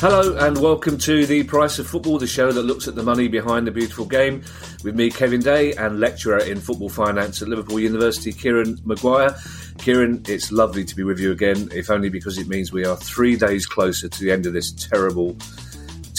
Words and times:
Hello 0.00 0.34
and 0.38 0.58
welcome 0.60 0.96
to 0.98 1.26
the 1.26 1.44
Price 1.44 1.78
of 1.78 1.86
Football, 1.86 2.18
the 2.18 2.26
show 2.26 2.50
that 2.50 2.62
looks 2.62 2.88
at 2.88 2.94
the 2.94 3.02
money 3.02 3.28
behind 3.28 3.66
the 3.66 3.70
beautiful 3.70 4.06
game, 4.06 4.42
with 4.82 4.94
me, 4.94 5.10
Kevin 5.10 5.40
Day, 5.40 5.74
and 5.74 6.00
lecturer 6.00 6.38
in 6.38 6.58
football 6.58 6.88
finance 6.88 7.42
at 7.42 7.48
Liverpool 7.48 7.78
University, 7.78 8.32
Kieran 8.32 8.78
Maguire. 8.84 9.36
Kieran, 9.78 10.22
it's 10.26 10.50
lovely 10.50 10.84
to 10.84 10.96
be 10.96 11.04
with 11.04 11.20
you 11.20 11.32
again, 11.32 11.68
if 11.74 11.90
only 11.90 12.08
because 12.08 12.38
it 12.38 12.48
means 12.48 12.72
we 12.72 12.84
are 12.84 12.96
three 12.96 13.36
days 13.36 13.66
closer 13.66 14.08
to 14.08 14.20
the 14.20 14.30
end 14.30 14.46
of 14.46 14.52
this 14.52 14.72
terrible, 14.72 15.36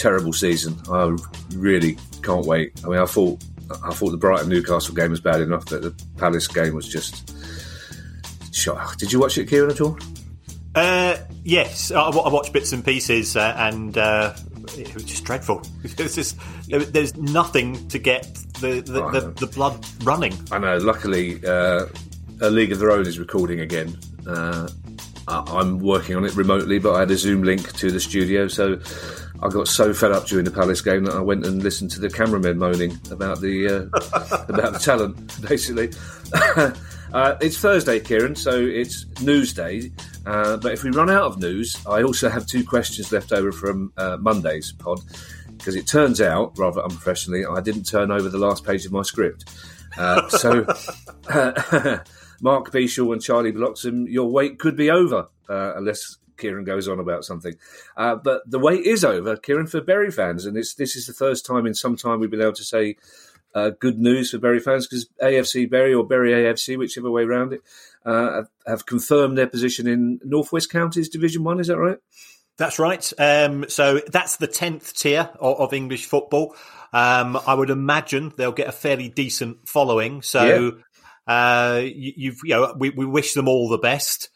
terrible 0.02 0.34
season. 0.34 0.76
I 0.92 1.16
really 1.56 1.98
can't 2.24 2.46
wait. 2.46 2.74
I 2.84 2.88
mean, 2.90 3.00
I 3.00 3.06
thought 3.06 3.44
I 3.86 3.94
thought 3.94 4.12
the 4.12 4.18
Brighton 4.18 4.50
Newcastle 4.50 4.96
game 4.96 5.12
was 5.12 5.22
bad 5.22 5.42
enough, 5.42 5.66
but 5.70 5.82
the 5.82 5.94
Palace 6.18 6.48
game 6.48 6.74
was 6.76 6.88
just. 6.88 7.32
Did 8.98 9.12
you 9.12 9.20
watch 9.20 9.38
it, 9.38 9.48
Kieran, 9.48 9.72
at 9.72 9.82
all? 9.82 9.98
Uh, 10.76 11.16
yes, 11.44 11.92
I, 11.92 12.02
I 12.02 12.30
watched 12.30 12.54
bits 12.54 12.72
and 12.74 12.84
pieces, 12.86 13.36
uh, 13.36 13.54
and 13.58 13.98
uh, 13.98 14.34
it 14.78 14.94
was 14.94 15.04
just 15.04 15.24
dreadful. 15.24 15.62
It's 15.84 16.16
just, 16.16 16.38
there's 16.68 17.16
nothing 17.18 17.88
to 17.90 17.98
get 18.00 18.24
the 18.60 18.82
the, 18.82 19.04
Oh, 19.04 19.12
the, 19.12 19.22
the 19.32 19.48
blood 19.48 19.84
running. 20.04 20.34
I 20.52 20.60
know. 20.60 20.78
Luckily, 20.78 21.44
uh, 21.46 21.86
a 22.42 22.50
League 22.50 22.72
of 22.72 22.80
Their 22.80 22.92
Own 22.92 23.08
is 23.08 23.20
recording 23.20 23.62
again. 23.62 23.98
Uh, 24.28 24.68
I- 25.28 25.44
I'm 25.60 25.80
working 25.80 26.16
on 26.16 26.24
it 26.26 26.36
remotely, 26.36 26.78
but 26.78 26.94
I 26.96 27.00
had 27.00 27.12
a 27.12 27.18
Zoom 27.18 27.44
link 27.44 27.74
to 27.78 27.90
the 27.92 28.00
studio, 28.00 28.48
so 28.48 28.80
I 29.44 29.50
got 29.50 29.68
so 29.68 29.94
fed 29.94 30.12
up 30.12 30.28
during 30.28 30.46
the 30.46 30.52
Palace 30.52 30.82
game 30.82 31.06
that 31.06 31.16
I 31.16 31.20
went 31.20 31.46
and 31.46 31.64
listened 31.64 31.92
to 31.92 32.00
the 32.00 32.10
cameramen 32.10 32.60
moaning 32.60 33.00
about 33.10 33.42
the 33.42 33.68
uh, 33.68 34.46
about 34.50 34.74
the 34.74 34.80
talent, 34.80 35.42
basically. 35.42 35.92
uh, 37.14 37.38
it's 37.42 37.58
Thursday, 37.58 38.00
Kieran, 38.00 38.36
so 38.36 38.52
it's 38.52 39.06
news 39.22 39.54
day. 39.54 39.92
Uh, 40.26 40.58
but 40.58 40.74
if 40.74 40.84
we 40.84 40.92
run 40.92 41.10
out 41.10 41.24
of 41.24 41.40
news, 41.40 41.76
I 41.88 42.04
also 42.04 42.30
have 42.30 42.46
two 42.46 42.64
questions 42.64 43.12
left 43.12 43.34
over 43.34 43.52
from 43.52 43.92
uh, 43.98 44.18
Monday's 44.20 44.72
pod 44.74 45.00
because 45.62 45.76
it 45.76 45.88
turns 45.88 46.22
out, 46.22 46.58
rather 46.58 46.82
unprofessionally, 46.82 47.46
I 47.46 47.62
didn't 47.62 47.84
turn 47.84 48.12
over 48.12 48.30
the 48.30 48.38
last 48.38 48.66
page 48.66 48.86
of 48.86 48.92
my 48.92 49.04
script. 49.04 49.46
Uh, 49.98 50.28
so, 50.30 50.66
Mark 52.42 52.72
Beashall 52.72 53.14
and 53.14 53.22
Charlie 53.22 53.52
Bloxham, 53.52 54.08
your 54.08 54.30
wait 54.32 54.58
could 54.58 54.76
be 54.76 54.90
over 54.90 55.28
uh, 55.50 55.74
unless 55.76 56.18
Kieran 56.42 56.66
goes 56.66 56.88
on 56.88 57.00
about 57.00 57.24
something. 57.24 57.56
Uh, 57.96 58.16
but 58.16 58.42
the 58.50 58.60
wait 58.60 58.86
is 58.86 59.06
over, 59.06 59.38
Kieran, 59.38 59.68
for 59.68 59.80
Bury 59.80 60.12
fans, 60.12 60.46
and 60.46 60.58
it's, 60.58 60.74
this 60.74 60.96
is 60.96 61.08
the 61.08 61.14
first 61.14 61.46
time 61.46 61.66
in 61.66 61.74
some 61.74 61.96
time 61.96 62.20
we've 62.20 62.32
been 62.32 62.42
able 62.42 62.54
to 62.54 62.64
say 62.64 62.98
uh, 63.54 63.72
good 63.80 64.00
news 64.00 64.32
for 64.32 64.38
Bury 64.38 64.60
fans 64.60 64.88
because 64.88 65.08
AFC 65.22 65.70
Bury 65.70 65.94
or 65.94 66.06
Bury 66.06 66.32
AFC, 66.32 66.78
whichever 66.78 67.12
way 67.12 67.24
around 67.24 67.54
it, 67.54 67.62
uh, 68.06 68.34
have, 68.34 68.48
have 68.66 68.86
confirmed 68.86 69.38
their 69.38 69.48
position 69.48 69.88
in 69.88 70.20
Northwest 70.24 70.72
Counties 70.72 71.10
Division 71.10 71.44
One. 71.44 71.60
Is 71.60 71.68
that 71.68 71.78
right? 71.78 71.98
That's 72.58 72.80
right. 72.80 73.12
Um, 73.18 73.66
so 73.70 74.02
that's 74.08 74.38
the 74.38 74.48
tenth 74.48 74.96
tier 74.96 75.30
of, 75.40 75.60
of 75.60 75.74
English 75.74 76.06
football. 76.06 76.56
Um, 76.94 77.40
I 77.48 77.54
would 77.54 77.70
imagine 77.70 78.34
they'll 78.36 78.52
get 78.52 78.68
a 78.68 78.74
fairly 78.74 79.10
decent 79.10 79.68
following. 79.68 80.22
So 80.22 80.74
uh, 81.28 81.82
you, 81.84 82.14
you've 82.16 82.40
you 82.44 82.56
know 82.56 82.76
we, 82.78 82.90
we 82.90 83.06
wish 83.06 83.34
them 83.34 83.48
all 83.48 83.70
the 83.70 83.78
best. 83.78 84.30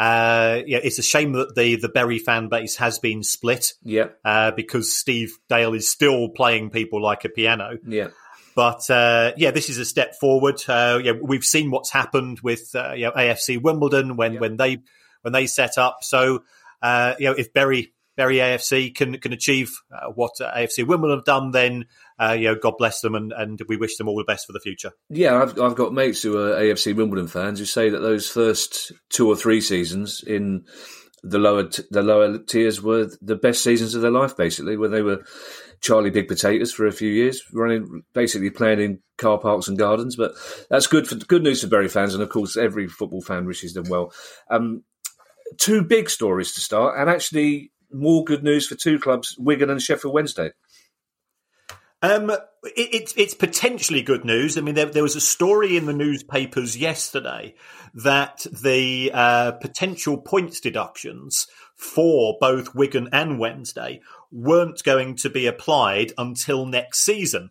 Uh, 0.00 0.62
yeah, 0.66 0.78
it's 0.82 0.98
a 0.98 1.02
shame 1.02 1.32
that 1.32 1.54
the 1.54 1.76
the 1.76 1.90
Bury 1.90 2.18
fan 2.18 2.48
base 2.48 2.76
has 2.76 2.98
been 2.98 3.22
split 3.22 3.74
Yeah, 3.82 4.06
uh, 4.24 4.50
because 4.52 4.96
Steve 4.96 5.36
Dale 5.50 5.74
is 5.74 5.90
still 5.90 6.30
playing 6.30 6.70
people 6.70 7.02
like 7.02 7.26
a 7.26 7.28
piano. 7.28 7.76
yeah. 7.86 8.08
But 8.56 8.88
uh, 8.90 9.32
yeah, 9.36 9.50
this 9.52 9.68
is 9.68 9.76
a 9.78 9.84
step 9.84 10.14
forward. 10.18 10.60
Uh, 10.66 11.00
yeah, 11.04 11.12
we've 11.22 11.44
seen 11.44 11.70
what's 11.70 11.90
happened 11.92 12.40
with 12.40 12.70
uh, 12.74 12.94
you 12.94 13.04
know, 13.04 13.12
AFC 13.12 13.60
Wimbledon 13.62 14.16
when 14.16 14.34
Yeah. 14.34 14.40
when 14.40 14.56
they 14.56 14.78
when 15.22 15.32
they 15.32 15.46
set 15.46 15.76
up. 15.76 15.98
So 16.02 16.44
uh, 16.82 17.14
you 17.18 17.26
know, 17.26 17.34
if 17.36 17.52
Bury 17.52 17.92
Bury 18.16 18.36
AFC 18.36 18.94
can 18.94 19.18
can 19.18 19.32
achieve 19.34 19.70
uh, 19.92 20.08
what 20.08 20.32
AFC 20.40 20.86
Wimbledon 20.86 21.18
have 21.18 21.24
done, 21.26 21.50
then 21.52 21.86
uh, 22.20 22.32
you 22.32 22.48
know, 22.48 22.54
God 22.54 22.74
bless 22.76 23.00
them, 23.00 23.14
and, 23.14 23.32
and 23.32 23.60
we 23.66 23.76
wish 23.76 23.96
them 23.96 24.08
all 24.08 24.16
the 24.16 24.24
best 24.24 24.46
for 24.46 24.52
the 24.52 24.60
future. 24.60 24.92
Yeah, 25.08 25.40
I've, 25.40 25.58
I've 25.58 25.74
got 25.74 25.94
mates 25.94 26.22
who 26.22 26.36
are 26.36 26.54
AFC 26.56 26.94
Wimbledon 26.94 27.28
fans 27.28 27.58
who 27.58 27.64
say 27.64 27.88
that 27.88 28.00
those 28.00 28.28
first 28.28 28.92
two 29.08 29.28
or 29.28 29.36
three 29.36 29.60
seasons 29.60 30.22
in 30.26 30.64
the 31.22 31.38
lower 31.38 31.68
t- 31.68 31.82
the 31.90 32.02
lower 32.02 32.38
tiers 32.38 32.82
were 32.82 33.10
the 33.22 33.36
best 33.36 33.62
seasons 33.62 33.94
of 33.94 34.02
their 34.02 34.10
life, 34.10 34.36
basically, 34.36 34.76
when 34.76 34.90
they 34.90 35.02
were 35.02 35.24
Charlie 35.80 36.10
Big 36.10 36.28
Potatoes 36.28 36.72
for 36.72 36.86
a 36.86 36.92
few 36.92 37.10
years, 37.10 37.42
running 37.54 38.02
basically 38.12 38.50
playing 38.50 38.80
in 38.80 38.98
car 39.16 39.38
parks 39.38 39.68
and 39.68 39.78
gardens. 39.78 40.14
But 40.14 40.32
that's 40.68 40.86
good 40.86 41.08
for 41.08 41.14
good 41.14 41.42
news 41.42 41.62
for 41.62 41.68
Bury 41.68 41.88
fans, 41.88 42.12
and 42.12 42.22
of 42.22 42.28
course, 42.28 42.56
every 42.56 42.86
football 42.86 43.22
fan 43.22 43.46
wishes 43.46 43.72
them 43.72 43.88
well. 43.88 44.12
Um, 44.50 44.84
two 45.58 45.82
big 45.82 46.10
stories 46.10 46.52
to 46.54 46.60
start, 46.60 46.98
and 46.98 47.08
actually 47.08 47.72
more 47.90 48.24
good 48.24 48.44
news 48.44 48.66
for 48.66 48.74
two 48.74 48.98
clubs, 48.98 49.36
Wigan 49.38 49.70
and 49.70 49.80
Sheffield 49.80 50.14
Wednesday. 50.14 50.50
Um, 52.02 52.30
it, 52.30 52.40
it's 52.76 53.14
it's 53.16 53.34
potentially 53.34 54.02
good 54.02 54.24
news. 54.24 54.56
I 54.56 54.62
mean, 54.62 54.74
there, 54.74 54.86
there 54.86 55.02
was 55.02 55.16
a 55.16 55.20
story 55.20 55.76
in 55.76 55.86
the 55.86 55.92
newspapers 55.92 56.76
yesterday 56.76 57.54
that 57.94 58.46
the 58.50 59.10
uh, 59.12 59.52
potential 59.52 60.18
points 60.18 60.60
deductions 60.60 61.46
for 61.74 62.36
both 62.40 62.74
Wigan 62.74 63.08
and 63.12 63.38
Wednesday 63.38 64.00
weren't 64.30 64.82
going 64.82 65.16
to 65.16 65.30
be 65.30 65.46
applied 65.46 66.12
until 66.16 66.66
next 66.66 67.00
season. 67.00 67.50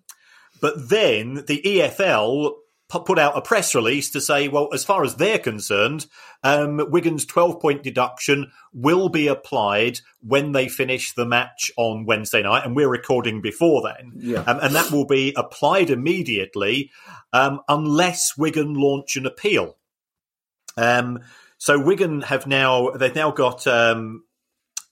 But 0.61 0.89
then 0.89 1.45
the 1.47 1.61
EFL 1.63 2.53
put 2.89 3.19
out 3.19 3.37
a 3.37 3.41
press 3.41 3.75
release 3.75 4.09
to 4.09 4.19
say, 4.19 4.47
well, 4.47 4.69
as 4.73 4.83
far 4.83 5.03
as 5.03 5.15
they're 5.15 5.39
concerned, 5.39 6.07
um, 6.43 6.81
Wigan's 6.89 7.23
12 7.25 7.61
point 7.61 7.83
deduction 7.83 8.51
will 8.73 9.09
be 9.09 9.27
applied 9.27 9.99
when 10.21 10.51
they 10.53 10.67
finish 10.67 11.13
the 11.13 11.25
match 11.25 11.71
on 11.77 12.05
Wednesday 12.05 12.41
night. 12.41 12.65
And 12.65 12.75
we're 12.75 12.89
recording 12.89 13.41
before 13.41 13.83
then. 13.83 14.13
Yeah. 14.15 14.39
Um, 14.39 14.59
and 14.61 14.75
that 14.75 14.91
will 14.91 15.05
be 15.05 15.33
applied 15.37 15.91
immediately 15.91 16.91
um, 17.31 17.61
unless 17.69 18.35
Wigan 18.35 18.73
launch 18.73 19.15
an 19.15 19.27
appeal. 19.27 19.77
Um, 20.75 21.19
so 21.59 21.79
Wigan 21.79 22.21
have 22.21 22.47
now, 22.47 22.89
they've 22.91 23.15
now 23.15 23.31
got. 23.31 23.67
Um, 23.67 24.23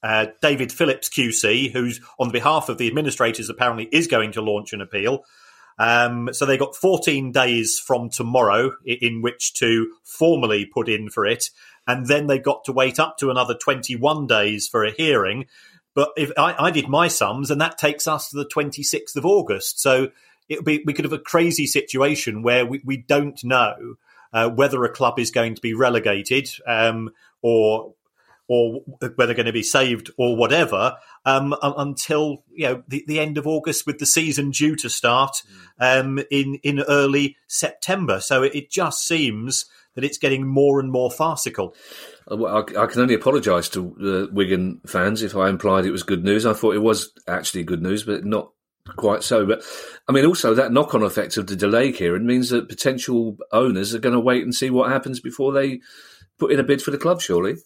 uh, 0.00 0.26
David 0.40 0.70
Phillips 0.70 1.08
QC, 1.08 1.72
who's 1.72 2.00
on 2.20 2.30
behalf 2.30 2.68
of 2.68 2.78
the 2.78 2.86
administrators, 2.86 3.50
apparently 3.50 3.88
is 3.90 4.06
going 4.06 4.30
to 4.30 4.40
launch 4.40 4.72
an 4.72 4.80
appeal. 4.80 5.24
Um, 5.78 6.30
so 6.32 6.44
they 6.44 6.58
got 6.58 6.74
14 6.74 7.30
days 7.30 7.78
from 7.78 8.10
tomorrow 8.10 8.72
in 8.84 9.22
which 9.22 9.54
to 9.54 9.92
formally 10.02 10.66
put 10.66 10.88
in 10.88 11.08
for 11.08 11.24
it, 11.24 11.50
and 11.86 12.06
then 12.06 12.26
they 12.26 12.38
got 12.38 12.64
to 12.64 12.72
wait 12.72 12.98
up 12.98 13.16
to 13.18 13.30
another 13.30 13.54
21 13.54 14.26
days 14.26 14.68
for 14.68 14.84
a 14.84 14.90
hearing. 14.90 15.46
But 15.94 16.10
if 16.16 16.32
I, 16.36 16.54
I 16.66 16.70
did 16.70 16.88
my 16.88 17.08
sums, 17.08 17.50
and 17.50 17.60
that 17.60 17.78
takes 17.78 18.06
us 18.06 18.30
to 18.30 18.36
the 18.36 18.46
26th 18.46 19.16
of 19.16 19.24
August, 19.24 19.80
so 19.80 20.08
be 20.64 20.82
we 20.84 20.92
could 20.92 21.04
have 21.04 21.12
a 21.12 21.18
crazy 21.18 21.66
situation 21.66 22.42
where 22.42 22.64
we, 22.64 22.80
we 22.84 22.96
don't 22.96 23.42
know 23.44 23.96
uh, 24.32 24.48
whether 24.48 24.82
a 24.84 24.92
club 24.92 25.18
is 25.18 25.30
going 25.30 25.54
to 25.54 25.60
be 25.60 25.74
relegated 25.74 26.50
um, 26.66 27.10
or 27.42 27.94
or 28.48 28.80
whether 29.00 29.26
they're 29.26 29.34
going 29.34 29.46
to 29.46 29.52
be 29.52 29.62
saved 29.62 30.10
or 30.16 30.34
whatever 30.34 30.96
um, 31.24 31.54
until 31.62 32.42
you 32.50 32.66
know 32.66 32.82
the, 32.88 33.04
the 33.06 33.20
end 33.20 33.38
of 33.38 33.46
August 33.46 33.86
with 33.86 33.98
the 33.98 34.06
season 34.06 34.50
due 34.50 34.74
to 34.74 34.88
start 34.88 35.42
um, 35.78 36.18
in 36.30 36.58
in 36.62 36.80
early 36.80 37.36
September. 37.46 38.20
So 38.20 38.42
it, 38.42 38.54
it 38.54 38.70
just 38.70 39.04
seems 39.04 39.66
that 39.94 40.04
it's 40.04 40.18
getting 40.18 40.46
more 40.46 40.80
and 40.80 40.90
more 40.90 41.10
farcical. 41.10 41.74
Uh, 42.30 42.36
well, 42.36 42.56
I, 42.56 42.82
I 42.82 42.86
can 42.86 43.02
only 43.02 43.14
apologise 43.14 43.68
to 43.70 43.94
the 43.98 44.28
Wigan 44.32 44.80
fans 44.86 45.22
if 45.22 45.36
I 45.36 45.48
implied 45.48 45.84
it 45.84 45.90
was 45.90 46.02
good 46.02 46.24
news. 46.24 46.46
I 46.46 46.52
thought 46.52 46.74
it 46.74 46.82
was 46.82 47.12
actually 47.26 47.64
good 47.64 47.82
news, 47.82 48.04
but 48.04 48.24
not 48.24 48.52
quite 48.96 49.22
so. 49.22 49.44
But 49.44 49.62
I 50.08 50.12
mean, 50.12 50.24
also 50.24 50.54
that 50.54 50.72
knock-on 50.72 51.02
effect 51.02 51.36
of 51.36 51.46
the 51.46 51.56
delay, 51.56 51.92
Kieran, 51.92 52.26
means 52.26 52.50
that 52.50 52.68
potential 52.68 53.36
owners 53.52 53.94
are 53.94 53.98
going 53.98 54.14
to 54.14 54.20
wait 54.20 54.42
and 54.42 54.54
see 54.54 54.70
what 54.70 54.90
happens 54.90 55.20
before 55.20 55.52
they 55.52 55.80
put 56.38 56.52
in 56.52 56.60
a 56.60 56.64
bid 56.64 56.80
for 56.80 56.90
the 56.90 56.98
club. 56.98 57.20
Surely, 57.20 57.56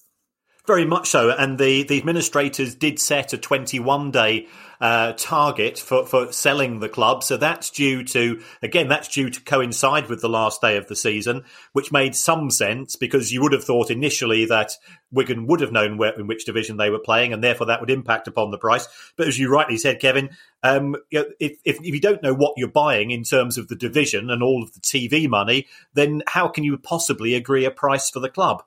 Very 0.64 0.84
much 0.84 1.08
so, 1.08 1.30
and 1.30 1.58
the, 1.58 1.82
the 1.82 1.98
administrators 1.98 2.76
did 2.76 3.00
set 3.00 3.32
a 3.32 3.38
21 3.38 4.12
day 4.12 4.46
uh, 4.80 5.12
target 5.16 5.76
for, 5.76 6.06
for 6.06 6.32
selling 6.32 6.78
the 6.78 6.88
club. 6.88 7.24
So 7.24 7.36
that's 7.36 7.68
due 7.68 8.04
to, 8.04 8.40
again, 8.62 8.86
that's 8.86 9.08
due 9.08 9.28
to 9.28 9.40
coincide 9.40 10.08
with 10.08 10.20
the 10.20 10.28
last 10.28 10.60
day 10.60 10.76
of 10.76 10.86
the 10.86 10.94
season, 10.94 11.42
which 11.72 11.90
made 11.90 12.14
some 12.14 12.48
sense 12.48 12.94
because 12.94 13.32
you 13.32 13.42
would 13.42 13.52
have 13.52 13.64
thought 13.64 13.90
initially 13.90 14.44
that 14.46 14.76
Wigan 15.10 15.48
would 15.48 15.62
have 15.62 15.72
known 15.72 15.98
where, 15.98 16.12
in 16.12 16.28
which 16.28 16.44
division 16.44 16.76
they 16.76 16.90
were 16.90 17.00
playing, 17.00 17.32
and 17.32 17.42
therefore 17.42 17.66
that 17.66 17.80
would 17.80 17.90
impact 17.90 18.28
upon 18.28 18.52
the 18.52 18.58
price. 18.58 18.86
But 19.16 19.26
as 19.26 19.40
you 19.40 19.52
rightly 19.52 19.78
said, 19.78 19.98
Kevin, 19.98 20.30
um, 20.62 20.94
if, 21.10 21.26
if, 21.40 21.58
if 21.64 21.80
you 21.80 22.00
don't 22.00 22.22
know 22.22 22.34
what 22.34 22.54
you're 22.56 22.68
buying 22.68 23.10
in 23.10 23.24
terms 23.24 23.58
of 23.58 23.66
the 23.66 23.74
division 23.74 24.30
and 24.30 24.44
all 24.44 24.62
of 24.62 24.74
the 24.74 24.80
TV 24.80 25.28
money, 25.28 25.66
then 25.94 26.22
how 26.28 26.46
can 26.46 26.62
you 26.62 26.78
possibly 26.78 27.34
agree 27.34 27.64
a 27.64 27.72
price 27.72 28.10
for 28.10 28.20
the 28.20 28.30
club? 28.30 28.62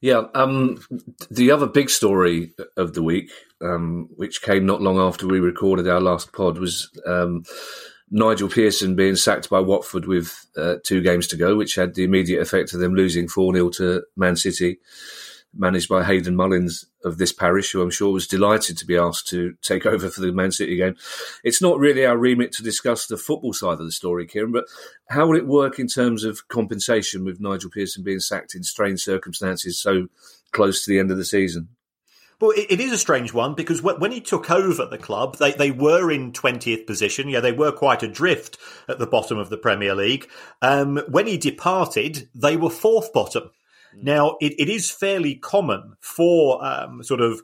Yeah, 0.00 0.24
um, 0.34 0.80
the 1.30 1.50
other 1.50 1.66
big 1.66 1.90
story 1.90 2.52
of 2.76 2.94
the 2.94 3.02
week, 3.02 3.32
um, 3.60 4.08
which 4.14 4.42
came 4.42 4.64
not 4.64 4.80
long 4.80 4.98
after 4.98 5.26
we 5.26 5.40
recorded 5.40 5.88
our 5.88 6.00
last 6.00 6.32
pod, 6.32 6.58
was 6.58 6.88
um, 7.04 7.42
Nigel 8.10 8.48
Pearson 8.48 8.94
being 8.94 9.16
sacked 9.16 9.50
by 9.50 9.58
Watford 9.58 10.06
with 10.06 10.46
uh, 10.56 10.76
two 10.84 11.02
games 11.02 11.26
to 11.28 11.36
go, 11.36 11.56
which 11.56 11.74
had 11.74 11.94
the 11.94 12.04
immediate 12.04 12.40
effect 12.40 12.72
of 12.72 12.80
them 12.80 12.94
losing 12.94 13.26
4 13.28 13.54
0 13.54 13.70
to 13.70 14.04
Man 14.16 14.36
City 14.36 14.78
managed 15.54 15.88
by 15.88 16.04
Hayden 16.04 16.36
Mullins 16.36 16.84
of 17.04 17.18
this 17.18 17.32
parish, 17.32 17.72
who 17.72 17.82
I'm 17.82 17.90
sure 17.90 18.12
was 18.12 18.26
delighted 18.26 18.76
to 18.78 18.86
be 18.86 18.96
asked 18.96 19.28
to 19.28 19.54
take 19.62 19.86
over 19.86 20.08
for 20.08 20.20
the 20.20 20.32
Man 20.32 20.52
City 20.52 20.76
game. 20.76 20.96
It's 21.44 21.62
not 21.62 21.78
really 21.78 22.04
our 22.04 22.16
remit 22.16 22.52
to 22.52 22.62
discuss 22.62 23.06
the 23.06 23.16
football 23.16 23.52
side 23.52 23.78
of 23.78 23.84
the 23.84 23.92
story, 23.92 24.26
Kieran, 24.26 24.52
but 24.52 24.64
how 25.08 25.26
will 25.26 25.36
it 25.36 25.46
work 25.46 25.78
in 25.78 25.86
terms 25.86 26.24
of 26.24 26.48
compensation 26.48 27.24
with 27.24 27.40
Nigel 27.40 27.70
Pearson 27.70 28.04
being 28.04 28.20
sacked 28.20 28.54
in 28.54 28.62
strange 28.62 29.00
circumstances 29.00 29.80
so 29.80 30.08
close 30.52 30.84
to 30.84 30.90
the 30.90 30.98
end 30.98 31.10
of 31.10 31.16
the 31.16 31.24
season? 31.24 31.68
Well, 32.40 32.52
it 32.56 32.78
is 32.78 32.92
a 32.92 32.98
strange 32.98 33.34
one 33.34 33.54
because 33.54 33.82
when 33.82 34.12
he 34.12 34.20
took 34.20 34.48
over 34.48 34.86
the 34.86 34.96
club, 34.96 35.38
they, 35.38 35.50
they 35.50 35.72
were 35.72 36.08
in 36.08 36.30
20th 36.30 36.86
position. 36.86 37.28
Yeah, 37.28 37.40
they 37.40 37.50
were 37.50 37.72
quite 37.72 38.04
adrift 38.04 38.58
at 38.88 39.00
the 39.00 39.08
bottom 39.08 39.38
of 39.38 39.50
the 39.50 39.56
Premier 39.56 39.92
League. 39.92 40.30
Um, 40.62 41.02
when 41.08 41.26
he 41.26 41.36
departed, 41.36 42.28
they 42.36 42.56
were 42.56 42.70
fourth 42.70 43.12
bottom. 43.12 43.50
Now, 44.02 44.36
it, 44.40 44.54
it 44.58 44.68
is 44.68 44.90
fairly 44.90 45.34
common 45.34 45.96
for 46.00 46.64
um, 46.64 47.02
sort 47.02 47.20
of 47.20 47.42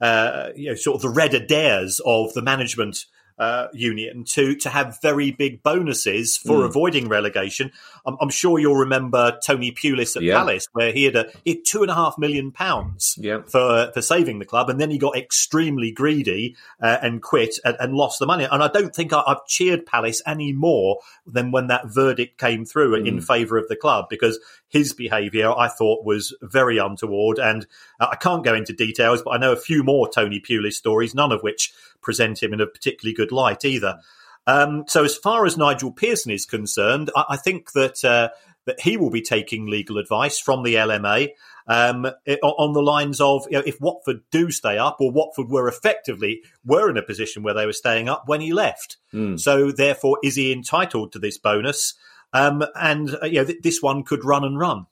uh, 0.00 0.50
you 0.54 0.68
know, 0.68 0.74
sort 0.74 0.96
of 0.96 1.02
the 1.02 1.08
Red 1.08 1.34
Adairs 1.34 2.00
of 2.04 2.32
the 2.34 2.42
management 2.42 3.06
uh, 3.38 3.68
union 3.74 4.24
to 4.24 4.54
to 4.56 4.70
have 4.70 4.98
very 5.02 5.30
big 5.30 5.62
bonuses 5.62 6.38
for 6.38 6.62
mm. 6.62 6.64
avoiding 6.64 7.06
relegation. 7.08 7.70
I'm, 8.06 8.16
I'm, 8.20 8.30
sure 8.30 8.58
you'll 8.58 8.76
remember 8.76 9.38
Tony 9.44 9.72
Pulis 9.72 10.16
at 10.16 10.22
yeah. 10.22 10.38
Palace, 10.38 10.66
where 10.72 10.90
he 10.90 11.04
had 11.04 11.16
a 11.16 11.30
he 11.44 11.50
had 11.52 11.64
two 11.66 11.82
and 11.82 11.90
a 11.90 11.94
half 11.94 12.16
million 12.16 12.50
pounds 12.50 13.14
yeah. 13.20 13.42
for 13.46 13.90
for 13.92 14.00
saving 14.00 14.38
the 14.38 14.46
club, 14.46 14.70
and 14.70 14.80
then 14.80 14.90
he 14.90 14.96
got 14.96 15.16
extremely 15.16 15.92
greedy 15.92 16.56
uh, 16.82 16.96
and 17.02 17.20
quit 17.20 17.58
and, 17.64 17.76
and, 17.78 17.94
lost 17.94 18.18
the 18.18 18.26
money. 18.26 18.44
And 18.50 18.62
I 18.62 18.68
don't 18.68 18.94
think 18.94 19.12
I, 19.12 19.22
have 19.26 19.46
cheered 19.46 19.84
Palace 19.84 20.22
any 20.26 20.52
more 20.52 21.00
than 21.26 21.50
when 21.50 21.66
that 21.66 21.92
verdict 21.92 22.38
came 22.38 22.64
through 22.64 23.02
mm. 23.02 23.06
in 23.06 23.20
favour 23.20 23.58
of 23.58 23.68
the 23.68 23.76
club 23.76 24.06
because 24.08 24.38
his 24.68 24.92
behaviour 24.92 25.50
I 25.50 25.68
thought 25.68 26.04
was 26.04 26.34
very 26.42 26.78
untoward. 26.78 27.38
And 27.38 27.66
uh, 28.00 28.08
I 28.12 28.16
can't 28.16 28.44
go 28.44 28.54
into 28.54 28.72
details, 28.72 29.22
but 29.22 29.30
I 29.30 29.38
know 29.38 29.52
a 29.52 29.56
few 29.56 29.82
more 29.82 30.08
Tony 30.08 30.40
Pulis 30.40 30.74
stories, 30.74 31.14
none 31.14 31.32
of 31.32 31.42
which 31.42 31.72
present 32.00 32.42
him 32.42 32.52
in 32.52 32.60
a 32.60 32.66
particularly 32.66 33.14
good 33.14 33.32
light 33.32 33.64
either. 33.64 34.00
Um, 34.46 34.84
so, 34.86 35.04
as 35.04 35.16
far 35.16 35.44
as 35.44 35.56
Nigel 35.56 35.90
Pearson 35.90 36.30
is 36.30 36.46
concerned, 36.46 37.10
I, 37.16 37.24
I 37.30 37.36
think 37.36 37.72
that 37.72 38.04
uh, 38.04 38.28
that 38.64 38.80
he 38.80 38.96
will 38.96 39.10
be 39.10 39.22
taking 39.22 39.66
legal 39.66 39.98
advice 39.98 40.38
from 40.38 40.62
the 40.62 40.74
LMA 40.74 41.30
um, 41.68 42.06
on 42.42 42.72
the 42.72 42.82
lines 42.82 43.20
of 43.20 43.46
you 43.50 43.58
know, 43.58 43.64
if 43.66 43.80
Watford 43.80 44.20
do 44.30 44.50
stay 44.50 44.78
up, 44.78 44.98
or 45.00 45.10
Watford 45.10 45.48
were 45.48 45.68
effectively 45.68 46.42
were 46.64 46.90
in 46.90 46.96
a 46.96 47.02
position 47.02 47.42
where 47.42 47.54
they 47.54 47.66
were 47.66 47.72
staying 47.72 48.08
up 48.08 48.24
when 48.26 48.40
he 48.40 48.52
left. 48.52 48.98
Mm. 49.12 49.40
So, 49.40 49.72
therefore, 49.72 50.18
is 50.22 50.36
he 50.36 50.52
entitled 50.52 51.12
to 51.12 51.18
this 51.18 51.38
bonus? 51.38 51.94
Um, 52.36 52.64
and 52.74 53.16
uh, 53.22 53.26
you 53.26 53.40
know, 53.40 53.44
th- 53.44 53.62
this 53.62 53.82
one 53.82 54.02
could 54.02 54.24
run 54.24 54.44
and 54.44 54.58
run. 54.58 54.86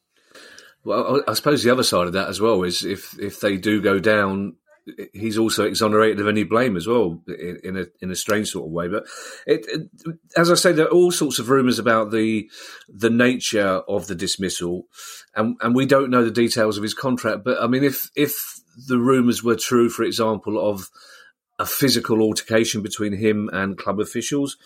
Well, 0.84 1.22
I 1.26 1.34
suppose 1.34 1.62
the 1.62 1.70
other 1.70 1.82
side 1.82 2.06
of 2.06 2.12
that 2.12 2.28
as 2.28 2.40
well 2.40 2.62
is 2.62 2.84
if 2.84 3.18
if 3.18 3.40
they 3.40 3.56
do 3.56 3.80
go 3.80 3.98
down 3.98 4.56
he's 5.12 5.38
also 5.38 5.64
exonerated 5.64 6.20
of 6.20 6.28
any 6.28 6.44
blame 6.44 6.76
as 6.76 6.86
well 6.86 7.22
in, 7.26 7.58
in, 7.64 7.76
a 7.76 7.84
in 8.00 8.10
a 8.10 8.16
strange 8.16 8.50
sort 8.50 8.66
of 8.66 8.72
way. 8.72 8.88
But 8.88 9.04
it, 9.46 9.66
it, 9.68 10.18
as 10.36 10.50
I 10.50 10.54
say, 10.54 10.72
there 10.72 10.86
are 10.86 10.92
all 10.92 11.10
sorts 11.10 11.38
of 11.38 11.48
rumours 11.48 11.78
about 11.78 12.10
the 12.10 12.50
the 12.88 13.10
nature 13.10 13.82
of 13.88 14.06
the 14.06 14.14
dismissal, 14.14 14.86
and 15.34 15.56
and 15.62 15.74
we 15.74 15.86
don't 15.86 16.10
know 16.10 16.24
the 16.24 16.30
details 16.30 16.76
of 16.76 16.82
his 16.82 16.94
contract. 16.94 17.44
But 17.44 17.62
I 17.62 17.66
mean, 17.66 17.84
if 17.84 18.10
if 18.14 18.60
the 18.88 18.98
rumours 18.98 19.42
were 19.42 19.56
true, 19.56 19.88
for 19.88 20.02
example, 20.02 20.58
of 20.58 20.90
a 21.58 21.66
physical 21.66 22.20
altercation 22.20 22.82
between 22.82 23.12
him 23.12 23.48
and 23.52 23.78
club 23.78 24.00
officials, 24.00 24.56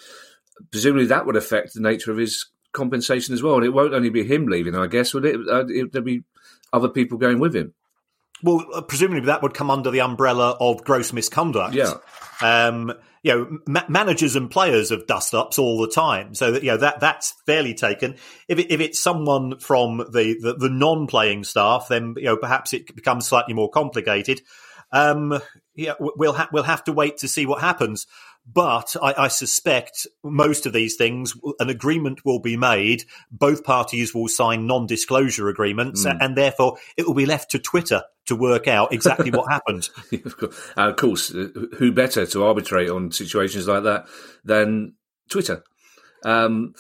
presumably 0.71 1.07
that 1.07 1.27
would 1.27 1.37
affect 1.37 1.75
the 1.75 1.81
nature 1.81 2.11
of 2.11 2.17
his 2.17 2.47
compensation 2.73 3.35
as 3.35 3.43
well. 3.43 3.57
And 3.57 3.65
it 3.65 3.71
won't 3.71 3.95
only 3.95 4.11
be 4.11 4.25
him 4.25 4.47
leaving, 4.47 4.75
I 4.75 4.87
guess, 4.87 5.15
would 5.15 5.25
it? 5.25 5.37
Uh, 5.37 5.67
it 5.69 5.93
there'd 5.93 6.05
be 6.05 6.23
other 6.73 6.89
people 6.89 7.19
going 7.19 7.39
with 7.39 7.55
him. 7.55 7.75
Well, 8.43 8.65
uh, 8.73 8.83
presumably 8.83 9.27
that 9.27 9.43
would 9.43 9.55
come 9.55 9.71
under 9.71 9.91
the 9.91 10.01
umbrella 10.01 10.57
of 10.61 10.85
gross 10.85 11.13
misconduct. 11.13 11.75
Yeah. 11.75 11.95
Um, 12.41 12.93
you 13.23 13.33
know, 13.33 13.59
ma- 13.67 13.85
managers 13.89 14.37
and 14.37 14.51
players 14.51 14.91
have 14.91 15.07
dust 15.07 15.35
ups 15.35 15.59
all 15.59 15.81
the 15.81 15.91
time, 15.91 16.35
so 16.35 16.53
that 16.53 16.63
you 16.63 16.71
know 16.71 16.77
that 16.77 17.01
that's 17.01 17.35
fairly 17.47 17.75
taken. 17.75 18.17
If 18.47 18.59
it, 18.59 18.73
if 18.73 18.81
it's 18.81 19.01
someone 19.01 19.59
from 19.59 19.99
the 19.99 20.37
the, 20.41 20.55
the 20.55 20.71
non 20.71 21.09
playing 21.09 21.45
staff, 21.45 21.89
then 21.89 22.15
you 22.17 22.25
know 22.25 22.37
perhaps 22.37 22.73
it 22.73 22.95
becomes 22.95 23.27
slightly 23.27 23.55
more 23.55 23.71
complicated. 23.71 24.41
Um, 24.93 25.41
yeah, 25.79 25.95
we'll 26.01 26.33
ha- 26.33 26.49
we'll 26.53 26.65
have 26.65 26.83
to 26.85 26.93
wait 26.93 27.19
to 27.19 27.29
see 27.29 27.47
what 27.47 27.61
happens. 27.61 28.07
But 28.53 28.97
I, 29.01 29.15
I, 29.17 29.29
suspect 29.29 30.07
most 30.25 30.67
of 30.67 30.73
these 30.73 30.97
things, 30.97 31.35
an 31.61 31.69
agreement 31.69 32.25
will 32.25 32.41
be 32.41 32.57
made. 32.57 33.05
Both 33.31 33.63
parties 33.63 34.13
will 34.13 34.27
sign 34.27 34.67
non-disclosure 34.67 35.49
agreements, 35.49 36.05
mm. 36.05 36.17
and 36.21 36.37
therefore 36.37 36.79
it 36.97 37.07
will 37.07 37.15
be 37.15 37.27
left 37.27 37.53
to 37.53 37.61
Twitter 37.61 38.03
to 38.27 38.35
work 38.35 38.67
out 38.67 38.93
exactly 38.93 39.31
what 39.31 39.53
happened. 39.53 39.89
of, 40.25 40.37
course. 40.37 40.73
Uh, 40.77 40.89
of 40.89 40.97
course, 40.97 41.33
uh, 41.33 41.49
who 41.77 41.93
better 41.93 42.27
to 42.27 42.45
arbitrate 42.45 42.91
on 42.91 43.13
situations 43.13 43.69
like 43.69 43.85
that 43.85 44.09
than 44.45 44.95
Twitter? 45.31 45.63
Um, 46.25 46.75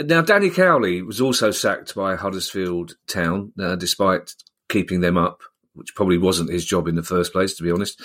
now, 0.00 0.22
Danny 0.22 0.48
Cowley 0.48 1.02
was 1.02 1.20
also 1.20 1.50
sacked 1.50 1.94
by 1.94 2.16
Huddersfield 2.16 2.96
Town, 3.06 3.52
uh, 3.60 3.76
despite 3.76 4.34
keeping 4.70 5.00
them 5.00 5.18
up 5.18 5.42
which 5.74 5.94
probably 5.94 6.18
wasn't 6.18 6.50
his 6.50 6.64
job 6.64 6.86
in 6.86 6.96
the 6.96 7.02
first 7.02 7.32
place, 7.32 7.54
to 7.54 7.62
be 7.62 7.70
honest. 7.70 8.00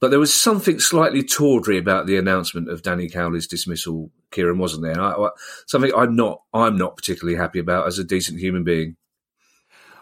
But 0.00 0.10
there 0.10 0.20
was 0.20 0.34
something 0.34 0.78
slightly 0.78 1.22
tawdry 1.22 1.78
about 1.78 2.06
the 2.06 2.16
announcement 2.16 2.68
of 2.68 2.82
Danny 2.82 3.08
Cowley's 3.08 3.46
dismissal, 3.46 4.10
Kieran, 4.30 4.58
wasn't 4.58 4.82
there? 4.82 5.00
I, 5.00 5.12
I, 5.12 5.30
something 5.66 5.92
I'm 5.96 6.14
not, 6.14 6.42
I'm 6.52 6.76
not 6.76 6.96
particularly 6.96 7.38
happy 7.38 7.58
about 7.58 7.86
as 7.86 7.98
a 7.98 8.04
decent 8.04 8.40
human 8.40 8.64
being. 8.64 8.96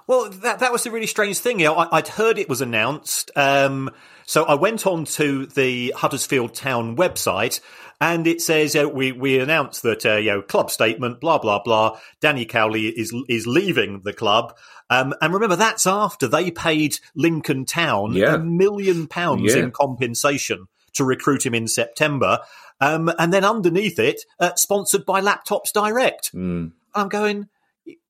Well, 0.07 0.29
that 0.29 0.59
that 0.59 0.71
was 0.71 0.85
the 0.85 0.91
really 0.91 1.07
strange 1.07 1.39
thing. 1.39 1.61
You 1.61 1.67
know, 1.67 1.77
I, 1.77 1.97
would 1.97 2.09
heard 2.09 2.39
it 2.39 2.49
was 2.49 2.61
announced, 2.61 3.31
um, 3.37 3.91
so 4.27 4.45
I 4.45 4.55
went 4.55 4.87
on 4.87 5.07
to 5.07 5.47
the 5.47 5.95
Huddersfield 5.97 6.55
Town 6.55 6.95
website, 6.95 7.61
and 8.03 8.27
it 8.27 8.43
says 8.43 8.77
we 8.77 9.13
we 9.13 9.39
announced 9.39 9.83
that 9.83 10.05
uh, 10.05 10.17
you 10.17 10.33
know 10.33 10.43
club 10.43 10.71
statement, 10.71 11.21
blah 11.21 11.39
blah 11.39 11.63
blah. 11.63 11.99
Danny 12.21 12.45
Cowley 12.45 12.89
is 12.89 13.15
is 13.31 13.47
leaving 13.47 14.03
the 14.05 14.13
club. 14.13 14.55
Um, 14.91 15.15
and 15.21 15.33
remember, 15.33 15.57
that's 15.57 15.87
after 15.87 16.29
they 16.29 16.51
paid 16.51 16.99
Lincoln 17.15 17.65
Town 17.65 18.13
yeah. 18.13 18.35
a 18.35 18.39
million 18.39 19.07
pounds 19.07 19.55
yeah. 19.55 19.63
in 19.63 19.71
compensation 19.71 20.69
to 20.95 21.05
recruit 21.05 21.45
him 21.45 21.55
in 21.55 21.67
September. 21.69 22.41
Um, 22.81 23.11
and 23.19 23.33
then 23.33 23.45
underneath 23.45 23.99
it, 23.99 24.23
uh, 24.39 24.55
sponsored 24.57 25.07
by 25.07 25.21
Laptops 25.21 25.73
Direct. 25.73 26.33
Mm. 26.35 26.73
I'm 26.95 27.09
going, 27.09 27.49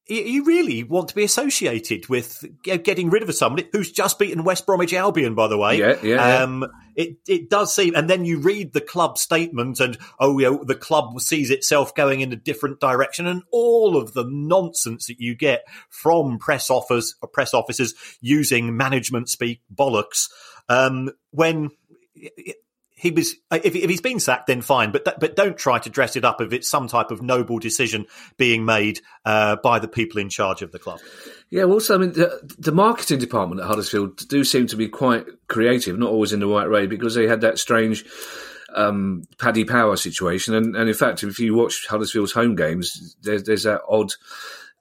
you 0.06 0.44
really 0.44 0.82
want 0.82 1.08
to 1.08 1.14
be 1.14 1.24
associated 1.24 2.08
with 2.08 2.44
getting 2.62 3.08
rid 3.08 3.22
of 3.22 3.34
somebody 3.34 3.68
who's 3.72 3.90
just 3.90 4.18
beaten 4.18 4.44
West 4.44 4.66
Bromwich 4.66 4.92
Albion, 4.92 5.34
by 5.34 5.48
the 5.48 5.56
way. 5.56 5.78
Yeah, 5.78 5.96
yeah. 6.02 6.42
Um, 6.42 6.66
it 6.94 7.16
it 7.26 7.48
does 7.48 7.74
seem, 7.74 7.94
and 7.94 8.08
then 8.08 8.24
you 8.24 8.38
read 8.38 8.72
the 8.72 8.80
club 8.82 9.16
statement, 9.16 9.80
and 9.80 9.96
oh, 10.20 10.38
you 10.38 10.50
know, 10.50 10.64
the 10.64 10.74
club 10.74 11.18
sees 11.20 11.50
itself 11.50 11.94
going 11.94 12.20
in 12.20 12.32
a 12.32 12.36
different 12.36 12.80
direction, 12.80 13.26
and 13.26 13.42
all 13.50 13.96
of 13.96 14.12
the 14.12 14.26
nonsense 14.28 15.06
that 15.06 15.20
you 15.20 15.34
get 15.34 15.64
from 15.88 16.38
press 16.38 16.70
offers, 16.70 17.14
press 17.32 17.54
officers 17.54 17.94
using 18.20 18.76
management 18.76 19.30
speak 19.30 19.62
bollocks. 19.74 20.28
Um, 20.68 21.10
when 21.30 21.70
he 23.04 23.10
was 23.10 23.34
if, 23.52 23.76
if 23.76 23.90
he's 23.90 24.00
been 24.00 24.18
sacked, 24.18 24.46
then 24.46 24.62
fine. 24.62 24.90
But 24.90 25.04
but 25.20 25.36
don't 25.36 25.58
try 25.58 25.78
to 25.78 25.90
dress 25.90 26.16
it 26.16 26.24
up 26.24 26.40
if 26.40 26.54
it's 26.54 26.68
some 26.68 26.88
type 26.88 27.10
of 27.10 27.20
noble 27.20 27.58
decision 27.58 28.06
being 28.38 28.64
made 28.64 29.02
uh, 29.26 29.56
by 29.56 29.78
the 29.78 29.88
people 29.88 30.20
in 30.20 30.30
charge 30.30 30.62
of 30.62 30.72
the 30.72 30.78
club. 30.78 31.00
Yeah, 31.50 31.64
well, 31.64 31.74
also, 31.74 31.96
I 31.96 31.98
mean, 31.98 32.12
the, 32.12 32.40
the, 32.58 32.72
marketing 32.72 33.18
department 33.18 33.60
at 33.60 33.66
Huddersfield 33.66 34.26
do 34.28 34.42
seem 34.42 34.66
to 34.68 34.76
be 34.76 34.88
quite 34.88 35.26
creative, 35.48 35.98
not 35.98 36.10
always 36.10 36.32
in 36.32 36.40
the 36.40 36.46
right 36.46 36.68
way, 36.68 36.86
because 36.86 37.14
they 37.14 37.28
had 37.28 37.42
that 37.42 37.58
strange 37.58 38.06
um, 38.74 39.24
Paddy 39.38 39.64
Power 39.64 39.96
situation. 39.96 40.54
And, 40.54 40.74
and, 40.74 40.88
in 40.88 40.94
fact, 40.94 41.22
if 41.22 41.38
you 41.38 41.54
watch 41.54 41.86
Huddersfield's 41.86 42.32
home 42.32 42.56
games, 42.56 43.16
there's, 43.22 43.44
there's 43.44 43.64
that 43.64 43.82
odd 43.86 44.12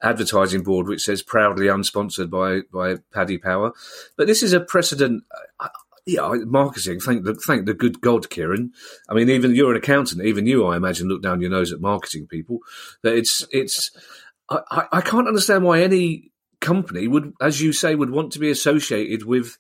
advertising 0.01 0.63
board 0.63 0.87
which 0.87 1.01
says 1.01 1.21
proudly 1.21 1.67
unsponsored 1.67 2.29
by 2.29 2.61
by 2.71 3.01
Paddy 3.13 3.37
Power. 3.37 3.73
But 4.15 4.27
this 4.27 4.43
is 4.43 4.53
a 4.53 4.61
precedent. 4.61 5.23
Uh, 5.59 5.67
yeah, 6.05 6.33
marketing. 6.45 6.99
Thank 6.99 7.23
the 7.23 7.33
thank 7.33 7.65
the 7.65 7.73
good 7.73 8.01
God, 8.01 8.29
Kieran. 8.29 8.73
I 9.09 9.13
mean, 9.13 9.29
even 9.29 9.55
you're 9.55 9.71
an 9.71 9.77
accountant. 9.77 10.23
Even 10.25 10.45
you, 10.45 10.65
I 10.65 10.75
imagine, 10.75 11.07
look 11.07 11.21
down 11.21 11.41
your 11.41 11.49
nose 11.49 11.71
at 11.71 11.79
marketing 11.79 12.27
people. 12.27 12.59
That 13.03 13.15
it's 13.15 13.45
it's. 13.51 13.91
I, 14.49 14.85
I 14.91 15.01
can't 15.01 15.27
understand 15.27 15.63
why 15.63 15.81
any 15.81 16.31
company 16.59 17.07
would, 17.07 17.33
as 17.41 17.61
you 17.61 17.71
say, 17.71 17.95
would 17.95 18.09
want 18.09 18.33
to 18.33 18.39
be 18.39 18.49
associated 18.49 19.25
with 19.25 19.57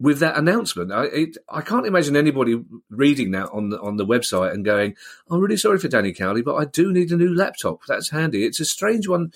with 0.00 0.18
that 0.20 0.36
announcement. 0.36 0.90
I 0.90 1.04
it, 1.04 1.36
I 1.48 1.60
can't 1.60 1.86
imagine 1.86 2.16
anybody 2.16 2.60
reading 2.88 3.32
that 3.32 3.50
on 3.50 3.68
the 3.68 3.80
on 3.80 3.96
the 3.96 4.06
website 4.06 4.52
and 4.52 4.64
going, 4.64 4.96
"I'm 5.30 5.40
really 5.40 5.58
sorry 5.58 5.78
for 5.78 5.88
Danny 5.88 6.12
Cowley, 6.12 6.42
but 6.42 6.56
I 6.56 6.64
do 6.64 6.92
need 6.92 7.12
a 7.12 7.16
new 7.16 7.34
laptop. 7.34 7.82
That's 7.86 8.10
handy." 8.10 8.44
It's 8.44 8.60
a 8.60 8.64
strange 8.64 9.06
one. 9.06 9.32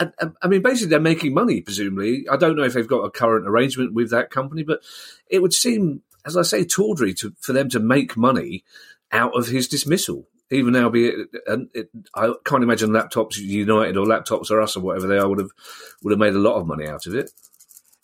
I 0.00 0.48
mean, 0.48 0.62
basically, 0.62 0.88
they're 0.90 1.00
making 1.00 1.34
money. 1.34 1.60
Presumably, 1.60 2.26
I 2.30 2.36
don't 2.36 2.56
know 2.56 2.62
if 2.62 2.74
they've 2.74 2.86
got 2.86 3.04
a 3.04 3.10
current 3.10 3.46
arrangement 3.46 3.92
with 3.92 4.10
that 4.10 4.30
company, 4.30 4.62
but 4.62 4.80
it 5.28 5.40
would 5.40 5.52
seem, 5.52 6.02
as 6.24 6.36
I 6.36 6.42
say, 6.42 6.64
tawdry 6.64 7.14
to, 7.14 7.32
for 7.38 7.52
them 7.52 7.68
to 7.70 7.80
make 7.80 8.16
money 8.16 8.64
out 9.12 9.36
of 9.36 9.48
his 9.48 9.68
dismissal. 9.68 10.26
Even 10.50 10.72
now, 10.72 10.88
be 10.88 11.06
it, 11.06 11.28
and 11.46 11.68
it, 11.74 11.90
I 12.14 12.32
can't 12.44 12.62
imagine 12.62 12.90
laptops 12.90 13.38
United 13.38 13.96
or 13.96 14.04
laptops 14.04 14.50
or 14.50 14.60
us 14.60 14.76
or 14.76 14.80
whatever 14.80 15.06
they 15.06 15.18
are 15.18 15.28
would 15.28 15.38
have 15.38 15.50
would 16.02 16.10
have 16.10 16.18
made 16.18 16.34
a 16.34 16.38
lot 16.38 16.56
of 16.56 16.66
money 16.66 16.86
out 16.86 17.06
of 17.06 17.14
it. 17.14 17.30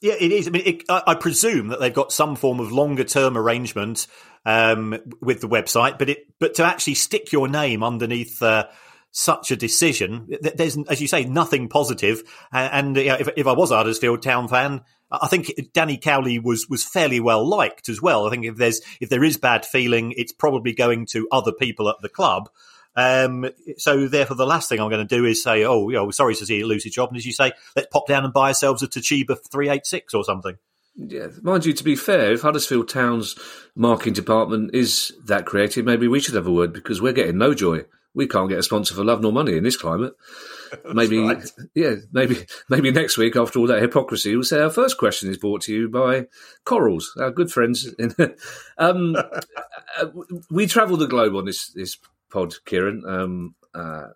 Yeah, 0.01 0.15
it 0.19 0.33
is. 0.33 0.49
I 0.49 0.51
mean, 0.51 0.63
it, 0.65 0.85
I, 0.89 1.03
I, 1.09 1.15
presume 1.15 1.69
that 1.69 1.81
they've 1.81 1.93
got 1.93 2.11
some 2.11 2.35
form 2.35 2.59
of 2.59 2.73
longer 2.73 3.05
term 3.05 3.37
arrangement 3.37 4.07
um, 4.47 4.97
with 5.21 5.43
the 5.43 5.49
website, 5.49 5.99
but 5.99 6.09
it 6.09 6.27
but 6.39 6.55
to 6.55 6.65
actually 6.65 6.95
stick 6.95 7.33
your 7.33 7.49
name 7.49 7.83
underneath. 7.83 8.43
Uh, 8.43 8.67
such 9.13 9.51
a 9.51 9.57
decision. 9.57 10.29
There's, 10.41 10.79
as 10.89 11.01
you 11.01 11.09
say, 11.09 11.25
nothing 11.25 11.69
positive. 11.69 12.23
And, 12.53 12.97
you 12.97 13.07
know, 13.07 13.17
if, 13.19 13.29
if 13.37 13.47
I 13.49 13.53
was 13.55 13.71
Huddersfield 13.71 14.23
Town 14.23 14.47
fan, 14.47 14.83
I 15.11 15.27
think 15.27 15.51
Danny 15.73 15.97
Cowley 15.97 16.39
was 16.39 16.69
was 16.69 16.85
fairly 16.85 17.19
well 17.19 17.47
liked 17.47 17.89
as 17.89 18.01
well. 18.01 18.27
I 18.27 18.31
think 18.31 18.45
if 18.45 18.57
there's 18.57 18.81
if 19.01 19.09
there 19.09 19.25
is 19.25 19.37
bad 19.37 19.67
feeling, 19.67 20.15
it's 20.17 20.33
probably 20.33 20.73
going 20.73 21.07
to 21.07 21.27
other 21.33 21.53
people 21.53 21.89
at 21.89 21.97
the 22.01 22.09
club. 22.09 22.49
Um, 22.97 23.51
so 23.79 24.09
therefore, 24.09 24.37
the 24.37 24.47
last 24.47 24.69
thing 24.69 24.81
I'm 24.81 24.91
going 24.91 25.07
to 25.07 25.17
do 25.17 25.25
is 25.25 25.43
say, 25.43 25.65
"Oh, 25.65 25.89
you 25.89 25.97
know, 25.97 26.11
sorry 26.11 26.35
to 26.35 26.47
see 26.47 26.59
you 26.59 26.67
lose 26.67 26.85
your 26.85 26.93
job," 26.93 27.11
and 27.11 27.17
as 27.17 27.27
you 27.27 27.33
say, 27.33 27.53
let's 27.77 27.89
pop 27.93 28.07
down 28.07 28.25
and 28.25 28.33
buy 28.33 28.49
ourselves 28.49 28.83
a 28.83 28.89
Toshiba 28.89 29.39
386 29.51 30.15
or 30.15 30.25
something. 30.25 30.57
Yeah, 30.97 31.29
mind 31.43 31.65
you, 31.65 31.73
to 31.73 31.85
be 31.85 31.97
fair, 31.97 32.33
if 32.33 32.43
Huddersfield 32.43 32.89
Town's 32.89 33.39
marketing 33.75 34.15
department 34.15 34.75
is 34.75 35.13
that 35.27 35.47
creative, 35.47 35.85
maybe 35.85 36.09
we 36.09 36.21
should 36.21 36.35
have 36.35 36.47
a 36.47 36.53
word 36.53 36.73
because 36.73 37.01
we're 37.01 37.13
getting 37.13 37.39
no 37.39 37.55
joy. 37.55 37.85
We 38.13 38.27
can't 38.27 38.49
get 38.49 38.59
a 38.59 38.63
sponsor 38.63 38.95
for 38.95 39.05
love 39.05 39.21
nor 39.21 39.33
money 39.33 39.57
in 39.57 39.63
this 39.63 39.77
climate. 39.77 40.15
maybe, 40.93 41.21
right. 41.21 41.49
yeah, 41.75 41.95
maybe, 42.13 42.45
maybe 42.69 42.91
next 42.91 43.17
week 43.17 43.37
after 43.37 43.61
all 43.61 43.69
that 43.69 43.81
hypocrisy, 43.81 44.35
we'll 44.35 44.45
say 44.45 44.61
our 44.61 44.71
first 44.71 44.99
question 44.99 45.31
is 45.31 45.39
brought 45.39 45.63
to 45.63 45.73
you 45.73 45.89
by 45.89 46.27
Corals, 46.65 47.17
our 47.21 47.31
good 47.31 47.53
friends. 47.53 47.89
um, 48.79 49.15
uh, 49.97 50.07
we 50.51 50.67
travel 50.67 50.97
the 50.97 51.07
globe 51.07 51.37
on 51.37 51.45
this 51.45 51.69
this 51.69 51.97
pod, 52.31 52.55
Kieran. 52.65 53.05
Um, 53.07 53.55
uh, 53.75 54.09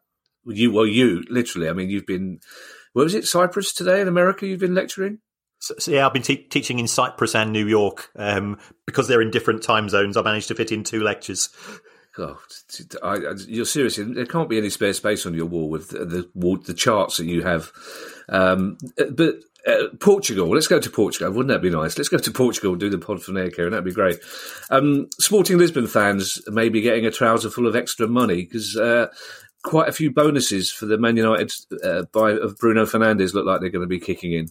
you, 0.47 0.73
well, 0.73 0.87
you 0.87 1.23
literally. 1.29 1.69
I 1.69 1.73
mean, 1.73 1.91
you've 1.91 2.07
been. 2.07 2.41
Where 2.93 3.05
was 3.05 3.15
it? 3.15 3.27
Cyprus 3.27 3.73
today 3.73 4.01
in 4.01 4.09
America. 4.09 4.47
You've 4.47 4.61
been 4.61 4.75
lecturing. 4.75 5.19
So, 5.59 5.75
so 5.79 5.91
yeah, 5.91 6.07
I've 6.07 6.13
been 6.13 6.23
te- 6.23 6.49
teaching 6.49 6.79
in 6.79 6.87
Cyprus 6.87 7.35
and 7.35 7.53
New 7.53 7.67
York 7.67 8.11
um, 8.17 8.59
because 8.87 9.09
they're 9.09 9.23
in 9.23 9.31
different 9.31 9.63
time 9.63 9.89
zones. 9.89 10.17
I 10.17 10.23
managed 10.23 10.49
to 10.49 10.55
fit 10.55 10.73
in 10.73 10.85
two 10.85 11.03
lectures. 11.03 11.49
God, 12.15 12.37
I, 13.03 13.15
I, 13.17 13.35
you're 13.49 13.65
serious. 13.65 13.97
There 13.97 14.27
can't 14.27 14.49
be 14.49 14.59
any 14.59 14.71
spare 14.71 14.93
space 14.93 15.27
on 15.27 15.35
your 15.35 15.47
wall 15.47 15.69
with 15.69 15.89
the 15.89 16.05
the, 16.05 16.59
the 16.67 16.75
charts 16.75 17.17
that 17.17 17.25
you 17.25 17.43
have. 17.43 17.73
Um, 18.29 18.79
but 19.11 19.37
uh, 19.67 19.89
Portugal. 20.01 20.49
Let's 20.49 20.67
go 20.67 20.79
to 20.79 20.91
Portugal. 20.91 21.33
Wouldn't 21.33 21.49
that 21.49 21.63
be 21.63 21.71
nice? 21.71 21.97
Let's 21.97 22.09
go 22.09 22.19
to 22.19 22.31
Portugal. 22.31 22.77
Do 22.77 22.91
the 22.91 22.99
pod 22.99 23.23
from 23.23 23.35
there. 23.35 23.51
That'd 23.51 23.85
be 23.85 23.93
great. 23.93 24.19
Um, 24.71 25.09
Sporting 25.19 25.59
Lisbon 25.59 25.87
fans 25.87 26.41
may 26.49 26.69
be 26.69 26.81
getting 26.81 27.07
a 27.07 27.11
trouser 27.11 27.51
full 27.51 27.67
of 27.67 27.77
extra 27.77 28.07
money 28.07 28.43
because 28.43 28.77
uh, 28.77 29.07
quite 29.63 29.89
a 29.89 29.93
few 29.93 30.13
bonuses 30.13 30.71
for 30.71 30.87
the 30.87 30.99
Man 30.99 31.17
United 31.17 31.53
uh, 31.83 32.03
buy 32.13 32.33
of 32.33 32.57
Bruno 32.59 32.85
Fernandes 32.85 33.35
look 33.35 33.47
like 33.47 33.61
they're 33.61 33.71
going 33.71 33.83
to 33.83 33.89
be 33.89 34.01
kicking 34.01 34.33
in. 34.33 34.49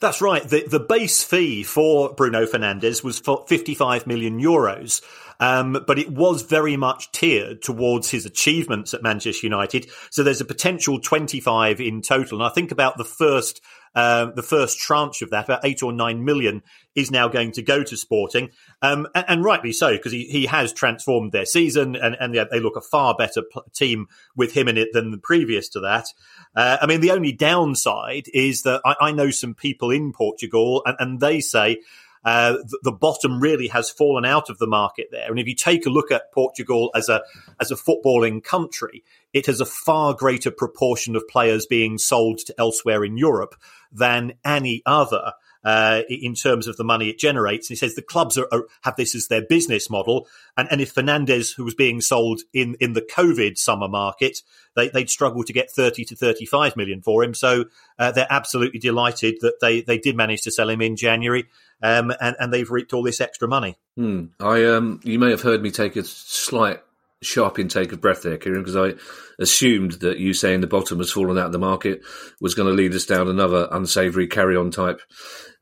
That's 0.00 0.22
right. 0.22 0.42
The 0.42 0.64
the 0.66 0.80
base 0.80 1.22
fee 1.22 1.62
for 1.62 2.14
Bruno 2.14 2.46
Fernandes 2.46 3.04
was 3.04 3.18
for 3.18 3.44
55 3.48 4.06
million 4.06 4.40
euros. 4.40 5.02
Um, 5.40 5.84
but 5.86 5.98
it 5.98 6.10
was 6.10 6.42
very 6.42 6.76
much 6.76 7.10
tiered 7.12 7.62
towards 7.62 8.10
his 8.10 8.26
achievements 8.26 8.94
at 8.94 9.02
Manchester 9.02 9.46
United. 9.46 9.88
So 10.10 10.22
there's 10.22 10.42
a 10.42 10.44
potential 10.44 11.00
25 11.00 11.80
in 11.80 12.02
total. 12.02 12.38
And 12.38 12.46
I 12.46 12.52
think 12.52 12.70
about 12.70 12.98
the 12.98 13.04
first 13.04 13.60
um, 13.94 14.34
the 14.36 14.42
first 14.42 14.78
tranche 14.78 15.22
of 15.22 15.30
that, 15.30 15.46
about 15.46 15.64
eight 15.64 15.82
or 15.82 15.92
nine 15.92 16.24
million, 16.24 16.62
is 16.94 17.10
now 17.10 17.28
going 17.28 17.52
to 17.52 17.62
go 17.62 17.82
to 17.82 17.96
Sporting, 17.96 18.50
um, 18.82 19.08
and, 19.14 19.24
and, 19.28 19.44
rightly 19.44 19.72
so 19.72 19.92
because 19.92 20.12
he, 20.12 20.24
he 20.24 20.46
has 20.46 20.72
transformed 20.72 21.32
their 21.32 21.44
season, 21.44 21.96
and, 21.96 22.16
and 22.20 22.34
they 22.34 22.60
look 22.60 22.76
a 22.76 22.80
far 22.80 23.16
better 23.16 23.42
team 23.74 24.06
with 24.36 24.52
him 24.52 24.68
in 24.68 24.76
it 24.76 24.90
than 24.92 25.10
the 25.10 25.18
previous 25.18 25.68
to 25.70 25.80
that. 25.80 26.06
Uh, 26.54 26.78
I 26.80 26.86
mean, 26.86 27.00
the 27.00 27.10
only 27.10 27.32
downside 27.32 28.26
is 28.32 28.62
that 28.62 28.80
I, 28.84 28.94
I 29.00 29.12
know 29.12 29.30
some 29.30 29.54
people 29.54 29.90
in 29.90 30.12
Portugal, 30.12 30.82
and, 30.86 30.96
and 31.00 31.20
they 31.20 31.40
say 31.40 31.80
uh, 32.24 32.52
the, 32.52 32.78
the, 32.82 32.92
bottom 32.92 33.40
really 33.40 33.68
has 33.68 33.90
fallen 33.90 34.26
out 34.26 34.50
of 34.50 34.58
the 34.58 34.66
market 34.66 35.08
there. 35.10 35.30
And 35.30 35.38
if 35.38 35.46
you 35.46 35.54
take 35.54 35.86
a 35.86 35.90
look 35.90 36.10
at 36.10 36.32
Portugal 36.32 36.90
as 36.94 37.08
a 37.08 37.22
as 37.58 37.70
a 37.70 37.76
footballing 37.76 38.44
country, 38.44 39.02
it 39.32 39.46
has 39.46 39.60
a 39.60 39.66
far 39.66 40.12
greater 40.12 40.50
proportion 40.50 41.16
of 41.16 41.26
players 41.28 41.64
being 41.64 41.96
sold 41.96 42.38
to 42.40 42.54
elsewhere 42.58 43.04
in 43.04 43.16
Europe 43.16 43.54
than 43.90 44.34
any 44.44 44.82
other. 44.84 45.32
Uh, 45.62 46.00
in 46.08 46.34
terms 46.34 46.66
of 46.66 46.78
the 46.78 46.84
money 46.84 47.10
it 47.10 47.18
generates. 47.18 47.68
And 47.68 47.76
he 47.76 47.78
says 47.78 47.94
the 47.94 48.00
clubs 48.00 48.38
are, 48.38 48.48
are, 48.50 48.64
have 48.80 48.96
this 48.96 49.14
as 49.14 49.28
their 49.28 49.42
business 49.42 49.90
model. 49.90 50.26
And, 50.56 50.66
and 50.70 50.80
if 50.80 50.94
Fernandes, 50.94 51.54
who 51.54 51.64
was 51.64 51.74
being 51.74 52.00
sold 52.00 52.40
in, 52.54 52.76
in 52.80 52.94
the 52.94 53.02
COVID 53.02 53.58
summer 53.58 53.86
market, 53.86 54.38
they, 54.74 54.90
would 54.94 55.10
struggle 55.10 55.44
to 55.44 55.52
get 55.52 55.70
30 55.70 56.06
to 56.06 56.16
35 56.16 56.76
million 56.76 57.02
for 57.02 57.22
him. 57.22 57.34
So 57.34 57.66
uh, 57.98 58.10
they're 58.12 58.26
absolutely 58.30 58.80
delighted 58.80 59.36
that 59.42 59.60
they, 59.60 59.82
they 59.82 59.98
did 59.98 60.16
manage 60.16 60.40
to 60.44 60.50
sell 60.50 60.70
him 60.70 60.80
in 60.80 60.96
January 60.96 61.46
um, 61.82 62.12
and, 62.20 62.36
and 62.38 62.52
they've 62.52 62.70
reaped 62.70 62.92
all 62.92 63.02
this 63.02 63.20
extra 63.20 63.48
money. 63.48 63.76
Hmm. 63.96 64.26
I 64.38 64.64
um, 64.64 65.00
you 65.04 65.18
may 65.18 65.30
have 65.30 65.42
heard 65.42 65.62
me 65.62 65.70
take 65.70 65.96
a 65.96 66.04
slight 66.04 66.80
sharp 67.22 67.58
intake 67.58 67.92
of 67.92 68.00
breath 68.00 68.22
there, 68.22 68.38
Kieran, 68.38 68.62
because 68.62 68.76
I 68.76 68.94
assumed 69.40 69.92
that 69.92 70.18
you 70.18 70.32
saying 70.32 70.60
the 70.60 70.66
bottom 70.66 70.98
has 70.98 71.10
fallen 71.10 71.38
out 71.38 71.46
of 71.46 71.52
the 71.52 71.58
market 71.58 72.02
was 72.40 72.54
going 72.54 72.68
to 72.68 72.74
lead 72.74 72.94
us 72.94 73.06
down 73.06 73.28
another 73.28 73.68
unsavoury 73.70 74.26
carry-on 74.26 74.70
type 74.70 75.00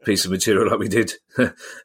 piece 0.05 0.25
of 0.25 0.31
material 0.31 0.71
like 0.71 0.79
we 0.79 0.88
did 0.88 1.12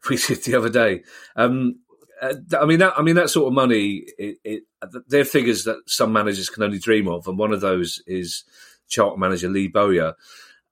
we 0.09 0.17
did 0.17 0.43
the 0.43 0.55
other 0.55 0.69
day. 0.69 1.03
Um, 1.35 1.79
uh, 2.21 2.35
I 2.59 2.65
mean, 2.65 2.79
that, 2.79 2.93
I 2.97 3.01
mean 3.01 3.15
that 3.15 3.29
sort 3.29 3.47
of 3.47 3.53
money. 3.53 4.05
It, 4.17 4.37
it, 4.43 4.63
they're 5.07 5.25
figures 5.25 5.63
that 5.65 5.77
some 5.87 6.13
managers 6.13 6.49
can 6.49 6.63
only 6.63 6.79
dream 6.79 7.07
of, 7.07 7.27
and 7.27 7.37
one 7.37 7.51
of 7.51 7.61
those 7.61 8.01
is 8.05 8.43
Charlton 8.87 9.19
manager 9.19 9.49
Lee 9.49 9.67
Bowyer. 9.67 10.13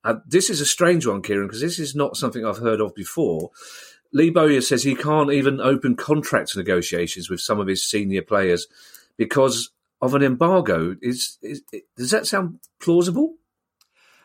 Uh, 0.04 0.16
this 0.26 0.50
is 0.50 0.60
a 0.60 0.66
strange 0.66 1.06
one, 1.06 1.22
Kieran, 1.22 1.46
because 1.46 1.60
this 1.60 1.78
is 1.78 1.94
not 1.94 2.16
something 2.16 2.44
I've 2.44 2.58
heard 2.58 2.80
of 2.80 2.94
before. 2.94 3.50
Lee 4.12 4.30
Bowyer 4.30 4.60
says 4.60 4.82
he 4.82 4.94
can't 4.94 5.32
even 5.32 5.60
open 5.60 5.96
contract 5.96 6.56
negotiations 6.56 7.30
with 7.30 7.40
some 7.40 7.58
of 7.58 7.66
his 7.66 7.82
senior 7.82 8.22
players 8.22 8.66
because 9.16 9.70
of 10.00 10.14
an 10.14 10.22
embargo. 10.22 10.96
Is, 11.00 11.38
is 11.42 11.62
does 11.96 12.10
that 12.10 12.26
sound 12.26 12.58
plausible? 12.80 13.36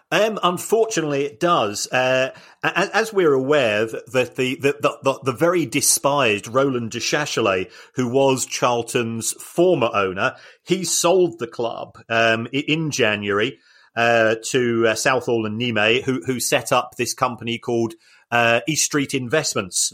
Um, 0.10 0.40
unfortunately, 0.42 1.26
it 1.26 1.40
does. 1.40 1.88
Uh, 1.92 2.32
as, 2.64 2.90
as, 2.90 3.14
we're 3.14 3.34
aware, 3.34 3.86
that 3.86 4.36
the 4.38 4.56
the, 4.56 4.98
the, 5.04 5.20
the, 5.24 5.34
very 5.34 5.66
despised 5.66 6.48
Roland 6.48 6.92
Duchâtelet, 6.92 7.70
who 7.96 8.08
was 8.08 8.46
Charlton's 8.46 9.34
former 9.34 9.90
owner, 9.94 10.36
he 10.64 10.86
sold 10.86 11.40
the 11.40 11.48
club 11.48 11.98
um, 12.08 12.48
in 12.54 12.90
January 12.90 13.60
uh, 13.98 14.36
to 14.52 14.88
uh, 14.88 14.96
Southall 14.96 15.46
and 15.46 15.60
Nimer, 15.60 16.02
who 16.04 16.22
who 16.26 16.40
set 16.40 16.72
up 16.72 16.96
this 16.96 17.14
company 17.14 17.58
called 17.58 17.94
uh, 18.32 18.62
East 18.68 18.86
Street 18.86 19.14
Investments. 19.14 19.94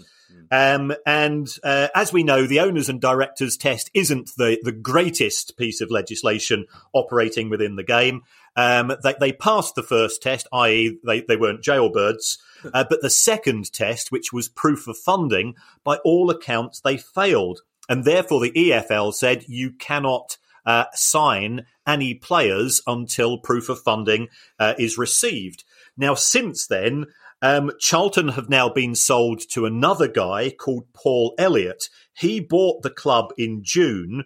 Um, 0.51 0.93
and 1.05 1.47
uh, 1.63 1.87
as 1.95 2.13
we 2.13 2.23
know, 2.23 2.45
the 2.45 2.59
owners 2.59 2.89
and 2.89 3.01
directors 3.01 3.57
test 3.57 3.89
isn't 3.93 4.31
the, 4.37 4.59
the 4.61 4.71
greatest 4.71 5.57
piece 5.57 5.81
of 5.81 5.91
legislation 5.91 6.65
operating 6.93 7.49
within 7.49 7.75
the 7.75 7.83
game. 7.83 8.21
Um, 8.55 8.93
they, 9.03 9.15
they, 9.19 9.31
passed 9.31 9.75
the 9.75 9.83
first 9.83 10.21
test, 10.21 10.47
i.e., 10.53 10.99
they, 11.05 11.21
they 11.21 11.37
weren't 11.37 11.63
jailbirds. 11.63 12.37
Uh, 12.71 12.85
but 12.87 13.01
the 13.01 13.09
second 13.09 13.73
test, 13.73 14.11
which 14.11 14.31
was 14.31 14.47
proof 14.47 14.87
of 14.87 14.97
funding, 14.97 15.55
by 15.83 15.97
all 15.97 16.29
accounts, 16.29 16.79
they 16.79 16.97
failed. 16.97 17.61
And 17.89 18.05
therefore, 18.05 18.39
the 18.41 18.51
EFL 18.51 19.13
said 19.13 19.45
you 19.47 19.71
cannot 19.71 20.37
uh, 20.65 20.85
sign 20.93 21.65
any 21.85 22.13
players 22.13 22.81
until 22.87 23.39
proof 23.39 23.69
of 23.69 23.81
funding 23.81 24.29
uh, 24.59 24.75
is 24.77 24.97
received. 24.97 25.63
Now, 25.97 26.13
since 26.13 26.67
then, 26.67 27.07
um, 27.43 27.71
Charlton 27.79 28.29
have 28.29 28.49
now 28.49 28.69
been 28.69 28.95
sold 28.95 29.41
to 29.51 29.67
another 29.67 30.07
guy 30.07 30.49
called 30.49 30.85
Paul 30.93 31.35
Elliott. 31.37 31.89
He 32.17 32.39
bought 32.39 32.81
the 32.81 32.89
club 32.89 33.33
in 33.37 33.61
June 33.63 34.23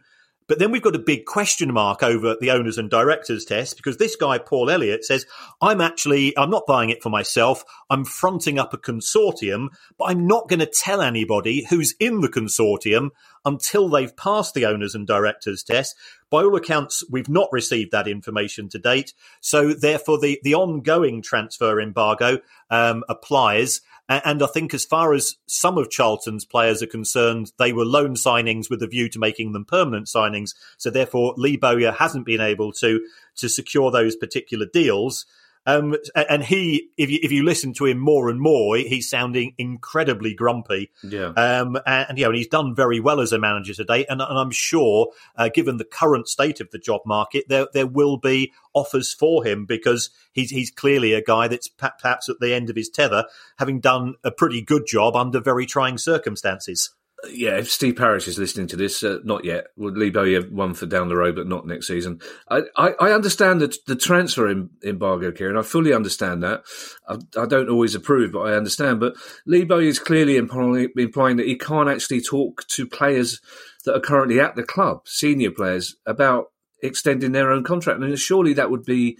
But 0.48 0.60
then 0.60 0.72
we've 0.72 0.82
got 0.82 0.96
a 0.96 1.00
big 1.00 1.26
question 1.26 1.74
mark 1.74 2.02
over 2.02 2.36
the 2.40 2.52
owners 2.52 2.78
and 2.78 2.90
directors 2.90 3.44
test 3.44 3.76
because 3.76 3.98
this 3.98 4.16
guy, 4.16 4.38
Paul 4.38 4.70
Elliott, 4.70 5.04
says, 5.04 5.26
I'm 5.62 5.82
actually, 5.82 6.38
I'm 6.38 6.50
not 6.50 6.66
buying 6.66 6.90
it 6.90 7.04
for 7.04 7.10
myself. 7.10 7.66
I'm 7.90 8.06
fronting 8.06 8.58
up 8.58 8.74
a 8.74 8.78
consortium, 8.78 9.68
but 9.98 10.06
I'm 10.06 10.26
not 10.26 10.48
going 10.48 10.60
to 10.60 10.66
tell 10.66 11.02
anybody 11.02 11.66
who's 11.70 11.96
in 12.00 12.22
the 12.22 12.30
consortium 12.30 13.10
until 13.44 13.90
they've 13.90 14.16
passed 14.16 14.54
the 14.54 14.66
owners 14.66 14.96
and 14.96 15.06
directors 15.06 15.64
test. 15.64 15.96
By 16.30 16.44
all 16.44 16.56
accounts, 16.56 17.04
we've 17.10 17.30
not 17.30 17.50
received 17.52 17.92
that 17.92 18.08
information 18.08 18.68
to 18.70 18.80
date. 18.80 19.14
So 19.40 19.74
therefore, 19.74 20.20
the, 20.20 20.40
the 20.44 20.56
ongoing 20.56 21.22
transfer 21.22 21.80
embargo 21.80 22.40
um, 22.70 23.04
applies. 23.08 23.82
And 24.10 24.42
I 24.42 24.48
think, 24.48 24.74
as 24.74 24.86
far 24.86 25.14
as 25.14 25.36
some 25.48 25.78
of 25.78 25.90
Charlton's 25.90 26.46
players 26.46 26.82
are 26.82 26.88
concerned, 26.88 27.52
they 27.60 27.74
were 27.74 27.84
loan 27.84 28.16
signings 28.16 28.70
with 28.70 28.82
a 28.82 28.88
view 28.88 29.10
to 29.10 29.20
making 29.20 29.52
them 29.52 29.66
permanent 29.66 30.08
signings. 30.08 30.56
So 30.78 30.90
therefore, 30.90 31.34
Lee 31.36 31.58
Bowyer 31.58 31.92
hasn't 31.92 32.26
been 32.26 32.40
able 32.40 32.72
to 32.74 33.06
to 33.36 33.50
secure 33.50 33.92
those 33.92 34.16
particular 34.16 34.66
deals. 34.66 35.26
Um, 35.68 35.96
and 36.16 36.44
he, 36.44 36.90
if 36.98 37.10
you 37.12 37.20
if 37.22 37.32
you 37.32 37.44
listen 37.44 37.74
to 37.74 37.86
him 37.86 38.00
more 38.00 38.30
and 38.30 38.40
more, 38.40 38.78
he's 38.78 39.10
sounding 39.10 39.54
incredibly 39.58 40.34
grumpy. 40.34 40.92
Yeah. 41.04 41.34
Um, 41.36 41.78
and, 41.86 42.18
you 42.18 42.24
know, 42.24 42.30
and 42.30 42.38
he's 42.38 42.48
done 42.48 42.74
very 42.74 43.02
well 43.02 43.20
as 43.20 43.34
a 43.34 43.38
manager 43.38 43.74
today. 43.74 44.06
And, 44.06 44.22
and 44.22 44.40
I'm 44.40 44.52
sure, 44.52 45.12
uh, 45.36 45.50
given 45.50 45.76
the 45.76 45.84
current 45.84 46.30
state 46.30 46.62
of 46.62 46.72
the 46.72 46.80
job 46.80 47.02
market, 47.06 47.50
there 47.50 47.68
there 47.74 47.86
will 47.86 48.18
be 48.18 48.54
offers 48.74 49.14
for 49.14 49.44
him 49.44 49.66
because 49.66 50.10
he's 50.32 50.52
he's 50.52 50.72
clearly 50.72 51.14
a 51.14 51.22
guy 51.22 51.50
that's 51.50 51.68
perhaps 51.68 52.30
at 52.30 52.40
the 52.40 52.54
end 52.54 52.70
of 52.70 52.78
his 52.78 52.90
tether, 52.90 53.26
having 53.58 53.82
done 53.82 54.16
a 54.24 54.32
pretty 54.32 54.62
good 54.62 54.88
job 54.88 55.18
under 55.18 55.42
very 55.42 55.66
trying 55.66 55.98
circumstances 55.98 56.92
yeah, 57.32 57.58
if 57.58 57.72
Steve 57.72 57.96
Parish 57.96 58.28
is 58.28 58.38
listening 58.38 58.68
to 58.68 58.76
this, 58.76 59.04
uh, 59.04 59.18
not 59.24 59.44
yet. 59.44 59.68
Would 59.76 59.98
Lee 59.98 60.12
Bowyer 60.12 60.42
one 60.44 60.76
for 60.76 60.86
down 60.86 61.10
the 61.10 61.16
road, 61.16 61.36
but 61.36 61.48
not 61.48 61.66
next 61.66 61.88
season. 61.88 62.22
I, 62.50 62.62
I, 62.76 62.94
I 63.00 63.12
understand 63.12 63.60
the, 63.60 63.76
the 63.88 63.96
transfer 63.96 64.48
embargo, 64.84 65.32
Kieran. 65.32 65.58
I 65.58 65.64
fully 65.64 65.94
understand 65.94 66.44
that. 66.44 66.64
I, 67.08 67.16
I, 67.40 67.48
don't 67.48 67.70
always 67.70 67.96
approve, 67.96 68.34
but 68.34 68.42
I 68.42 68.54
understand. 68.54 69.00
But 69.00 69.16
Lee 69.48 69.66
Bowyer 69.66 69.82
is 69.82 70.00
clearly 70.00 70.38
implying 70.38 71.38
that 71.38 71.48
he 71.48 71.58
can't 71.58 71.90
actually 71.90 72.22
talk 72.22 72.68
to 72.68 72.86
players 72.86 73.42
that 73.86 73.96
are 73.96 74.02
currently 74.02 74.40
at 74.40 74.56
the 74.56 74.64
club, 74.64 75.08
senior 75.08 75.52
players, 75.52 75.96
about 76.06 76.52
extending 76.84 77.32
their 77.32 77.52
own 77.52 77.64
contract. 77.64 78.00
And 78.00 78.20
surely 78.20 78.54
that 78.54 78.70
would 78.70 78.86
be 78.86 79.18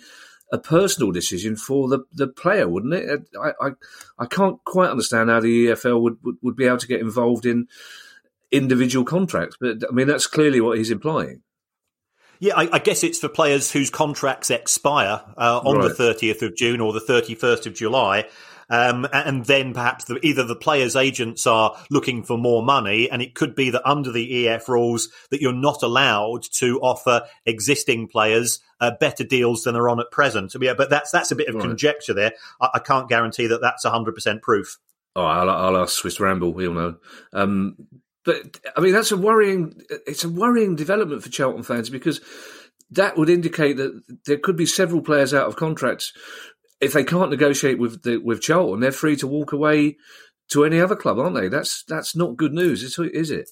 a 0.52 0.58
personal 0.58 1.12
decision 1.12 1.56
for 1.56 1.88
the, 1.90 2.00
the 2.14 2.28
player, 2.28 2.68
wouldn't 2.68 2.94
it? 2.94 3.28
I, 3.40 3.52
I, 3.62 3.70
I 4.18 4.26
can't 4.26 4.64
quite 4.64 4.90
understand 4.90 5.30
how 5.30 5.40
the 5.40 5.68
EFL 5.68 6.02
would, 6.02 6.18
would, 6.24 6.38
would 6.42 6.56
be 6.56 6.66
able 6.66 6.78
to 6.78 6.88
get 6.88 7.02
involved 7.02 7.46
in 7.46 7.68
individual 8.52 9.04
contracts, 9.06 9.58
but 9.60 9.84
I 9.90 9.94
mean, 9.94 10.08
that's 10.08 10.28
clearly 10.28 10.62
what 10.62 10.78
he's 10.78 10.92
implying. 10.92 11.42
Yeah, 12.40 12.54
I, 12.56 12.70
I 12.74 12.80
guess 12.80 13.04
it's 13.04 13.20
for 13.20 13.30
players 13.30 13.72
whose 13.72 13.90
contracts 13.90 14.52
expire 14.52 15.22
uh, 15.38 15.60
on 15.64 15.78
right. 15.78 15.90
the 15.90 16.04
30th 16.04 16.44
of 16.44 16.56
June 16.56 16.82
or 16.82 16.94
the 16.94 17.02
31st 17.02 17.66
of 17.66 17.74
July. 17.74 18.28
Um, 18.70 19.08
and 19.14 19.46
then 19.46 19.74
perhaps 19.74 20.06
the, 20.06 20.20
either 20.26 20.44
the 20.44 20.56
players' 20.56 20.96
agents 20.96 21.48
are 21.48 21.78
looking 21.90 22.24
for 22.24 22.38
more 22.38 22.64
money, 22.64 23.10
and 23.10 23.22
it 23.22 23.34
could 23.34 23.56
be 23.56 23.70
that 23.70 23.88
under 23.88 24.12
the 24.12 24.48
EF 24.48 24.68
rules 24.68 25.10
that 25.32 25.42
you're 25.42 25.54
not 25.54 25.84
allowed 25.84 26.44
to 26.54 26.80
offer 26.82 27.22
existing 27.46 28.08
players 28.08 28.60
uh, 28.80 28.92
better 29.00 29.24
deals 29.24 29.64
than 29.64 29.76
are 29.76 29.90
on 29.90 30.00
at 30.00 30.12
present. 30.12 30.54
Mean, 30.56 30.76
but 30.78 30.90
that's 30.90 31.12
that's 31.12 31.32
a 31.32 31.36
bit 31.36 31.48
of 31.48 31.56
right. 31.56 31.62
conjecture 31.62 32.14
there. 32.14 32.34
I, 32.62 32.70
I, 32.76 32.80
can't 32.80 33.10
guarantee 33.10 33.48
that 33.48 33.62
that's 33.62 33.86
100 33.86 34.14
percent 34.14 34.42
proof. 34.42 34.78
Oh, 35.16 35.26
I'll, 35.26 35.50
I'll, 35.50 35.78
ask 35.78 35.94
Swiss 35.94 36.20
Ramble. 36.20 36.58
He'll 36.58 36.74
know. 36.74 36.96
Um, 37.34 37.76
but 38.24 38.60
I 38.76 38.82
mean, 38.82 38.92
that's 38.92 39.12
a 39.12 39.18
worrying. 39.18 39.82
It's 40.06 40.26
a 40.26 40.30
worrying 40.30 40.76
development 40.76 41.24
for 41.24 41.30
Charlton 41.30 41.64
fans 41.64 41.90
because 41.90 42.22
that 42.92 43.18
would 43.18 43.30
indicate 43.30 43.78
that 43.78 44.02
there 44.26 44.38
could 44.38 44.56
be 44.56 44.66
several 44.66 45.02
players 45.02 45.34
out 45.34 45.48
of 45.48 45.56
contracts 45.56 46.14
if 46.80 46.94
they 46.94 47.04
can't 47.04 47.32
negotiate 47.32 47.80
with 47.80 48.04
the, 48.04 48.18
with 48.18 48.42
Charlton, 48.42 48.80
they're 48.80 48.92
free 48.92 49.16
to 49.18 49.28
walk 49.28 49.52
away 49.52 49.98
to 50.50 50.64
any 50.64 50.80
other 50.80 50.96
club, 50.96 51.20
aren't 51.20 51.36
they? 51.36 51.50
That's 51.50 51.84
that's 51.88 52.16
not 52.16 52.38
good 52.38 52.54
news, 52.54 52.84
is 52.98 53.32
it? 53.32 53.50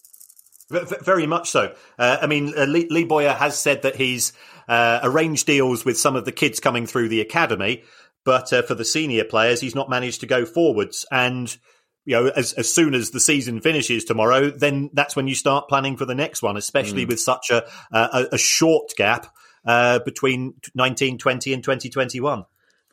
Very 0.70 1.28
much 1.28 1.52
so. 1.52 1.76
Uh, 2.00 2.18
I 2.22 2.28
mean, 2.28 2.54
uh, 2.58 2.66
Lee, 2.66 2.88
Lee, 2.90 3.04
Bowyer 3.04 3.34
has 3.34 3.58
said 3.58 3.84
that 3.84 3.96
he's 3.96 4.34
uh, 4.68 5.00
arranged 5.04 5.46
deals 5.46 5.86
with 5.86 5.98
some 5.98 6.16
of 6.16 6.26
the 6.26 6.32
kids 6.32 6.60
coming 6.60 6.88
through 6.88 7.10
the 7.10 7.22
academy, 7.22 7.84
but 8.24 8.52
uh, 8.52 8.64
for 8.64 8.74
the 8.74 8.86
senior 8.86 9.26
players, 9.26 9.62
he's 9.62 9.76
not 9.76 9.90
managed 9.90 10.22
to 10.22 10.26
go 10.26 10.44
forwards. 10.46 11.06
And 11.12 11.56
you 12.06 12.16
know, 12.16 12.28
as 12.30 12.54
as 12.54 12.74
soon 12.74 12.96
as 12.96 13.12
the 13.12 13.20
season 13.20 13.62
finishes 13.62 14.06
tomorrow, 14.06 14.50
then 14.50 14.90
that's 14.94 15.16
when 15.16 15.28
you 15.28 15.36
start 15.36 15.70
planning 15.70 15.98
for 15.98 16.06
the 16.06 16.16
next 16.16 16.42
one, 16.42 16.58
especially 16.58 17.06
mm. 17.06 17.10
with 17.10 17.20
such 17.20 17.52
a, 17.52 17.66
a, 17.92 18.28
a 18.34 18.38
short 18.38 18.94
gap 18.98 19.28
uh, 19.66 20.00
between 20.00 20.54
1920 20.74 21.54
and 21.54 21.64
2021 21.64 22.46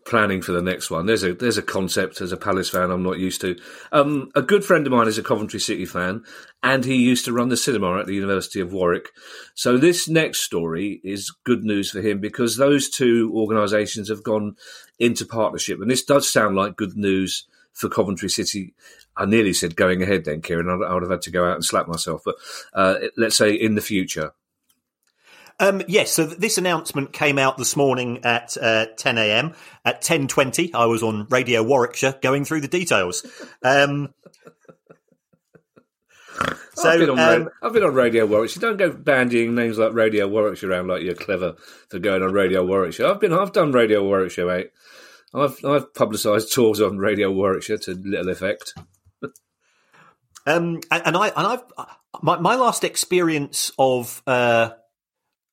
planning 0.04 0.42
for 0.42 0.52
the 0.52 0.62
next 0.62 0.90
one. 0.90 1.06
There's 1.06 1.24
a 1.24 1.34
there's 1.34 1.58
a 1.58 1.62
concept 1.62 2.20
as 2.20 2.32
a 2.32 2.36
Palace 2.36 2.70
fan 2.70 2.90
I'm 2.90 3.02
not 3.02 3.18
used 3.18 3.40
to. 3.42 3.56
Um, 3.92 4.30
a 4.34 4.42
good 4.42 4.64
friend 4.64 4.86
of 4.86 4.92
mine 4.92 5.08
is 5.08 5.18
a 5.18 5.22
Coventry 5.22 5.60
City 5.60 5.84
fan, 5.84 6.24
and 6.62 6.84
he 6.84 6.96
used 6.96 7.24
to 7.24 7.32
run 7.32 7.48
the 7.48 7.56
cinema 7.56 7.98
at 7.98 8.06
the 8.06 8.14
University 8.14 8.60
of 8.60 8.72
Warwick. 8.72 9.08
So 9.54 9.76
this 9.76 10.08
next 10.08 10.40
story 10.40 11.00
is 11.04 11.34
good 11.44 11.64
news 11.64 11.90
for 11.90 12.00
him 12.00 12.20
because 12.20 12.56
those 12.56 12.88
two 12.88 13.32
organisations 13.34 14.08
have 14.08 14.22
gone 14.22 14.56
into 14.98 15.24
partnership, 15.24 15.80
and 15.80 15.90
this 15.90 16.04
does 16.04 16.30
sound 16.30 16.56
like 16.56 16.76
good 16.76 16.96
news 16.96 17.46
for 17.72 17.88
Coventry 17.88 18.28
City. 18.28 18.74
I 19.16 19.26
nearly 19.26 19.52
said 19.52 19.76
going 19.76 20.02
ahead 20.02 20.24
then, 20.24 20.40
Kieran. 20.40 20.68
I 20.68 20.94
would 20.94 21.02
have 21.02 21.10
had 21.10 21.22
to 21.22 21.30
go 21.30 21.44
out 21.44 21.54
and 21.54 21.64
slap 21.64 21.86
myself, 21.86 22.22
but 22.24 22.36
uh, 22.72 22.96
let's 23.16 23.36
say 23.36 23.52
in 23.52 23.74
the 23.74 23.80
future. 23.82 24.32
Um, 25.62 25.80
yes, 25.86 26.10
so 26.10 26.26
this 26.26 26.58
announcement 26.58 27.12
came 27.12 27.38
out 27.38 27.56
this 27.56 27.76
morning 27.76 28.24
at 28.24 28.56
uh, 28.60 28.86
10 28.96 29.16
a.m. 29.16 29.54
At 29.84 30.02
10.20, 30.02 30.74
I 30.74 30.86
was 30.86 31.04
on 31.04 31.28
Radio 31.30 31.62
Warwickshire 31.62 32.18
going 32.20 32.44
through 32.44 32.62
the 32.62 32.68
details. 32.68 33.24
Um, 33.62 34.12
so, 36.74 36.90
I've, 36.90 36.98
been 36.98 37.10
on, 37.10 37.18
um, 37.20 37.48
I've 37.62 37.72
been 37.72 37.84
on 37.84 37.94
Radio 37.94 38.26
Warwickshire. 38.26 38.60
Don't 38.60 38.76
go 38.76 38.90
bandying 38.90 39.54
names 39.54 39.78
like 39.78 39.92
Radio 39.92 40.26
Warwickshire 40.26 40.68
around 40.68 40.88
like 40.88 41.02
you're 41.02 41.14
clever 41.14 41.54
for 41.90 42.00
going 42.00 42.24
on 42.24 42.32
Radio 42.32 42.66
Warwickshire. 42.66 43.06
I've 43.06 43.20
been, 43.20 43.32
I've 43.32 43.52
done 43.52 43.70
Radio 43.70 44.02
Warwickshire, 44.02 44.48
mate. 44.48 44.70
I've, 45.32 45.64
I've 45.64 45.94
publicised 45.94 46.52
tours 46.52 46.80
on 46.80 46.98
Radio 46.98 47.30
Warwickshire 47.30 47.78
to 47.78 47.92
little 47.92 48.30
effect. 48.30 48.74
um, 50.44 50.80
and, 50.90 51.02
and 51.06 51.16
I, 51.16 51.28
and 51.28 51.46
I've 51.46 51.62
my, 52.20 52.38
my 52.38 52.56
last 52.56 52.82
experience 52.82 53.70
of 53.78 54.22
uh, 54.26 54.70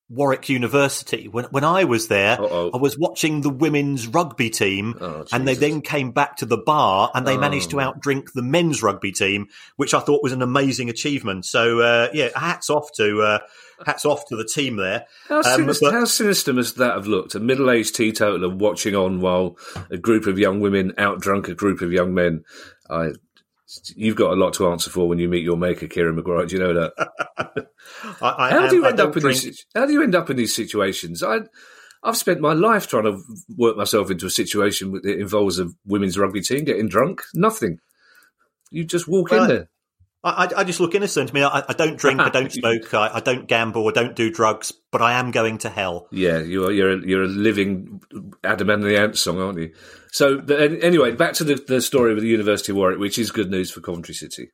Warwick 0.09 0.49
University. 0.49 1.27
When 1.27 1.45
when 1.45 1.63
I 1.63 1.83
was 1.83 2.07
there, 2.07 2.41
Uh-oh. 2.41 2.71
I 2.73 2.77
was 2.77 2.97
watching 2.97 3.41
the 3.41 3.49
women's 3.49 4.07
rugby 4.07 4.49
team, 4.49 4.97
oh, 4.99 5.25
and 5.31 5.47
they 5.47 5.53
then 5.53 5.81
came 5.81 6.11
back 6.11 6.37
to 6.37 6.45
the 6.45 6.57
bar 6.57 7.11
and 7.13 7.27
they 7.27 7.37
oh. 7.37 7.39
managed 7.39 7.69
to 7.71 7.81
oh. 7.81 7.91
outdrink 7.91 8.33
the 8.33 8.41
men's 8.41 8.81
rugby 8.81 9.11
team, 9.11 9.47
which 9.75 9.93
I 9.93 9.99
thought 9.99 10.23
was 10.23 10.33
an 10.33 10.41
amazing 10.41 10.89
achievement. 10.89 11.45
So 11.45 11.79
uh, 11.79 12.09
yeah, 12.11 12.29
hats 12.35 12.71
off 12.71 12.91
to 12.93 13.21
uh, 13.21 13.39
hats 13.85 14.03
off 14.03 14.25
to 14.29 14.35
the 14.35 14.45
team 14.45 14.77
there. 14.77 15.05
How, 15.27 15.37
um, 15.37 15.43
sinister, 15.43 15.85
but, 15.85 15.93
how 15.93 16.05
sinister 16.05 16.53
must 16.53 16.77
that 16.77 16.95
have 16.95 17.07
looked? 17.07 17.35
A 17.35 17.39
middle 17.39 17.69
aged 17.69 17.95
teetotaler 17.95 18.49
watching 18.49 18.95
on 18.95 19.21
while 19.21 19.57
a 19.91 19.97
group 19.97 20.25
of 20.25 20.39
young 20.39 20.59
women 20.59 20.91
outdrunk 20.97 21.47
a 21.49 21.55
group 21.55 21.81
of 21.81 21.91
young 21.91 22.15
men. 22.15 22.43
I 22.89 23.11
You've 23.95 24.15
got 24.15 24.31
a 24.31 24.35
lot 24.35 24.53
to 24.55 24.69
answer 24.69 24.89
for 24.89 25.07
when 25.07 25.19
you 25.19 25.27
meet 25.27 25.43
your 25.43 25.57
maker, 25.57 25.87
Kieran 25.87 26.15
Maguire. 26.15 26.45
Do 26.45 26.55
you 26.55 26.61
know 26.61 26.73
that? 26.73 27.09
I, 28.21 28.35
I, 28.37 28.49
how 28.49 28.67
do 28.67 28.75
you 28.75 28.85
end 28.85 28.99
up 28.99 29.15
in 29.15 29.21
drink... 29.21 29.41
these? 29.41 29.65
How 29.75 29.85
do 29.85 29.93
you 29.93 30.01
end 30.01 30.15
up 30.15 30.29
in 30.29 30.37
these 30.37 30.55
situations? 30.55 31.21
I, 31.21 31.41
I've 32.03 32.17
spent 32.17 32.41
my 32.41 32.53
life 32.53 32.87
trying 32.87 33.03
to 33.03 33.21
work 33.57 33.77
myself 33.77 34.09
into 34.09 34.25
a 34.25 34.31
situation 34.31 34.93
that 34.93 35.19
involves 35.19 35.59
a 35.59 35.69
women's 35.85 36.17
rugby 36.17 36.41
team 36.41 36.63
getting 36.63 36.87
drunk. 36.87 37.21
Nothing. 37.33 37.79
You 38.71 38.85
just 38.85 39.07
walk 39.07 39.31
well, 39.31 39.43
in 39.43 39.49
there. 39.49 39.69
I, 40.21 40.49
I, 40.57 40.63
just 40.65 40.81
look 40.81 40.95
innocent. 40.95 41.29
I 41.29 41.33
mean, 41.33 41.43
I, 41.43 41.63
I 41.69 41.73
don't 41.73 41.97
drink, 41.97 42.19
I 42.19 42.29
don't 42.29 42.51
smoke, 42.51 42.93
I, 42.93 43.09
I, 43.15 43.19
don't 43.21 43.47
gamble, 43.47 43.87
I 43.87 43.91
don't 43.91 44.15
do 44.15 44.29
drugs, 44.29 44.73
but 44.91 45.01
I 45.01 45.13
am 45.13 45.31
going 45.31 45.59
to 45.59 45.69
hell. 45.69 46.07
Yeah, 46.11 46.39
you're 46.39 46.71
you're 46.71 46.91
a, 46.91 47.07
you're 47.07 47.23
a 47.23 47.27
living 47.27 48.01
Adam 48.43 48.69
and 48.69 48.83
the 48.83 48.99
Ant 48.99 49.17
song, 49.17 49.39
aren't 49.39 49.59
you? 49.59 49.73
So, 50.11 50.39
anyway, 50.39 51.11
back 51.11 51.33
to 51.35 51.43
the, 51.43 51.55
the 51.67 51.81
story 51.81 52.13
with 52.13 52.23
the 52.23 52.29
University 52.29 52.71
of 52.71 52.77
Warwick, 52.77 52.99
which 52.99 53.17
is 53.17 53.31
good 53.31 53.49
news 53.49 53.71
for 53.71 53.79
Coventry 53.79 54.15
City. 54.15 54.49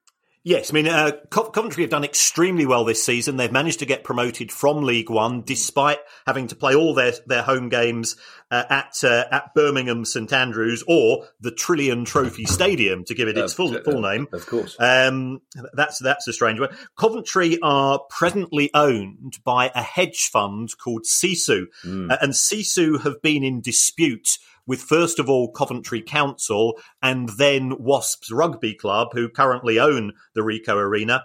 Yes, 0.45 0.69
I 0.69 0.73
mean, 0.73 0.87
uh, 0.87 1.11
Coventry 1.31 1.81
have 1.81 1.89
done 1.89 2.03
extremely 2.03 2.67
well 2.67 2.85
this 2.85 3.03
season. 3.03 3.35
They've 3.35 3.51
managed 3.51 3.79
to 3.79 3.87
get 3.87 4.03
promoted 4.03 4.51
from 4.51 4.83
League 4.83 5.09
One 5.09 5.41
despite 5.41 5.97
having 6.27 6.45
to 6.49 6.55
play 6.55 6.75
all 6.75 6.93
their, 6.93 7.13
their 7.25 7.41
home 7.41 7.67
games 7.67 8.15
uh, 8.51 8.63
at 8.69 9.03
uh, 9.03 9.25
at 9.31 9.55
Birmingham 9.55 10.05
St 10.05 10.31
Andrews 10.31 10.83
or 10.87 11.25
the 11.39 11.49
Trillion 11.49 12.05
Trophy 12.05 12.45
Stadium 12.45 13.03
to 13.05 13.15
give 13.15 13.27
it 13.27 13.39
its 13.39 13.53
full 13.53 13.73
full 13.83 14.01
name. 14.01 14.27
Of 14.31 14.45
course, 14.45 14.75
um, 14.79 15.41
that's 15.73 15.97
that's 15.97 16.27
a 16.27 16.33
strange 16.33 16.59
one. 16.59 16.69
Coventry 16.95 17.57
are 17.63 17.99
presently 18.11 18.69
owned 18.75 19.39
by 19.43 19.71
a 19.73 19.81
hedge 19.81 20.29
fund 20.31 20.69
called 20.77 21.05
Sisu, 21.05 21.65
mm. 21.83 22.17
and 22.21 22.33
Sisu 22.33 23.01
have 23.01 23.19
been 23.23 23.43
in 23.43 23.61
dispute 23.61 24.37
with 24.67 24.81
first 24.81 25.19
of 25.19 25.29
all 25.29 25.51
Coventry 25.51 26.01
Council 26.01 26.77
and 27.01 27.29
then 27.37 27.73
Wasps 27.79 28.31
Rugby 28.31 28.73
Club, 28.73 29.09
who 29.13 29.29
currently 29.29 29.79
own 29.79 30.13
the 30.33 30.41
Ricoh 30.41 30.75
Arena. 30.75 31.23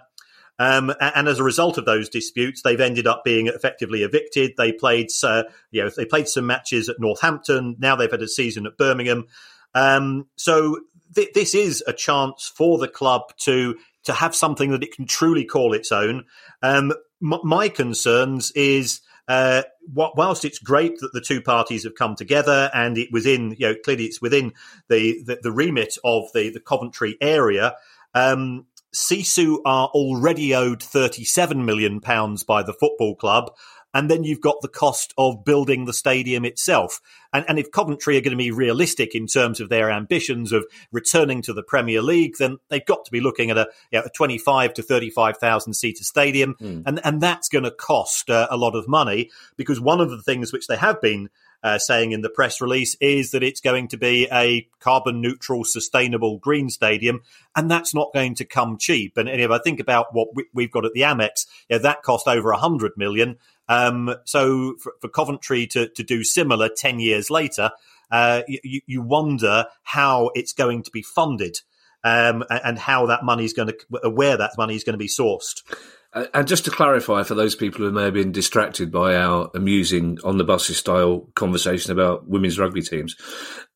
Um, 0.59 0.93
and 0.99 1.27
as 1.27 1.39
a 1.39 1.43
result 1.43 1.79
of 1.79 1.85
those 1.85 2.07
disputes, 2.07 2.61
they've 2.61 2.79
ended 2.79 3.07
up 3.07 3.23
being 3.23 3.47
effectively 3.47 4.03
evicted. 4.03 4.51
They 4.57 4.71
played, 4.71 5.07
uh, 5.23 5.43
you 5.71 5.83
know, 5.83 5.89
they 5.89 6.05
played 6.05 6.27
some 6.27 6.45
matches 6.45 6.87
at 6.87 6.99
Northampton. 6.99 7.77
Now 7.79 7.95
they've 7.95 8.11
had 8.11 8.21
a 8.21 8.27
season 8.27 8.67
at 8.67 8.77
Birmingham. 8.77 9.25
Um, 9.73 10.27
so 10.35 10.81
th- 11.15 11.33
this 11.33 11.55
is 11.55 11.83
a 11.87 11.93
chance 11.93 12.51
for 12.55 12.77
the 12.77 12.87
club 12.87 13.23
to 13.39 13.75
to 14.03 14.13
have 14.13 14.35
something 14.35 14.71
that 14.71 14.83
it 14.83 14.95
can 14.95 15.05
truly 15.05 15.45
call 15.45 15.73
its 15.73 15.91
own. 15.91 16.25
Um, 16.61 16.91
m- 17.23 17.39
my 17.43 17.67
concerns 17.67 18.51
is. 18.51 19.01
Uh, 19.27 19.63
whilst 19.93 20.43
it's 20.43 20.59
great 20.59 20.99
that 20.99 21.11
the 21.13 21.21
two 21.21 21.41
parties 21.41 21.83
have 21.83 21.95
come 21.95 22.15
together 22.15 22.69
and 22.73 22.97
it 22.97 23.09
was 23.11 23.25
in, 23.25 23.55
you 23.57 23.67
know, 23.67 23.75
clearly 23.83 24.05
it's 24.05 24.21
within 24.21 24.53
the, 24.89 25.21
the, 25.25 25.39
the 25.41 25.51
remit 25.51 25.97
of 26.03 26.23
the, 26.33 26.49
the 26.49 26.59
Coventry 26.59 27.17
area, 27.21 27.75
um, 28.13 28.65
Sisu 28.93 29.59
are 29.65 29.87
already 29.87 30.53
owed 30.53 30.83
37 30.83 31.65
million 31.65 32.01
pounds 32.01 32.43
by 32.43 32.61
the 32.61 32.73
football 32.73 33.15
club. 33.15 33.51
And 33.93 34.09
then 34.09 34.23
you've 34.23 34.41
got 34.41 34.61
the 34.61 34.67
cost 34.67 35.13
of 35.17 35.43
building 35.43 35.85
the 35.85 35.93
stadium 35.93 36.45
itself. 36.45 37.01
And, 37.33 37.45
and 37.47 37.59
if 37.59 37.71
Coventry 37.71 38.17
are 38.17 38.21
going 38.21 38.31
to 38.31 38.37
be 38.37 38.51
realistic 38.51 39.15
in 39.15 39.27
terms 39.27 39.59
of 39.59 39.69
their 39.69 39.91
ambitions 39.91 40.51
of 40.51 40.65
returning 40.91 41.41
to 41.43 41.53
the 41.53 41.63
Premier 41.63 42.01
League, 42.01 42.37
then 42.37 42.57
they've 42.69 42.85
got 42.85 43.05
to 43.05 43.11
be 43.11 43.21
looking 43.21 43.49
at 43.49 43.57
a, 43.57 43.67
you 43.91 43.99
know, 43.99 44.05
a 44.05 44.09
25 44.09 44.73
to 44.75 44.83
35,000 44.83 45.73
seater 45.73 46.03
stadium. 46.03 46.55
Mm. 46.61 46.83
And, 46.85 47.01
and 47.03 47.21
that's 47.21 47.49
going 47.49 47.63
to 47.63 47.71
cost 47.71 48.29
uh, 48.29 48.47
a 48.49 48.57
lot 48.57 48.75
of 48.75 48.87
money 48.87 49.29
because 49.57 49.79
one 49.79 50.01
of 50.01 50.09
the 50.09 50.21
things 50.21 50.53
which 50.53 50.67
they 50.67 50.77
have 50.77 51.01
been 51.01 51.29
uh, 51.63 51.77
saying 51.77 52.11
in 52.11 52.21
the 52.21 52.29
press 52.29 52.61
release 52.61 52.95
is 52.99 53.31
that 53.31 53.43
it's 53.43 53.61
going 53.61 53.87
to 53.89 53.97
be 53.97 54.27
a 54.31 54.67
carbon 54.79 55.21
neutral, 55.21 55.63
sustainable 55.63 56.37
green 56.37 56.69
stadium, 56.69 57.21
and 57.55 57.69
that's 57.69 57.93
not 57.93 58.13
going 58.13 58.35
to 58.35 58.45
come 58.45 58.77
cheap. 58.77 59.17
And, 59.17 59.29
and 59.29 59.41
if 59.41 59.51
I 59.51 59.59
think 59.59 59.79
about 59.79 60.13
what 60.13 60.29
we, 60.53 60.63
have 60.63 60.71
got 60.71 60.85
at 60.85 60.93
the 60.93 61.01
Amex, 61.01 61.45
know, 61.69 61.77
that 61.79 62.03
cost 62.03 62.27
over 62.27 62.51
a 62.51 62.57
hundred 62.57 62.93
million. 62.97 63.37
Um, 63.69 64.15
so 64.25 64.75
for, 64.81 64.93
for, 65.01 65.07
Coventry 65.07 65.67
to, 65.67 65.87
to 65.89 66.03
do 66.03 66.23
similar 66.23 66.69
ten 66.69 66.99
years 66.99 67.29
later, 67.29 67.71
uh, 68.11 68.41
you, 68.47 68.81
you 68.85 69.01
wonder 69.01 69.65
how 69.83 70.31
it's 70.35 70.53
going 70.53 70.83
to 70.83 70.91
be 70.91 71.01
funded. 71.01 71.59
Um, 72.03 72.43
and 72.49 72.79
how 72.79 73.05
that 73.05 73.23
money 73.23 73.45
is 73.45 73.53
going 73.53 73.67
to, 73.67 74.09
where 74.09 74.35
that 74.35 74.53
money 74.57 74.75
is 74.75 74.83
going 74.83 74.95
to 74.95 74.97
be 74.97 75.07
sourced. 75.07 75.61
Uh, 76.13 76.25
and 76.33 76.47
just 76.47 76.65
to 76.65 76.71
clarify 76.71 77.23
for 77.23 77.35
those 77.35 77.55
people 77.55 77.79
who 77.79 77.91
may 77.91 78.03
have 78.03 78.13
been 78.13 78.31
distracted 78.31 78.91
by 78.91 79.15
our 79.15 79.49
amusing 79.55 80.17
on 80.23 80.37
the 80.37 80.43
buses 80.43 80.77
style 80.77 81.29
conversation 81.35 81.91
about 81.91 82.27
women's 82.27 82.59
rugby 82.59 82.81
teams, 82.81 83.15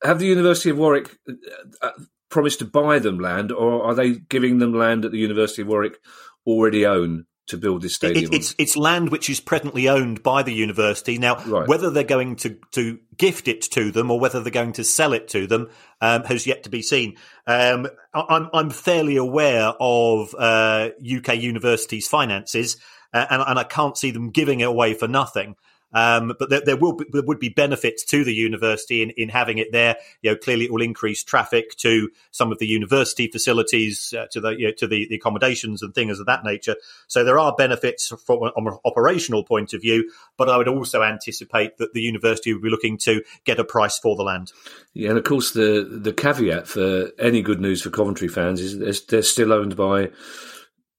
have 0.04 0.20
the 0.20 0.28
University 0.28 0.70
of 0.70 0.78
Warwick 0.78 1.18
uh, 1.30 1.34
uh, 1.82 1.92
promised 2.30 2.60
to 2.60 2.66
buy 2.66 3.00
them 3.00 3.20
land, 3.20 3.52
or 3.52 3.84
are 3.86 3.96
they 3.96 4.12
giving 4.12 4.60
them 4.60 4.74
land 4.74 5.04
that 5.04 5.12
the 5.12 5.18
University 5.18 5.62
of 5.62 5.70
Warwick 5.70 5.98
already 6.46 6.86
own 6.86 7.26
to 7.48 7.58
build 7.58 7.82
this 7.82 7.96
stadium? 7.96 8.32
It, 8.32 8.36
it's 8.36 8.56
it's 8.58 8.78
land 8.78 9.10
which 9.12 9.30
is 9.30 9.40
presently 9.40 9.88
owned 9.88 10.24
by 10.24 10.44
the 10.44 10.54
university. 10.54 11.18
Now, 11.18 11.44
right. 11.46 11.68
whether 11.68 11.90
they're 11.90 12.04
going 12.04 12.36
to, 12.38 12.58
to 12.72 13.00
gift 13.18 13.48
it 13.48 13.62
to 13.74 13.92
them 13.92 14.12
or 14.12 14.20
whether 14.20 14.42
they're 14.42 14.52
going 14.52 14.74
to 14.74 14.84
sell 14.84 15.14
it 15.14 15.28
to 15.30 15.48
them 15.48 15.70
um, 16.02 16.24
has 16.24 16.48
yet 16.48 16.64
to 16.64 16.70
be 16.70 16.82
seen. 16.82 17.16
Um, 17.48 17.88
I'm 18.14 18.50
I'm 18.54 18.70
fairly 18.70 19.18
aware 19.18 19.74
of 19.80 20.34
uh, 20.36 20.90
UK 21.00 21.36
universities' 21.36 22.08
finances, 22.08 22.78
uh, 23.14 23.26
and, 23.30 23.44
and 23.48 23.60
I 23.60 23.64
can't 23.64 23.98
see 23.98 24.12
them 24.12 24.32
giving 24.32 24.62
it 24.62 24.68
away 24.68 24.94
for 24.94 25.08
nothing. 25.08 25.56
Um, 25.96 26.34
but 26.38 26.50
there, 26.50 26.60
there, 26.60 26.76
will 26.76 26.94
be, 26.94 27.06
there 27.10 27.24
would 27.24 27.40
be 27.40 27.48
benefits 27.48 28.04
to 28.06 28.26
the 28.26 28.34
university 28.34 29.02
in, 29.02 29.12
in 29.12 29.30
having 29.30 29.60
it 29.60 29.72
there. 29.72 29.96
You 30.22 30.32
know, 30.32 30.38
clearly 30.38 30.66
it 30.66 30.74
will 30.74 30.82
increase 30.82 31.24
traffic 31.24 31.76
to 31.78 32.10
some 32.32 32.52
of 32.52 32.60
the 32.60 32.68
university 32.68 33.30
facilities, 33.32 34.14
uh, 34.16 34.26
to 34.32 34.42
the 34.42 34.50
you 34.50 34.68
know, 34.68 34.74
to 34.74 34.88
the, 34.88 35.08
the, 35.08 35.16
accommodations 35.16 35.82
and 35.82 35.96
things 35.96 36.20
of 36.20 36.26
that 36.26 36.44
nature. 36.44 36.76
So 37.08 37.24
there 37.24 37.40
are 37.40 37.56
benefits 37.58 38.12
from 38.26 38.44
an 38.44 38.78
operational 38.84 39.46
point 39.46 39.74
of 39.74 39.82
view. 39.82 40.12
But 40.38 40.50
I 40.50 40.58
would 40.58 40.68
also 40.68 41.02
anticipate 41.02 41.78
that 41.78 41.94
the 41.94 42.02
university 42.02 42.52
would 42.52 42.62
be 42.62 42.70
looking 42.70 42.98
to 43.00 43.24
get 43.46 43.60
a 43.60 43.64
price 43.64 43.98
for 43.98 44.18
the 44.18 44.24
land. 44.24 44.52
Yeah, 44.94 45.10
and 45.10 45.18
of 45.18 45.24
course 45.24 45.52
the 45.52 45.88
the 45.90 46.12
caveat 46.12 46.68
for 46.68 47.12
any 47.18 47.42
good 47.42 47.62
news 47.62 47.82
for 47.82 47.90
Coventry 47.90 48.28
fans 48.28 48.60
is 48.60 48.78
they're, 48.80 48.94
they're 49.08 49.24
still 49.24 49.54
owned 49.54 49.78
by 49.78 50.10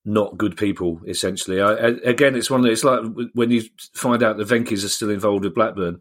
not 0.07 0.39
good 0.39 0.57
people. 0.57 1.01
Essentially, 1.07 1.61
I, 1.61 1.73
again, 2.05 2.37
it's 2.37 2.49
one. 2.49 2.65
Of 2.65 2.71
it's 2.71 2.85
like 2.85 3.05
when 3.35 3.51
you 3.51 3.65
find 3.93 4.23
out 4.23 4.37
the 4.37 4.45
Venky's 4.45 4.85
are 4.85 4.89
still 4.89 5.11
involved 5.11 5.45
with 5.45 5.55
Blackburn. 5.55 6.01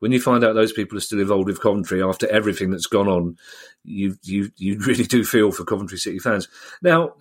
When 0.00 0.12
you 0.12 0.20
find 0.20 0.44
out 0.44 0.54
those 0.54 0.72
people 0.72 0.98
are 0.98 1.02
still 1.02 1.20
involved 1.20 1.46
with 1.46 1.62
Coventry 1.62 2.02
after 2.02 2.28
everything 2.28 2.70
that's 2.70 2.86
gone 2.86 3.08
on, 3.08 3.38
you 3.84 4.16
you 4.22 4.50
you 4.56 4.78
really 4.86 5.04
do 5.04 5.24
feel 5.24 5.52
for 5.52 5.64
Coventry 5.64 5.96
City 5.96 6.18
fans. 6.18 6.48
Now, 6.82 7.14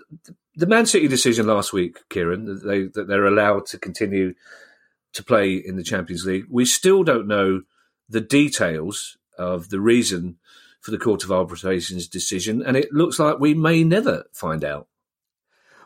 the 0.55 0.65
Man 0.65 0.87
City 0.87 1.07
decision 1.07 1.45
last 1.45 1.71
week, 1.71 1.99
Kieran, 2.09 2.45
that 2.45 2.65
they 2.65 2.83
that 2.83 3.07
they're 3.07 3.27
allowed 3.27 3.67
to 3.67 3.77
continue 3.77 4.33
to 5.13 5.23
play 5.23 5.53
in 5.53 5.75
the 5.75 5.83
Champions 5.83 6.25
League. 6.25 6.45
We 6.49 6.65
still 6.65 7.03
don't 7.03 7.27
know 7.27 7.61
the 8.09 8.21
details 8.21 9.17
of 9.37 9.69
the 9.69 9.79
reason 9.79 10.37
for 10.81 10.89
the 10.89 10.97
Court 10.97 11.23
of 11.23 11.31
Arbitration's 11.31 12.07
decision, 12.07 12.63
and 12.63 12.75
it 12.75 12.91
looks 12.91 13.19
like 13.19 13.39
we 13.39 13.53
may 13.53 13.83
never 13.83 14.25
find 14.33 14.65
out. 14.65 14.87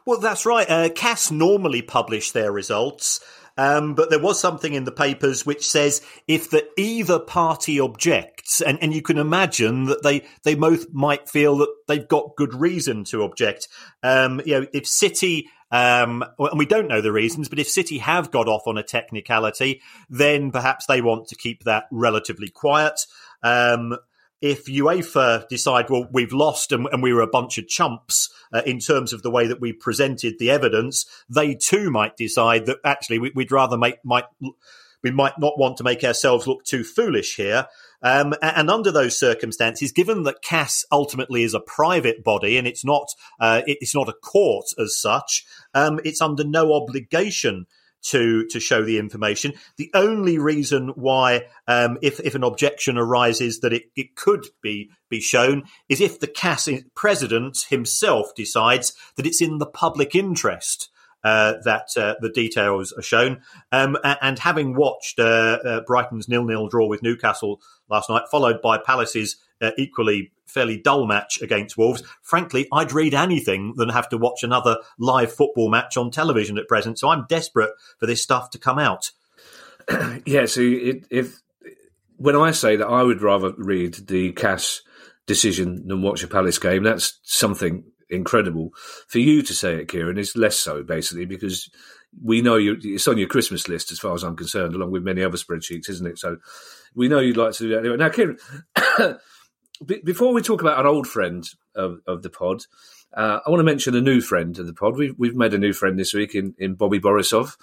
Well, 0.08 0.22
that's 0.22 0.46
right. 0.46 0.70
Uh, 0.70 0.88
CAS 0.88 1.32
normally 1.32 1.82
publish 1.82 2.32
their 2.32 2.50
results. 2.50 3.20
Um, 3.58 3.94
but 3.94 4.10
there 4.10 4.22
was 4.22 4.40
something 4.40 4.74
in 4.74 4.86
the 4.86 4.92
papers 4.94 5.46
which 5.46 5.68
says 5.68 6.02
if 6.30 6.50
the 6.50 6.66
either 6.78 7.20
party 7.20 7.78
objects, 7.82 8.62
and, 8.62 8.78
and 8.82 8.94
you 8.94 9.02
can 9.02 9.18
imagine 9.18 9.84
that 9.86 10.04
they, 10.04 10.24
they 10.44 10.56
both 10.56 10.94
might 10.94 11.28
feel 11.28 11.58
that 11.58 11.76
they've 11.90 12.08
got 12.08 12.38
good 12.38 12.54
reason 12.54 13.04
to 13.06 13.24
object. 13.24 13.68
Um, 14.02 14.42
you 14.46 14.62
know, 14.62 14.68
if 14.74 14.88
City, 14.88 15.50
um, 15.72 16.24
and 16.40 16.58
we 16.58 16.66
don't 16.66 16.88
know 16.88 17.02
the 17.02 17.12
reasons, 17.12 17.50
but 17.50 17.60
if 17.60 17.68
City 17.68 17.98
have 17.98 18.32
got 18.32 18.48
off 18.48 18.66
on 18.66 18.78
a 18.78 18.84
technicality, 18.84 19.82
then 20.10 20.52
perhaps 20.52 20.86
they 20.86 21.02
want 21.02 21.28
to 21.28 21.36
keep 21.36 21.66
that 21.66 21.84
relatively 21.92 22.48
quiet. 22.48 23.02
Um, 23.44 23.98
if 24.42 24.66
UEFA 24.66 25.48
decide, 25.48 25.90
well, 25.90 26.08
we've 26.12 26.34
lost 26.34 26.72
and, 26.72 26.88
and 26.92 27.02
we 27.02 27.14
were 27.14 27.22
a 27.22 27.28
bunch 27.28 27.58
of 27.58 27.68
chumps 27.68 28.30
uh, 28.54 28.62
in 28.66 28.80
terms 28.80 29.14
of 29.14 29.24
the 29.24 29.32
way 29.32 29.48
that 29.48 29.62
we 29.62 29.74
presented 29.74 30.38
the 30.38 30.52
evidence, 30.52 31.06
they 31.30 31.56
too 31.56 31.90
might 31.90 32.16
decide 32.18 32.66
that 32.66 32.78
actually 32.84 33.20
we, 33.20 33.32
would 33.36 33.52
rather 33.52 33.78
make 33.78 34.04
might 34.04 34.26
we 35.04 35.12
might 35.12 35.38
not 35.40 35.60
want 35.60 35.78
to 35.78 35.84
make 35.84 36.04
ourselves 36.04 36.48
look 36.48 36.64
too 36.64 36.84
foolish 36.84 37.36
here. 37.36 37.68
Um, 38.02 38.34
and 38.42 38.70
under 38.70 38.92
those 38.92 39.18
circumstances, 39.18 39.92
given 39.92 40.24
that 40.24 40.42
CAS 40.42 40.86
ultimately 40.92 41.44
is 41.44 41.54
a 41.54 41.60
private 41.60 42.24
body 42.24 42.58
and 42.58 42.68
it's 42.68 42.86
not 42.86 43.08
uh, 43.40 43.62
it's 43.66 43.96
not 43.96 44.10
a 44.10 44.14
court 44.14 44.66
as 44.80 45.00
such, 45.00 45.46
um, 45.74 46.00
it's 46.04 46.22
under 46.22 46.44
no 46.44 46.74
obligation 46.74 47.66
to 48.10 48.46
to 48.48 48.60
show 48.60 48.84
the 48.84 48.98
information. 48.98 49.54
The 49.78 49.92
only 49.94 50.38
reason 50.38 50.90
why, 50.90 51.48
um, 51.68 51.98
if 52.02 52.20
if 52.20 52.36
an 52.36 52.44
objection 52.44 52.98
arises, 52.98 53.60
that 53.62 53.74
it, 53.74 53.84
it 53.96 54.16
could 54.16 54.46
be 54.62 54.90
be 55.10 55.20
shown 55.20 55.64
is 55.90 56.02
if 56.02 56.20
the 56.20 56.28
CAS 56.28 56.70
president 56.96 57.66
himself 57.70 58.34
decides 58.36 58.94
that 59.16 59.26
it's 59.26 59.42
in 59.42 59.58
the 59.58 59.66
public 59.66 60.16
interest. 60.16 60.90
Uh, 61.24 61.56
that 61.66 61.88
uh, 61.98 62.14
the 62.22 62.30
details 62.30 62.94
are 62.94 63.02
shown. 63.02 63.42
Um, 63.72 63.98
and 64.04 64.40
having 64.40 64.76
watched 64.76 65.20
uh, 65.20 65.58
uh, 65.66 65.82
Brighton's 65.82 66.30
nil-nil 66.30 66.70
draw 66.70 66.88
with 66.88 67.04
Newcastle 67.04 67.60
last 67.90 68.10
night, 68.10 68.22
followed 68.32 68.62
by 68.62 68.78
Palace's 68.78 69.36
uh, 69.62 69.72
equally 69.78 70.32
fairly 70.46 70.78
dull 70.78 71.06
match 71.06 71.42
against 71.42 71.78
Wolves. 71.78 72.04
Frankly, 72.22 72.68
I'd 72.72 72.92
read 72.92 73.14
anything 73.14 73.74
than 73.76 73.90
have 73.90 74.10
to 74.10 74.18
watch 74.18 74.44
another 74.44 74.78
live 74.98 75.34
football 75.34 75.70
match 75.70 75.98
on 75.98 76.12
television 76.12 76.58
at 76.58 76.68
present. 76.68 76.98
So 77.00 77.10
I'm 77.10 77.26
desperate 77.28 77.72
for 78.00 78.06
this 78.06 78.24
stuff 78.24 78.50
to 78.52 78.60
come 78.60 78.80
out. 78.80 79.12
yeah, 80.26 80.46
so 80.46 80.62
it, 80.62 81.06
if 81.10 81.42
when 82.18 82.36
I 82.36 82.52
say 82.52 82.76
that 82.78 82.88
I 82.88 83.04
would 83.04 83.22
rather 83.22 83.54
read 83.58 83.94
the 84.08 84.32
CAS 84.34 84.82
decision 85.28 85.88
than 85.88 86.02
watch 86.02 86.24
a 86.24 86.28
Palace 86.28 86.58
game, 86.58 86.84
that's 86.84 87.20
something 87.24 87.84
incredible. 88.10 88.72
For 89.08 89.20
you 89.20 89.42
to 89.44 89.54
say 89.54 89.76
it, 89.76 89.88
Kieran, 89.88 90.18
is 90.18 90.36
less 90.36 90.58
so, 90.58 90.84
basically, 90.84 91.26
because 91.26 91.70
we 92.24 92.42
know 92.42 92.56
you, 92.56 92.78
it's 92.82 93.08
on 93.08 93.18
your 93.18 93.28
Christmas 93.28 93.68
list, 93.68 93.92
as 93.92 94.00
far 94.00 94.16
as 94.16 94.24
I'm 94.24 94.36
concerned, 94.36 94.74
along 94.74 94.92
with 94.92 95.04
many 95.04 95.24
other 95.24 95.38
spreadsheets, 95.38 95.90
isn't 95.90 96.08
it? 96.08 96.18
So 96.18 96.38
we 96.96 97.08
know 97.08 97.20
you'd 97.20 97.38
like 97.38 97.54
to 97.54 97.64
do 97.64 97.70
that 97.70 97.80
anyway. 97.80 97.98
Now, 97.98 98.10
Kieran, 98.10 98.38
before 100.04 100.34
we 100.34 100.42
talk 100.42 100.62
about 100.62 100.80
an 100.80 100.86
old 100.86 101.08
friend 101.08 101.48
of, 101.76 102.00
of 102.08 102.24
the 102.24 102.30
pod, 102.30 102.64
uh, 103.14 103.40
I 103.46 103.50
want 103.50 103.60
to 103.60 103.66
mention 103.66 103.96
a 103.96 104.02
new 104.02 104.22
friend 104.22 104.58
of 104.60 104.68
the 104.68 104.74
pod. 104.74 104.98
We've, 104.98 105.16
we've 105.18 105.36
made 105.36 105.54
a 105.54 105.60
new 105.60 105.74
friend 105.74 105.98
this 105.98 106.14
week 106.14 106.36
in, 106.36 106.56
in 106.58 106.76
Bobby 106.76 107.00
Borisov, 107.00 107.56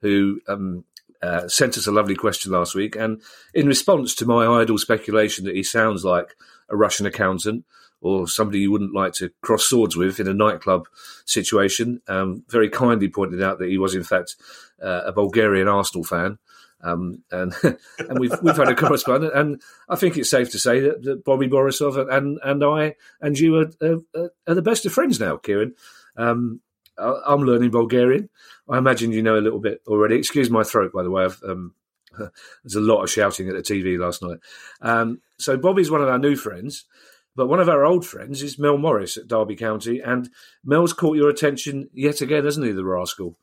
who 0.00 0.40
um, 0.48 0.84
uh, 1.22 1.48
sent 1.48 1.76
us 1.78 1.86
a 1.86 1.92
lovely 1.92 2.14
question 2.14 2.52
last 2.52 2.74
week. 2.74 2.96
And 2.96 3.20
in 3.54 3.66
response 3.66 4.14
to 4.16 4.26
my 4.26 4.46
idle 4.46 4.78
speculation 4.78 5.44
that 5.44 5.54
he 5.54 5.62
sounds 5.62 6.04
like 6.04 6.36
a 6.68 6.76
Russian 6.76 7.06
accountant 7.06 7.64
or 8.00 8.26
somebody 8.26 8.60
you 8.60 8.72
wouldn't 8.72 8.94
like 8.94 9.12
to 9.12 9.30
cross 9.42 9.64
swords 9.64 9.96
with 9.96 10.20
in 10.20 10.26
a 10.26 10.34
nightclub 10.34 10.88
situation, 11.26 12.00
um, 12.08 12.44
very 12.48 12.70
kindly 12.70 13.08
pointed 13.08 13.42
out 13.42 13.58
that 13.58 13.68
he 13.68 13.76
was, 13.76 13.94
in 13.94 14.02
fact, 14.02 14.36
uh, 14.82 15.02
a 15.04 15.12
Bulgarian 15.12 15.68
Arsenal 15.68 16.04
fan. 16.04 16.38
Um, 16.82 17.22
and 17.30 17.54
and 17.98 18.18
we've 18.18 18.34
we've 18.42 18.56
had 18.56 18.68
a 18.68 18.74
correspondent, 18.74 19.34
and 19.34 19.62
I 19.88 19.96
think 19.96 20.16
it's 20.16 20.30
safe 20.30 20.50
to 20.52 20.58
say 20.58 20.80
that, 20.80 21.02
that 21.02 21.24
Bobby 21.24 21.48
Borisov 21.48 21.96
and 22.10 22.38
and 22.42 22.64
I 22.64 22.96
and 23.20 23.38
you 23.38 23.56
are, 23.56 23.70
are, 23.82 24.30
are, 24.46 24.54
the 24.54 24.62
best 24.62 24.86
of 24.86 24.92
friends 24.92 25.20
now, 25.20 25.36
Kieran. 25.36 25.74
Um, 26.16 26.60
I'm 26.98 27.42
learning 27.42 27.70
Bulgarian. 27.70 28.28
I 28.68 28.78
imagine 28.78 29.12
you 29.12 29.22
know 29.22 29.38
a 29.38 29.40
little 29.40 29.58
bit 29.58 29.82
already. 29.86 30.16
Excuse 30.16 30.50
my 30.50 30.62
throat, 30.62 30.92
by 30.92 31.02
the 31.02 31.10
way. 31.10 31.28
Um, 31.46 31.74
there's 32.18 32.74
a 32.74 32.80
lot 32.80 33.02
of 33.02 33.10
shouting 33.10 33.48
at 33.48 33.54
the 33.54 33.62
TV 33.62 33.98
last 33.98 34.22
night. 34.22 34.38
Um, 34.80 35.20
so 35.38 35.56
Bobby's 35.56 35.90
one 35.90 36.02
of 36.02 36.08
our 36.08 36.18
new 36.18 36.36
friends, 36.36 36.84
but 37.36 37.46
one 37.46 37.60
of 37.60 37.68
our 37.68 37.84
old 37.84 38.06
friends 38.06 38.42
is 38.42 38.58
Mel 38.58 38.78
Morris 38.78 39.16
at 39.16 39.28
Derby 39.28 39.56
County, 39.56 40.00
and 40.00 40.30
Mel's 40.64 40.92
caught 40.92 41.16
your 41.16 41.30
attention 41.30 41.88
yet 41.92 42.20
again, 42.20 42.44
hasn't 42.44 42.66
he, 42.66 42.72
the 42.72 42.84
rascal? 42.84 43.36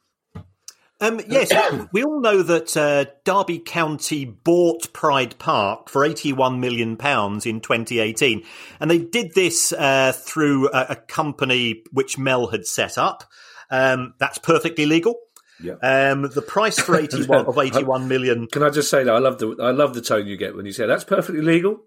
Um, 1.00 1.22
yes, 1.28 1.52
we 1.92 2.04
all 2.04 2.22
know 2.22 2.42
that 2.42 2.76
uh, 2.76 3.06
Derby 3.24 3.60
County 3.60 4.26
bought 4.26 4.92
Pride 4.94 5.38
Park 5.38 5.90
for 5.90 6.04
eighty-one 6.04 6.60
million 6.60 6.98
pounds 6.98 7.46
in 7.46 7.62
2018, 7.62 8.44
and 8.80 8.90
they 8.90 9.00
did 9.00 9.34
this 9.36 9.72
uh, 9.72 10.12
through 10.14 10.70
a, 10.70 10.88
a, 10.90 10.96
company 10.96 11.84
which 11.92 12.18
Mel 12.18 12.48
had 12.48 12.66
set 12.66 12.98
up. 12.98 13.24
Um, 13.70 14.14
that's 14.20 14.38
perfectly 14.40 14.86
legal. 14.86 15.20
Yeah. 15.62 15.74
Um, 15.84 16.30
the 16.34 16.42
price 16.42 16.80
for 16.80 16.96
eighty-one 17.00 17.46
of 17.46 17.58
eighty-one 17.58 18.08
million. 18.08 18.48
Can 18.48 18.64
I 18.64 18.70
just 18.70 18.90
say 18.90 19.04
that 19.04 19.14
I 19.14 19.20
love 19.20 19.38
the 19.38 19.56
I 19.62 19.72
love 19.72 19.94
the 19.94 20.02
tone 20.02 20.28
you 20.28 20.38
get 20.38 20.56
when 20.56 20.66
you 20.66 20.72
say 20.72 20.88
that's 20.88 21.04
perfectly 21.04 21.42
legal. 21.42 21.84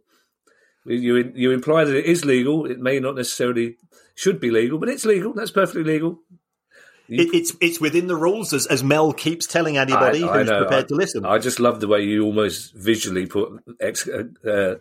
You 0.86 1.32
you 1.34 1.50
imply 1.50 1.84
that 1.84 1.96
it 1.96 2.06
is 2.06 2.24
legal. 2.24 2.64
It 2.64 2.78
may 2.78 3.00
not 3.00 3.16
necessarily 3.16 3.76
should 4.14 4.40
be 4.40 4.50
legal, 4.50 4.78
but 4.78 4.88
it's 4.88 5.04
legal. 5.04 5.32
That's 5.32 5.50
perfectly 5.50 5.84
legal. 5.84 6.20
It, 7.10 7.34
it's 7.34 7.56
it's 7.60 7.80
within 7.80 8.06
the 8.06 8.16
rules, 8.16 8.52
as, 8.52 8.66
as 8.66 8.84
Mel 8.84 9.12
keeps 9.12 9.46
telling 9.46 9.76
anybody 9.76 10.22
I, 10.22 10.38
who's 10.38 10.50
I 10.50 10.58
prepared 10.58 10.84
I, 10.84 10.88
to 10.88 10.94
listen. 10.94 11.26
I 11.26 11.38
just 11.38 11.58
love 11.58 11.80
the 11.80 11.88
way 11.88 12.02
you 12.02 12.24
almost 12.24 12.72
visually 12.74 13.26
put 13.26 13.52
ex, 13.80 14.08
uh, 14.08 14.24
uh, 14.48 14.74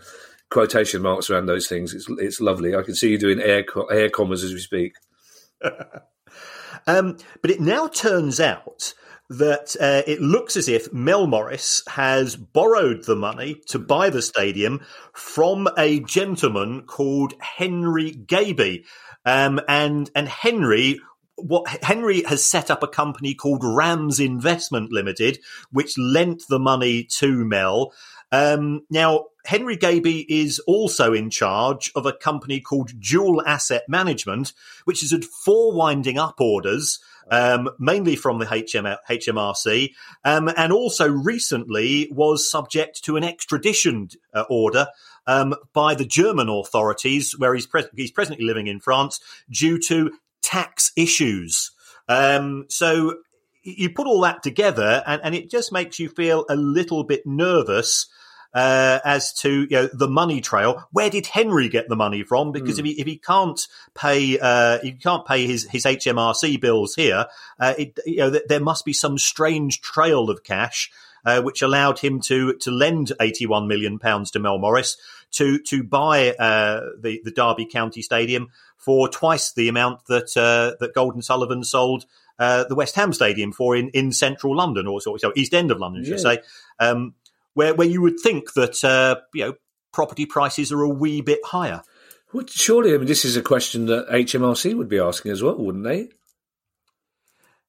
quotation 0.50 1.02
marks 1.02 1.30
around 1.30 1.48
those 1.48 1.68
things. 1.68 1.94
It's 1.94 2.08
it's 2.10 2.40
lovely. 2.40 2.76
I 2.76 2.84
can 2.84 2.94
see 2.94 3.10
you 3.10 3.18
doing 3.18 3.40
air 3.40 3.66
air 3.92 4.10
commas 4.10 4.44
as 4.44 4.54
we 4.54 4.60
speak. 4.60 4.94
um, 6.88 7.18
but 7.42 7.52
it 7.52 7.60
now 7.60 7.88
turns 7.88 8.40
out 8.40 8.94
that 9.30 9.76
uh, 9.80 10.02
it 10.08 10.22
looks 10.22 10.58
as 10.58 10.68
if 10.68 10.92
Mel 10.92 11.28
Morris 11.28 11.84
has 11.88 12.36
borrowed 12.36 13.06
the 13.06 13.16
money 13.16 13.62
to 13.68 13.78
buy 13.78 14.10
the 14.10 14.22
stadium 14.22 14.86
from 15.14 15.68
a 15.78 16.00
gentleman 16.00 16.84
called 16.84 17.34
Henry 17.40 18.12
Gabay. 18.12 18.86
Um, 19.26 19.60
and 19.68 20.10
and 20.16 20.28
Henry 20.28 21.00
what 21.44 21.84
Henry 21.84 22.24
has 22.24 22.46
set 22.46 22.70
up 22.70 22.84
a 22.84 22.88
company 22.88 23.34
called 23.34 23.64
Rams 23.64 24.20
Investment 24.20 24.92
Limited, 24.92 25.40
which 25.72 25.98
lent 25.98 26.44
the 26.50 26.60
money 26.60 27.04
to 27.18 27.46
Mel. 27.46 27.94
Um, 28.32 28.86
now, 28.90 29.26
Henry 29.46 29.78
Gabay 29.78 30.26
is 30.30 30.60
also 30.60 31.14
in 31.14 31.30
charge 31.30 31.92
of 31.96 32.06
a 32.06 32.14
company 32.14 32.60
called 32.60 32.92
Duet 33.00 33.48
Asset 33.48 33.84
Management, 33.88 34.54
which 34.86 35.02
had 35.10 35.26
four 35.26 35.74
winding 35.74 36.20
up 36.20 36.40
orders, 36.40 37.00
um, 37.32 37.70
mainly 37.80 38.16
from 38.16 38.40
the 38.40 38.46
HM, 38.46 38.86
HMRC, 39.10 39.94
um, 40.24 40.50
and 40.56 40.72
also 40.72 41.10
recently 41.10 42.10
was 42.12 42.50
subject 42.50 43.04
to 43.06 43.18
an 43.18 43.24
extradition 43.24 44.10
uh, 44.34 44.44
order 44.50 44.88
um, 45.26 45.56
by 45.74 45.96
the 45.96 46.06
German 46.06 46.50
authorities, 46.50 47.36
where 47.38 47.54
he's, 47.54 47.68
pre- 47.68 47.86
he's 47.96 48.12
presently 48.12 48.46
living 48.46 48.68
in 48.68 48.80
France, 48.80 49.20
due 49.50 49.80
to 49.80 50.12
tax 50.42 50.92
issues. 50.96 51.72
Um, 52.08 52.66
so 52.70 53.16
you 53.64 53.92
put 53.92 54.08
all 54.08 54.22
that 54.22 54.44
together, 54.44 55.04
and, 55.06 55.22
and, 55.24 55.36
it 55.36 55.50
just 55.50 55.72
makes 55.72 56.00
you 56.00 56.10
feel 56.10 56.46
a 56.50 56.56
little 56.56 57.04
bit 57.04 57.26
nervous 57.26 58.08
uh, 58.54 59.00
as 59.06 59.34
to 59.34 59.64
you 59.64 59.70
know 59.70 59.90
the 59.94 60.08
money 60.08 60.42
trail. 60.42 60.84
Where 60.92 61.10
did 61.10 61.28
Henry 61.28 61.70
get 61.70 61.88
the 61.88 61.96
money 61.96 62.24
from? 62.24 62.52
Because 62.52 62.78
mm. 62.78 62.80
if, 62.80 62.86
he, 62.86 63.02
if 63.02 63.08
he 63.08 63.18
can't 63.18 63.60
pay, 63.94 64.40
uh, 64.40 64.80
he 64.80 64.94
can't 64.94 65.26
pay 65.26 65.46
his 65.46 65.68
his 65.70 65.86
HMRC 65.86 66.60
bills 66.60 66.96
here. 66.96 67.28
Uh, 67.60 67.74
it, 67.78 68.00
you 68.06 68.18
know, 68.18 68.32
th- 68.32 68.44
there 68.48 68.60
must 68.60 68.86
be 68.86 68.94
some 68.94 69.18
strange 69.18 69.82
trail 69.82 70.30
of 70.30 70.44
cash. 70.44 70.92
Uh, 71.26 71.42
which 71.42 71.62
allowed 71.62 72.00
him 72.00 72.22
to 72.22 72.54
to 72.54 72.72
lend 72.72 73.12
81 73.20 73.68
million 73.68 74.00
pounds 74.00 74.32
to 74.32 74.40
Mel 74.40 74.58
Morris 74.58 74.96
to 75.32 75.60
to 75.64 75.84
buy 75.84 76.32
uh, 76.32 76.80
the 76.98 77.20
the 77.26 77.32
Derby 77.32 77.66
County 77.66 78.02
Stadium 78.02 78.48
for 78.80 79.08
twice 79.10 79.54
the 79.54 79.68
amount 79.68 80.06
that 80.08 80.36
uh, 80.36 80.76
that 80.80 80.96
Gold 80.96 81.24
Sullivan 81.24 81.64
sold 81.64 82.06
uh, 82.40 82.64
the 82.64 82.76
West 82.76 82.96
Ham 82.96 83.14
Stadium 83.14 83.52
for 83.52 83.76
in, 83.76 83.90
in 83.90 84.12
central 84.12 84.56
London, 84.56 84.88
or 84.88 85.02
so, 85.02 85.18
so 85.18 85.32
East 85.36 85.54
End 85.54 85.70
of 85.70 85.80
London, 85.80 86.06
should 86.06 86.20
say, 86.20 86.40
um, 86.80 87.14
where 87.54 87.76
where 87.76 87.88
you 87.88 88.02
would 88.02 88.20
think 88.20 88.54
that 88.54 88.84
uh, 88.84 89.18
you 89.34 89.46
know 89.46 89.54
property 89.92 90.26
prices 90.26 90.72
are 90.72 90.82
a 90.82 90.90
wee 90.90 91.22
bit 91.22 91.40
higher. 91.44 91.84
Well, 92.32 92.46
surely, 92.48 92.94
I 92.94 92.98
mean, 92.98 93.08
this 93.08 93.26
is 93.26 93.36
a 93.36 93.42
question 93.42 93.88
that 93.88 94.08
HMRC 94.08 94.76
would 94.76 94.88
be 94.88 95.00
asking 95.00 95.32
as 95.32 95.42
well, 95.42 95.56
wouldn't 95.58 95.84
they? 95.84 96.10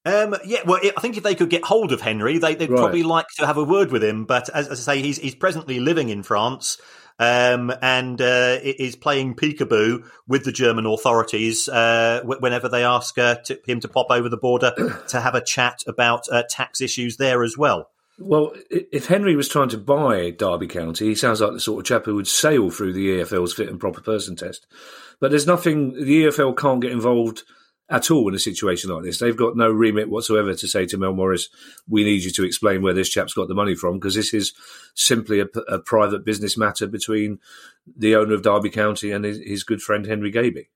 Um, 0.05 0.37
yeah, 0.44 0.61
well, 0.64 0.81
I 0.96 1.01
think 1.01 1.16
if 1.16 1.23
they 1.23 1.35
could 1.35 1.51
get 1.51 1.64
hold 1.64 1.92
of 1.92 2.01
Henry, 2.01 2.38
they, 2.38 2.55
would 2.55 2.70
right. 2.70 2.79
probably 2.79 3.03
like 3.03 3.27
to 3.38 3.46
have 3.46 3.57
a 3.57 3.64
word 3.64 3.90
with 3.90 4.05
him. 4.05 4.25
But 4.25 4.49
as, 4.51 4.68
as 4.68 4.87
I 4.88 4.94
say, 4.94 5.03
he's, 5.03 5.18
he's 5.18 5.35
presently 5.35 5.81
living 5.81 6.09
in 6.09 6.23
France 6.23 6.79
um, 7.18 7.73
and 7.83 8.20
uh, 8.20 8.59
is 8.62 8.96
playing 8.96 9.35
peekaboo 9.35 10.05
with 10.27 10.44
the 10.44 10.53
German 10.53 10.87
authorities 10.87 11.68
uh, 11.68 12.23
whenever 12.25 12.68
they 12.68 12.85
ask 12.85 13.18
uh, 13.18 13.37
to, 13.44 13.59
him 13.66 13.81
to 13.81 13.88
pop 13.88 14.07
over 14.11 14.29
the 14.29 14.37
border 14.37 14.73
to 15.09 15.20
have 15.20 15.35
a 15.35 15.44
chat 15.44 15.83
about 15.87 16.29
uh, 16.31 16.42
tax 16.49 16.81
issues 16.81 17.16
there 17.16 17.42
as 17.42 17.57
well. 17.59 17.90
Well, 18.18 18.53
if 18.70 19.07
Henry 19.07 19.35
was 19.35 19.49
trying 19.49 19.70
to 19.70 19.79
buy 19.79 20.31
Derby 20.31 20.66
County, 20.66 21.07
he 21.07 21.14
sounds 21.14 21.40
like 21.40 21.53
the 21.53 21.61
sort 21.61 21.81
of 21.81 21.87
chap 21.87 22.05
who 22.05 22.16
would 22.16 22.29
sail 22.29 22.70
through 22.70 22.92
the 22.92 23.20
EFL's 23.20 23.55
fit 23.55 23.70
and 23.70 23.81
proper 23.81 24.03
person 24.03 24.37
test. 24.37 24.66
But 25.20 25.31
there's 25.31 25.46
nothing, 25.46 25.94
the 25.94 26.25
EFL 26.25 26.57
can't 26.57 26.83
get 26.83 26.92
involved 26.92 27.44
at 27.90 28.11
all 28.11 28.29
in 28.29 28.35
a 28.35 28.38
situation 28.38 28.90
like 28.90 29.03
this. 29.03 29.18
They've 29.18 29.37
got 29.37 29.57
no 29.57 29.70
remit 29.70 30.09
whatsoever 30.09 30.55
to 30.55 30.68
say 30.68 30.87
to 30.87 30.96
Mel 30.96 31.12
Morris, 31.12 31.48
we 31.88 32.05
need 32.05 32.22
you 32.22 32.31
to 32.31 32.44
explain 32.44 32.83
where 32.83 32.94
this 32.94 33.09
chap's 33.09 33.35
got 33.35 33.48
the 33.48 33.55
money 33.55 33.74
from, 33.74 33.98
because 33.98 34.14
this 34.14 34.33
is 34.33 34.53
simply 34.94 35.40
a, 35.40 35.46
a, 35.68 35.81
private 35.81 36.24
business 36.24 36.57
matter 36.57 36.87
between 36.87 37.40
the 37.96 38.14
owner 38.14 38.35
of 38.35 38.42
Derby 38.42 38.70
County 38.70 39.11
and 39.11 39.24
his, 39.24 39.38
his 39.38 39.64
good 39.64 39.83
friend 39.83 40.07
Henry 40.07 40.31
Gabay. 40.31 40.68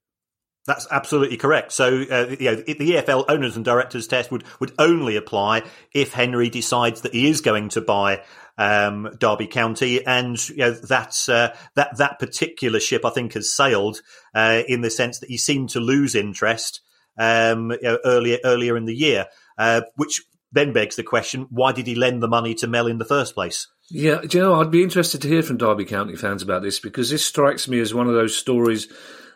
That's 0.67 0.87
absolutely 0.91 1.37
correct. 1.37 1.73
So, 1.73 2.05
uh, 2.11 2.35
you 2.41 2.51
know, 2.51 2.57
the 2.57 2.75
EFL 2.75 3.27
owners 3.29 3.55
and 3.55 3.65
directors 3.65 4.07
test 4.07 4.33
would, 4.33 4.45
would 4.61 4.73
only 4.79 5.17
apply 5.17 5.63
if 5.93 6.15
Henry 6.15 6.49
decides 6.49 7.03
that 7.03 7.13
he 7.13 7.29
is 7.29 7.43
going 7.43 7.69
to 7.71 7.83
buy 7.83 8.23
um, 8.57 9.15
Derby 9.19 9.47
County, 9.47 10.05
and 10.07 10.49
you 10.49 10.59
know 10.59 10.71
that's 10.71 11.29
uh, 11.29 11.57
that 11.75 11.97
that 11.99 12.19
particular 12.19 12.79
ship 12.79 13.05
I 13.05 13.11
think 13.11 13.35
has 13.35 13.53
sailed 13.53 14.01
uh, 14.33 14.63
in 14.69 14.81
the 14.81 14.91
sense 14.91 15.19
that 15.19 15.29
he 15.29 15.37
seemed 15.37 15.71
to 15.71 15.81
lose 15.81 16.15
interest 16.15 16.81
um, 17.19 17.71
you 17.71 17.79
know, 17.83 17.99
earlier 18.05 18.39
earlier 18.45 18.77
in 18.77 18.85
the 18.85 18.95
year, 18.95 19.27
uh, 19.59 19.83
which 19.97 20.23
then 20.53 20.73
begs 20.73 20.97
the 20.97 21.03
question: 21.03 21.47
Why 21.51 21.73
did 21.73 21.87
he 21.87 21.95
lend 21.95 22.23
the 22.23 22.29
money 22.29 22.55
to 22.57 22.67
Mel 22.67 22.87
in 22.87 22.99
the 22.99 23.05
first 23.05 23.35
place? 23.35 23.69
Yeah, 23.91 24.23
you 24.31 24.41
know, 24.41 24.61
I'd 24.61 24.71
be 24.71 24.83
interested 24.83 25.21
to 25.23 25.29
hear 25.29 25.43
from 25.43 25.59
Derby 25.59 25.85
County 25.85 26.17
fans 26.17 26.43
about 26.43 26.63
this 26.63 26.81
because 26.81 27.11
this 27.11 27.25
strikes 27.25 27.69
me 27.69 27.81
as 27.81 27.93
one 27.93 28.09
of 28.09 28.15
those 28.15 28.37
stories 28.37 28.89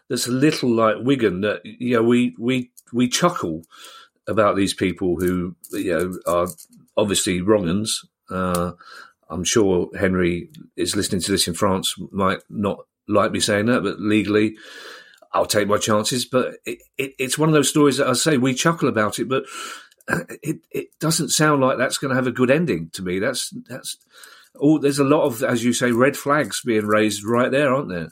that's 0.08 0.26
a 0.26 0.32
little 0.32 0.70
like 0.70 0.96
Wigan. 1.00 1.42
That 1.42 1.60
you 1.64 1.96
know, 1.96 2.02
we 2.02 2.34
we 2.38 2.70
we 2.92 3.08
chuckle 3.08 3.62
about 4.26 4.56
these 4.56 4.74
people 4.74 5.16
who 5.18 5.54
you 5.72 5.98
know 5.98 6.18
are 6.26 6.48
obviously 6.96 7.40
wrong 7.40 7.86
Uh, 8.30 8.72
I'm 9.30 9.44
sure 9.44 9.90
Henry 9.98 10.50
is 10.76 10.96
listening 10.96 11.20
to 11.22 11.32
this 11.32 11.48
in 11.48 11.54
France 11.54 11.94
might 12.10 12.40
not 12.48 12.78
like 13.06 13.32
me 13.32 13.40
saying 13.40 13.66
that, 13.66 13.82
but 13.82 14.00
legally 14.00 14.56
I'll 15.38 15.46
take 15.46 15.68
my 15.68 15.78
chances. 15.78 16.24
But 16.24 16.56
it, 16.64 16.78
it, 16.96 17.12
it's 17.18 17.38
one 17.38 17.48
of 17.48 17.54
those 17.54 17.68
stories 17.70 17.96
that 17.96 18.08
I 18.08 18.12
say 18.12 18.36
we 18.36 18.54
chuckle 18.54 18.88
about 18.88 19.18
it, 19.18 19.28
but 19.28 19.44
it 20.42 20.58
it 20.70 20.88
doesn't 21.00 21.30
sound 21.30 21.62
like 21.62 21.78
that's 21.78 21.98
going 21.98 22.10
to 22.10 22.16
have 22.16 22.26
a 22.26 22.32
good 22.32 22.50
ending 22.50 22.90
to 22.94 23.02
me. 23.02 23.18
That's 23.18 23.50
that's 23.68 23.96
oh, 24.60 24.78
there's 24.78 24.98
a 24.98 25.04
lot 25.04 25.22
of, 25.22 25.42
as 25.42 25.64
you 25.64 25.72
say, 25.72 25.92
red 25.92 26.16
flags 26.16 26.62
being 26.62 26.86
raised 26.86 27.24
right 27.24 27.50
there, 27.50 27.74
aren't 27.74 27.88
there? 27.88 28.10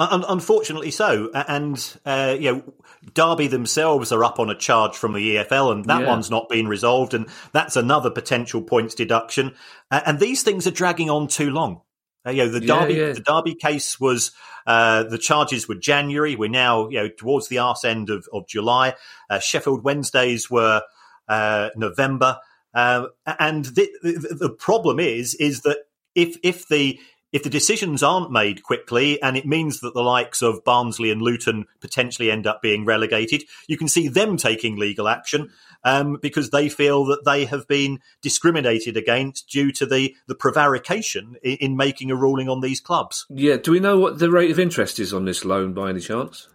unfortunately 0.00 0.90
so, 0.90 1.30
and 1.32 1.96
uh, 2.04 2.36
you 2.38 2.52
know, 2.52 2.74
Derby 3.14 3.46
themselves 3.46 4.10
are 4.10 4.24
up 4.24 4.40
on 4.40 4.50
a 4.50 4.58
charge 4.58 4.96
from 4.96 5.12
the 5.12 5.36
EFL, 5.36 5.70
and 5.70 5.84
that 5.84 6.02
yeah. 6.02 6.08
one's 6.08 6.30
not 6.30 6.48
been 6.48 6.66
resolved, 6.66 7.14
and 7.14 7.28
that's 7.52 7.76
another 7.76 8.10
potential 8.10 8.60
points 8.60 8.96
deduction. 8.96 9.54
Uh, 9.92 10.00
and 10.04 10.18
these 10.18 10.42
things 10.42 10.66
are 10.66 10.72
dragging 10.72 11.10
on 11.10 11.28
too 11.28 11.50
long. 11.50 11.80
Uh, 12.26 12.30
you 12.30 12.44
know, 12.44 12.48
the 12.48 12.60
Derby, 12.60 12.94
yeah, 12.94 13.06
yeah. 13.08 13.12
the 13.12 13.20
Derby 13.20 13.54
case 13.54 14.00
was 14.00 14.32
uh, 14.66 15.04
the 15.04 15.18
charges 15.18 15.68
were 15.68 15.74
January. 15.74 16.36
We're 16.36 16.48
now, 16.48 16.88
you 16.88 16.98
know, 16.98 17.08
towards 17.08 17.48
the 17.48 17.58
arse 17.58 17.84
end 17.84 18.10
of, 18.10 18.26
of 18.32 18.46
July. 18.46 18.94
Uh, 19.28 19.38
Sheffield 19.40 19.84
Wednesdays 19.84 20.50
were 20.50 20.82
uh, 21.28 21.70
November, 21.76 22.38
um, 22.72 23.08
and 23.38 23.64
the, 23.66 23.88
the, 24.02 24.36
the 24.40 24.50
problem 24.50 24.98
is, 24.98 25.34
is 25.34 25.62
that 25.62 25.78
if 26.14 26.36
if 26.42 26.68
the 26.68 26.98
if 27.34 27.42
the 27.42 27.50
decisions 27.50 28.00
aren't 28.00 28.30
made 28.30 28.62
quickly 28.62 29.20
and 29.20 29.36
it 29.36 29.44
means 29.44 29.80
that 29.80 29.92
the 29.92 30.04
likes 30.04 30.40
of 30.40 30.62
Barnsley 30.62 31.10
and 31.10 31.20
Luton 31.20 31.64
potentially 31.80 32.30
end 32.30 32.46
up 32.46 32.62
being 32.62 32.84
relegated, 32.84 33.42
you 33.66 33.76
can 33.76 33.88
see 33.88 34.06
them 34.06 34.36
taking 34.36 34.76
legal 34.76 35.08
action 35.08 35.50
um, 35.82 36.16
because 36.22 36.50
they 36.50 36.68
feel 36.68 37.04
that 37.06 37.24
they 37.24 37.44
have 37.46 37.66
been 37.66 37.98
discriminated 38.22 38.96
against 38.96 39.48
due 39.48 39.72
to 39.72 39.84
the, 39.84 40.14
the 40.28 40.36
prevarication 40.36 41.34
in, 41.42 41.56
in 41.56 41.76
making 41.76 42.12
a 42.12 42.16
ruling 42.16 42.48
on 42.48 42.60
these 42.60 42.80
clubs. 42.80 43.26
Yeah. 43.28 43.56
Do 43.56 43.72
we 43.72 43.80
know 43.80 43.98
what 43.98 44.20
the 44.20 44.30
rate 44.30 44.52
of 44.52 44.60
interest 44.60 45.00
is 45.00 45.12
on 45.12 45.24
this 45.24 45.44
loan 45.44 45.74
by 45.74 45.90
any 45.90 46.00
chance? 46.00 46.46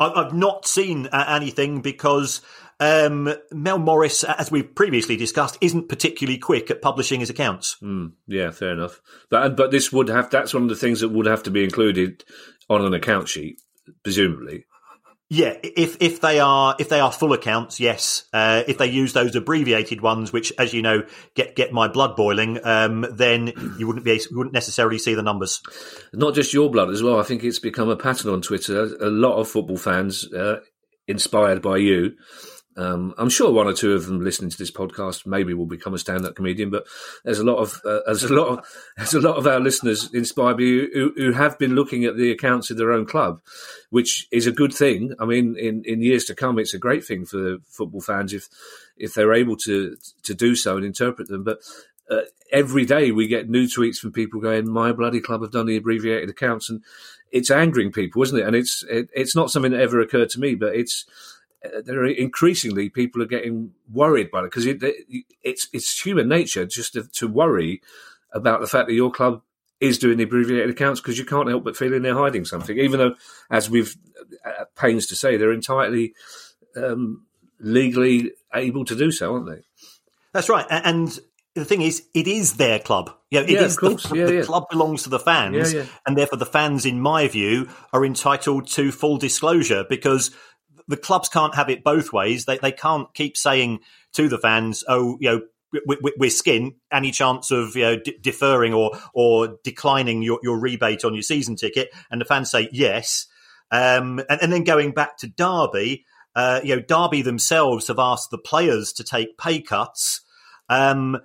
I've 0.00 0.34
not 0.34 0.66
seen 0.66 1.06
uh, 1.06 1.24
anything 1.28 1.82
because 1.82 2.40
um, 2.80 3.32
Mel 3.52 3.78
Morris, 3.78 4.24
as 4.24 4.50
we've 4.50 4.74
previously 4.74 5.16
discussed, 5.16 5.58
isn't 5.60 5.88
particularly 5.88 6.38
quick 6.38 6.70
at 6.70 6.82
publishing 6.82 7.20
his 7.20 7.30
accounts. 7.30 7.76
Mm, 7.82 8.12
yeah, 8.26 8.50
fair 8.50 8.72
enough. 8.72 9.00
But 9.28 9.56
but 9.56 9.70
this 9.70 9.92
would 9.92 10.08
have 10.08 10.30
that's 10.30 10.54
one 10.54 10.64
of 10.64 10.68
the 10.70 10.76
things 10.76 11.00
that 11.00 11.10
would 11.10 11.26
have 11.26 11.42
to 11.44 11.50
be 11.50 11.62
included 11.62 12.24
on 12.68 12.84
an 12.84 12.94
account 12.94 13.28
sheet, 13.28 13.60
presumably. 14.02 14.64
Yeah, 15.32 15.56
if 15.62 15.98
if 16.00 16.20
they 16.20 16.40
are 16.40 16.74
if 16.80 16.88
they 16.88 16.98
are 16.98 17.12
full 17.12 17.32
accounts, 17.32 17.78
yes. 17.78 18.24
Uh, 18.32 18.64
if 18.66 18.78
they 18.78 18.88
use 18.88 19.12
those 19.12 19.36
abbreviated 19.36 20.00
ones, 20.00 20.32
which, 20.32 20.52
as 20.58 20.74
you 20.74 20.82
know, 20.82 21.04
get 21.36 21.54
get 21.54 21.72
my 21.72 21.86
blood 21.86 22.16
boiling, 22.16 22.58
um, 22.64 23.06
then 23.12 23.52
you 23.78 23.86
wouldn't 23.86 24.04
be 24.04 24.14
you 24.14 24.36
wouldn't 24.36 24.54
necessarily 24.54 24.98
see 24.98 25.14
the 25.14 25.22
numbers. 25.22 25.62
Not 26.12 26.34
just 26.34 26.52
your 26.52 26.68
blood 26.68 26.90
as 26.90 27.00
well. 27.00 27.20
I 27.20 27.22
think 27.22 27.44
it's 27.44 27.60
become 27.60 27.88
a 27.88 27.96
pattern 27.96 28.32
on 28.32 28.42
Twitter. 28.42 28.82
A 29.00 29.08
lot 29.08 29.36
of 29.36 29.46
football 29.46 29.76
fans, 29.76 30.26
uh, 30.32 30.60
inspired 31.06 31.62
by 31.62 31.76
you, 31.76 32.14
um, 32.76 33.14
I'm 33.18 33.28
sure 33.28 33.52
one 33.52 33.66
or 33.66 33.72
two 33.72 33.94
of 33.94 34.06
them 34.06 34.20
listening 34.20 34.50
to 34.50 34.56
this 34.56 34.70
podcast 34.70 35.26
maybe 35.26 35.54
will 35.54 35.66
become 35.66 35.92
a 35.92 35.98
stand-up 35.98 36.36
comedian, 36.36 36.70
but 36.70 36.86
there's 37.24 37.40
a 37.40 37.44
lot 37.44 37.56
of 37.56 37.80
uh, 37.84 38.00
there's 38.06 38.22
a 38.22 38.32
lot 38.32 38.46
of 38.46 38.64
there's 38.96 39.14
a 39.14 39.20
lot 39.20 39.36
of 39.36 39.46
our 39.46 39.58
listeners 39.58 40.12
inspired 40.14 40.56
by 40.56 40.62
you 40.62 40.88
who, 40.94 41.12
who, 41.16 41.32
have 41.32 41.58
been 41.58 41.74
looking 41.74 42.04
at 42.04 42.16
the 42.16 42.30
accounts 42.30 42.70
of 42.70 42.76
their 42.76 42.92
own 42.92 43.06
club, 43.06 43.40
which 43.90 44.28
is 44.30 44.46
a 44.46 44.52
good 44.52 44.72
thing. 44.72 45.14
I 45.18 45.24
mean, 45.24 45.56
in, 45.58 45.82
in 45.84 46.00
years 46.00 46.24
to 46.26 46.34
come, 46.34 46.58
it's 46.58 46.74
a 46.74 46.78
great 46.78 47.04
thing 47.04 47.26
for 47.26 47.58
football 47.66 48.00
fans 48.00 48.32
if 48.32 48.48
if 48.96 49.14
they're 49.14 49.34
able 49.34 49.56
to 49.58 49.96
to 50.22 50.34
do 50.34 50.54
so 50.54 50.76
and 50.76 50.86
interpret 50.86 51.26
them. 51.26 51.42
But 51.42 51.58
uh, 52.08 52.22
every 52.52 52.84
day 52.84 53.10
we 53.10 53.26
get 53.26 53.50
new 53.50 53.64
tweets 53.64 53.96
from 53.96 54.12
people 54.12 54.40
going, 54.40 54.70
"My 54.70 54.92
bloody 54.92 55.20
club 55.20 55.42
have 55.42 55.50
done 55.52 55.66
the 55.66 55.76
abbreviated 55.76 56.30
accounts," 56.30 56.70
and 56.70 56.84
it's 57.32 57.50
angering 57.50 57.90
people, 57.90 58.22
isn't 58.22 58.38
it? 58.38 58.46
And 58.46 58.54
it's 58.54 58.84
it, 58.88 59.10
it's 59.12 59.34
not 59.34 59.50
something 59.50 59.72
that 59.72 59.80
ever 59.80 60.00
occurred 60.00 60.30
to 60.30 60.40
me, 60.40 60.54
but 60.54 60.76
it's 60.76 61.04
uh, 61.64 61.80
there 61.84 62.00
are 62.00 62.06
increasingly 62.06 62.88
people 62.88 63.22
are 63.22 63.26
getting 63.26 63.72
worried 63.92 64.30
by 64.30 64.40
it 64.40 64.44
because 64.44 64.66
it, 64.66 64.82
it's 65.42 65.68
it's 65.72 66.00
human 66.00 66.28
nature 66.28 66.66
just 66.66 66.94
to, 66.94 67.02
to, 67.02 67.28
worry 67.28 67.82
about 68.32 68.60
the 68.60 68.66
fact 68.66 68.88
that 68.88 68.94
your 68.94 69.10
club 69.10 69.42
is 69.80 69.98
doing 69.98 70.18
the 70.18 70.24
abbreviated 70.24 70.70
accounts 70.70 71.00
because 71.00 71.18
you 71.18 71.24
can't 71.24 71.48
help 71.48 71.64
but 71.64 71.76
feeling 71.76 72.02
they're 72.02 72.14
hiding 72.14 72.44
something, 72.44 72.78
even 72.78 72.98
though, 72.98 73.14
as 73.50 73.70
we've 73.70 73.96
uh, 74.44 74.64
pains 74.76 75.06
to 75.06 75.16
say, 75.16 75.36
they're 75.36 75.52
entirely 75.52 76.14
um, 76.76 77.26
legally 77.58 78.32
able 78.54 78.84
to 78.84 78.96
do 78.96 79.10
so, 79.10 79.34
aren't 79.34 79.46
they? 79.46 79.62
That's 80.32 80.48
right, 80.48 80.66
and 80.70 81.18
the 81.54 81.64
thing 81.64 81.82
is, 81.82 82.04
it 82.14 82.28
is 82.28 82.56
their 82.56 82.78
club. 82.78 83.10
You 83.30 83.40
know, 83.40 83.46
it 83.46 83.50
yeah, 83.50 83.62
is 83.62 83.76
the, 83.76 84.12
yeah, 84.14 84.26
the 84.26 84.34
yeah. 84.36 84.42
club 84.42 84.66
belongs 84.70 85.02
to 85.04 85.10
the 85.10 85.18
fans, 85.18 85.74
and 86.06 86.16
therefore 86.16 86.38
the 86.38 86.46
fans, 86.46 86.86
in 86.86 87.00
my 87.00 87.26
view, 87.28 87.68
are 87.92 88.04
entitled 88.04 88.68
to 88.68 88.92
full 88.92 89.18
disclosure 89.18 89.84
because 89.88 90.30
the 90.90 90.96
clubs 90.96 91.28
can't 91.28 91.54
have 91.54 91.70
it 91.70 91.84
both 91.84 92.12
ways. 92.12 92.44
They 92.44 92.58
they 92.58 92.72
can't 92.72 93.12
keep 93.14 93.36
saying 93.36 93.80
to 94.14 94.28
the 94.28 94.38
fans, 94.38 94.84
"Oh, 94.88 95.16
you 95.20 95.30
know." 95.30 95.40
We're 95.86 96.30
skin. 96.30 96.74
Any 96.92 97.12
chance 97.12 97.52
of 97.52 97.76
you 97.76 97.82
know 97.84 97.96
deferring 98.20 98.74
or 98.74 98.98
or 99.14 99.56
declining 99.62 100.20
your, 100.20 100.40
your 100.42 100.58
rebate 100.58 101.04
on 101.04 101.14
your 101.14 101.22
season 101.22 101.54
ticket, 101.54 101.90
and 102.10 102.20
the 102.20 102.24
fans 102.24 102.50
say 102.50 102.68
yes, 102.72 103.28
um, 103.70 104.18
and, 104.28 104.42
and 104.42 104.52
then 104.52 104.64
going 104.64 104.90
back 104.90 105.16
to 105.18 105.28
Derby, 105.28 106.04
uh, 106.34 106.60
you 106.62 106.76
know, 106.76 106.82
Derby 106.82 107.22
themselves 107.22 107.88
have 107.88 107.98
asked 107.98 108.30
the 108.30 108.38
players 108.38 108.92
to 108.94 109.04
take 109.04 109.38
pay 109.38 109.60
cuts, 109.60 110.22
um, 110.68 111.18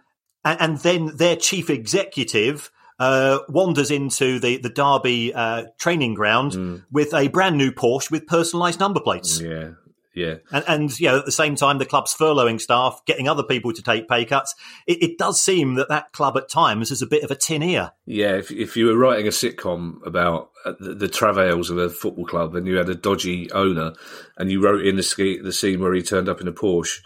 and, 0.44 0.62
and, 0.62 0.78
then 0.80 1.18
their 1.18 1.36
chief 1.36 1.70
executive 1.70 2.72
uh, 3.00 3.40
wanders 3.50 3.92
into 3.92 4.40
the 4.40 4.58
the 4.58 4.70
Derby 4.70 5.34
uh, 5.34 5.66
training 5.78 6.14
ground 6.14 6.54
mm. 6.54 6.84
with 6.92 7.14
a 7.14 7.28
brand 7.28 7.58
new 7.58 7.72
Porsche 7.72 8.12
with 8.12 8.26
personalised 8.26 8.80
number 8.80 9.00
plates. 9.00 9.42
Yeah, 9.42 9.72
yeah. 10.16 10.36
And, 10.52 10.64
and 10.68 11.00
you 11.00 11.10
know, 11.10 11.20
at 11.20 11.26
the 11.26 11.32
same 11.32 11.56
time, 11.56 11.78
the 11.78 11.86
club's 11.86 12.16
furloughing 12.16 12.60
staff, 12.60 13.02
getting 13.06 13.28
other 13.28 13.44
people 13.44 13.74
to 13.74 13.82
take 13.82 14.08
pay 14.08 14.24
cuts. 14.24 14.56
It, 14.88 15.04
it, 15.04 15.18
does 15.18 15.42
seem 15.42 15.76
that 15.76 15.90
that 15.90 16.14
club 16.14 16.38
at 16.38 16.50
times 16.50 16.90
is 16.90 17.02
a 17.02 17.08
bit 17.08 17.24
of 17.24 17.32
a 17.32 17.36
tin 17.36 17.62
ear. 17.62 17.92
Yeah, 18.06 18.36
if, 18.38 18.50
if 18.50 18.78
you 18.78 18.86
were 18.88 18.98
writing 18.98 19.28
a 19.28 19.32
sitcom 19.32 20.06
about 20.06 20.52
uh, 20.64 20.74
the, 20.80 20.96
the, 20.96 21.08
travails 21.10 21.70
of 21.70 21.78
a 21.78 21.90
football 21.90 22.26
club 22.26 22.56
and 22.56 22.66
you 22.66 22.78
had 22.78 22.90
a 22.90 22.96
dodgy 22.96 23.52
owner 23.52 23.94
and 24.38 24.50
you 24.50 24.62
wrote 24.62 24.86
in 24.86 24.96
the, 24.96 25.04
ski, 25.04 25.40
the 25.40 25.52
scene 25.52 25.82
where 25.82 25.94
he 25.94 26.02
turned 26.02 26.30
up 26.30 26.40
in 26.40 26.48
a 26.48 26.54
Porsche, 26.54 27.02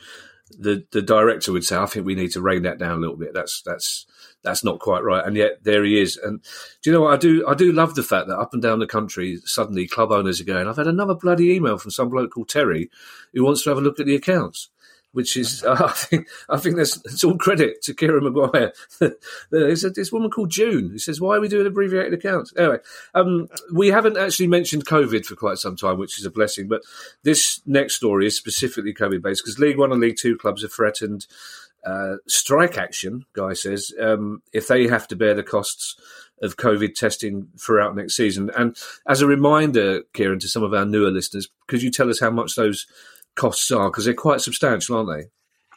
the, 0.58 0.86
the 0.92 1.02
director 1.02 1.52
would 1.52 1.66
say, 1.66 1.78
I 1.78 1.88
think 1.88 2.06
we 2.06 2.16
need 2.16 2.32
to 2.32 2.42
rein 2.42 2.64
that 2.64 2.78
down 2.78 2.98
a 2.98 3.02
little 3.02 3.18
bit. 3.18 3.34
That's, 3.34 3.62
that's, 3.64 4.06
that's 4.44 4.64
not 4.64 4.80
quite 4.80 5.04
right. 5.04 5.26
And 5.26 5.36
yet 5.36 5.64
there 5.64 5.84
he 5.84 6.00
is. 6.00 6.18
And 6.18 6.42
do 6.82 6.90
you 6.90 6.94
know 6.94 7.02
what? 7.02 7.14
I 7.14 7.18
do, 7.18 7.46
I 7.48 7.54
do 7.54 7.72
love 7.72 7.96
the 7.96 8.04
fact 8.04 8.28
that 8.28 8.38
up 8.38 8.54
and 8.54 8.62
down 8.62 8.80
the 8.80 8.88
country, 8.88 9.40
suddenly 9.46 9.88
club 9.88 10.12
owners 10.12 10.40
are 10.40 10.46
going, 10.46 10.68
I've 10.68 10.78
had 10.78 10.88
another 10.88 11.16
bloody 11.16 11.52
email 11.52 11.78
from 11.78 11.92
some 11.92 12.10
bloke 12.10 12.32
called 12.32 12.50
Terry 12.50 12.90
who 13.34 13.44
wants 13.44 13.64
to 13.64 13.70
have 13.70 13.78
a 13.78 13.82
look 13.82 14.00
at 14.00 14.06
the 14.06 14.16
accounts 14.16 14.70
which 15.12 15.36
is 15.36 15.64
uh, 15.64 15.76
I 15.88 15.92
think 15.92 16.28
I 16.50 16.58
think 16.58 16.76
that's 16.76 16.98
it's 17.06 17.24
all 17.24 17.38
credit 17.38 17.82
to 17.84 17.94
Kieran 17.94 18.24
Maguire. 18.24 18.74
There's 19.52 19.82
this 19.82 20.12
woman 20.12 20.30
called 20.30 20.52
June 20.52 20.90
who 20.90 21.00
says, 21.00 21.20
"Why 21.22 21.36
are 21.36 21.42
we 21.42 21.48
doing 21.48 21.68
abbreviated 21.68 22.14
accounts?" 22.14 22.54
Anyway, 22.58 22.78
um, 23.14 23.48
we 23.74 23.90
haven't 23.90 24.18
actually 24.18 24.48
mentioned 24.48 24.86
COVID 24.86 25.26
for 25.26 25.36
quite 25.36 25.58
some 25.58 25.76
time, 25.76 25.98
which 25.98 26.20
is 26.20 26.26
a 26.26 26.32
blessing. 26.32 26.68
But 26.68 26.82
this 27.24 27.62
next 27.66 27.96
story 27.96 28.28
is 28.28 28.38
specifically 28.38 28.94
COVID 28.94 29.22
based 29.22 29.44
because 29.44 29.60
League 29.60 29.78
One 29.78 29.92
and 29.92 30.02
League 30.02 30.18
Two 30.18 30.38
clubs 30.38 30.64
are 30.64 30.70
threatened 30.70 31.28
uh, 31.86 32.16
strike 32.28 32.78
action, 32.78 33.26
Guy 33.34 33.54
says, 33.54 33.92
um, 34.00 34.42
if 34.54 34.68
they 34.68 34.88
have 34.88 35.08
to 35.10 35.16
bear 35.16 35.34
the 35.34 35.44
costs 35.44 35.96
of 36.42 36.58
COVID 36.58 36.96
testing 36.96 37.48
throughout 37.60 37.96
next 37.96 38.16
season. 38.16 38.50
And 38.58 38.78
as 39.08 39.22
a 39.22 39.28
reminder, 39.28 40.04
Kieran, 40.14 40.40
to 40.40 40.48
some 40.48 40.64
of 40.64 40.74
our 40.74 40.86
newer 40.86 41.12
listeners, 41.12 41.50
could 41.68 41.82
you 41.82 41.92
tell 41.92 42.10
us 42.10 42.20
how 42.20 42.32
much 42.32 42.56
those 42.56 42.86
costs 43.36 43.72
are? 43.72 43.90
Because 43.90 44.06
they're 44.06 44.14
quite 44.14 44.42
substantial, 44.42 44.98
aren't 44.98 45.10
they? 45.10 45.30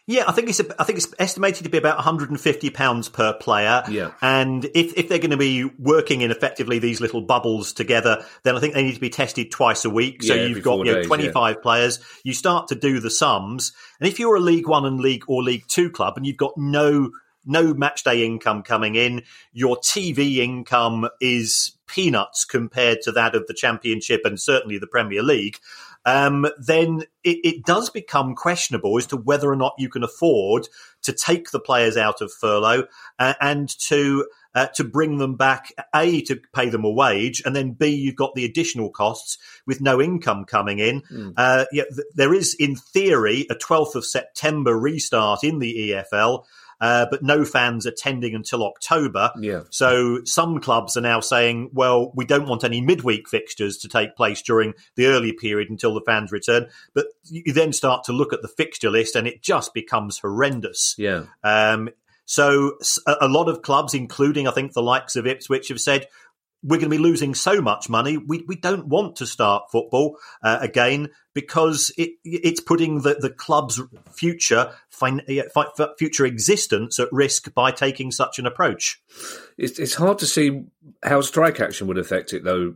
Yeah, 0.07 0.25
I 0.27 0.33
think 0.33 0.49
it's 0.49 0.61
I 0.79 0.85
think 0.85 0.99
it's 0.99 1.15
estimated 1.21 1.63
to 1.63 1.71
be 1.71 1.79
about 1.79 1.97
150 1.97 2.71
pounds 2.71 3.09
per 3.09 3.33
player. 3.35 3.85
Yeah, 3.89 4.11
and 4.21 4.65
if 4.65 4.95
if 4.97 5.09
they're 5.09 5.19
going 5.19 5.31
to 5.31 5.37
be 5.37 5.65
working 5.79 6.23
in 6.23 6.33
effectively 6.33 6.81
these 6.81 7.01
little 7.01 7.21
bubbles 7.21 7.73
together, 7.73 8.25
then 8.43 8.57
I 8.57 8.61
think 8.61 8.75
they 8.75 8.83
need 8.83 8.95
to 8.95 9.01
be 9.01 9.11
tested 9.11 9.53
twice 9.53 9.85
a 9.85 9.91
week. 9.91 10.25
So 10.25 10.35
yeah, 10.35 10.47
you've 10.47 10.65
got 10.65 10.85
you 10.85 10.93
know 10.93 11.05
25 11.05 11.57
yeah. 11.57 11.63
players. 11.63 12.01
You 12.25 12.33
start 12.33 12.69
to 12.69 12.75
do 12.75 12.99
the 12.99 13.11
sums, 13.11 13.73
and 14.01 14.09
if 14.09 14.19
you're 14.19 14.35
a 14.35 14.41
League 14.41 14.67
One 14.67 14.85
and 14.85 15.01
League 15.01 15.25
or 15.29 15.41
League 15.41 15.69
Two 15.69 15.89
club, 15.89 16.15
and 16.17 16.27
you've 16.27 16.37
got 16.37 16.55
no 16.57 17.13
no 17.45 17.73
match 17.73 18.03
day 18.03 18.25
income 18.25 18.63
coming 18.65 18.97
in, 18.97 19.23
your 19.53 19.77
TV 19.77 20.39
income 20.39 21.09
is 21.21 21.77
peanuts 21.87 22.45
compared 22.45 23.03
to 23.03 23.13
that 23.13 23.35
of 23.35 23.47
the 23.47 23.55
Championship 23.55 24.23
and 24.25 24.41
certainly 24.41 24.79
the 24.79 24.87
Premier 24.87 25.23
League 25.23 25.59
um, 26.05 26.47
then 26.59 27.03
it, 27.23 27.39
it, 27.45 27.65
does 27.65 27.91
become 27.91 28.35
questionable 28.35 28.99
as 28.99 29.07
to 29.07 29.17
whether 29.17 29.51
or 29.51 29.57
not 29.57 29.75
you 29.79 29.89
can 29.89 30.03
afford 30.03 30.69
to 31.03 31.13
take 31.13 31.51
the 31.51 31.61
players 31.61 31.97
out 31.97 32.21
of 32.21 32.33
furlough 32.33 32.87
uh, 33.19 33.35
and 33.41 33.69
to 33.81 34.27
uh, 34.55 34.67
to 34.75 34.85
bring 34.85 35.19
them 35.19 35.37
back, 35.37 35.73
A, 35.95 36.21
to 36.23 36.41
pay 36.55 36.69
them 36.69 36.85
a 36.85 36.91
wage, 36.91 37.43
and 37.45 37.57
then 37.57 37.73
B, 37.73 37.89
you've 37.89 38.17
got 38.17 38.35
the 38.35 38.45
additional 38.45 38.91
costs 38.91 39.39
with 39.67 39.81
no 39.81 40.01
income 40.01 40.45
coming 40.45 40.79
in. 40.79 41.01
Mm. 41.03 41.33
Uh, 41.37 41.65
yeah, 41.73 41.85
th- 41.85 42.07
there 42.15 42.35
is, 42.35 42.55
in 42.59 42.77
theory, 42.77 43.47
a 43.51 43.55
12th 43.55 43.95
of 43.95 44.05
September 44.05 44.79
restart 44.79 45.43
in 45.43 45.59
the 45.59 45.91
EFL 45.91 46.45
uh, 46.83 47.07
but 47.11 47.23
no 47.23 47.45
fans 47.45 47.87
attending 47.87 48.35
until 48.35 48.67
October. 48.67 49.31
Yeah. 49.39 49.63
So 49.71 50.25
some 50.25 50.61
clubs 50.61 50.97
are 50.97 51.01
now 51.01 51.21
saying, 51.21 51.71
well, 51.73 52.13
we 52.17 52.25
don't 52.25 52.49
want 52.49 52.65
any 52.65 52.81
midweek 52.81 53.29
fixtures 53.29 53.79
to 53.79 53.89
take 53.89 54.17
place 54.17 54.43
during 54.43 54.75
the 54.97 55.07
early 55.07 55.33
period 55.33 55.71
until 55.71 55.95
the 55.95 56.03
fans 56.05 56.33
return. 56.33 56.67
But 56.93 57.07
you 57.23 57.53
then 57.53 57.73
start 57.73 58.03
to 58.05 58.13
look 58.13 58.33
at 58.33 58.43
the 58.43 58.49
fixture 58.49 58.91
list 58.91 59.15
and 59.15 59.29
it 59.29 59.43
just 59.43 59.73
becomes 59.73 60.19
horrendous. 60.19 60.97
Yeah. 60.99 61.27
Um, 61.45 61.89
so 62.25 62.79
a 63.07 63.29
lot 63.29 63.49
of 63.49 63.63
clubs, 63.63 63.95
including 63.95 64.49
I 64.49 64.53
think 64.53 64.73
the 64.73 64.83
likes 64.83 65.15
of 65.15 65.27
Ipswich, 65.27 65.69
have 65.69 65.81
said 65.81 66.09
we're 66.63 66.77
going 66.77 66.91
to 66.91 66.97
be 66.97 66.99
losing 66.99 67.35
so 67.35 67.61
much 67.61 67.89
money. 67.89 68.17
We 68.17 68.45
we 68.47 68.57
don't 68.57 68.87
want 68.87 69.17
to 69.17 69.27
start 69.27 69.71
football 69.71 70.19
uh, 70.43 70.59
again 70.61 71.11
because 71.35 71.93
it 71.97 72.11
it's 72.25 72.61
putting 72.61 73.03
the, 73.03 73.15
the 73.15 73.31
club's 73.31 73.81
future 74.13 74.73
fin- 74.91 75.23
future 75.99 76.25
existence 76.25 76.99
at 76.99 77.09
risk 77.13 77.53
by 77.55 77.71
taking 77.71 78.11
such 78.11 78.39
an 78.39 78.47
approach. 78.47 79.03
It's, 79.59 79.79
it's 79.79 79.95
hard 79.95 80.19
to 80.19 80.27
see 80.27 80.65
how 81.03 81.21
strike 81.21 81.61
action 81.61 81.87
would 81.89 81.99
affect 81.99 82.33
it, 82.33 82.45
though. 82.45 82.75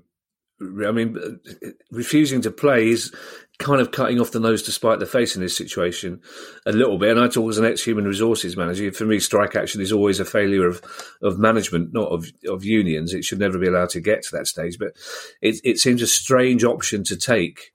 I 0.60 0.90
mean, 0.90 1.18
uh, 1.18 1.68
refusing 1.90 2.40
to 2.42 2.50
play 2.50 2.88
is 2.88 3.14
kind 3.58 3.80
of 3.80 3.90
cutting 3.90 4.20
off 4.20 4.30
the 4.30 4.40
nose 4.40 4.62
to 4.62 4.72
spite 4.72 4.98
the 4.98 5.06
face 5.06 5.34
in 5.34 5.42
this 5.42 5.56
situation 5.56 6.20
a 6.66 6.72
little 6.72 6.98
bit. 6.98 7.10
And 7.10 7.20
I 7.20 7.28
talk 7.28 7.48
as 7.50 7.58
an 7.58 7.64
ex-human 7.64 8.04
resources 8.04 8.56
manager. 8.56 8.90
For 8.92 9.04
me, 9.04 9.18
strike 9.18 9.54
action 9.54 9.80
is 9.80 9.92
always 9.92 10.20
a 10.20 10.24
failure 10.24 10.66
of, 10.66 10.82
of 11.22 11.38
management, 11.38 11.92
not 11.92 12.08
of, 12.08 12.26
of 12.48 12.64
unions. 12.64 13.12
It 13.12 13.24
should 13.24 13.38
never 13.38 13.58
be 13.58 13.68
allowed 13.68 13.90
to 13.90 14.00
get 14.00 14.22
to 14.24 14.36
that 14.36 14.46
stage. 14.46 14.78
But 14.78 14.96
it, 15.42 15.60
it 15.64 15.78
seems 15.78 16.02
a 16.02 16.06
strange 16.06 16.64
option 16.64 17.04
to 17.04 17.16
take 17.16 17.72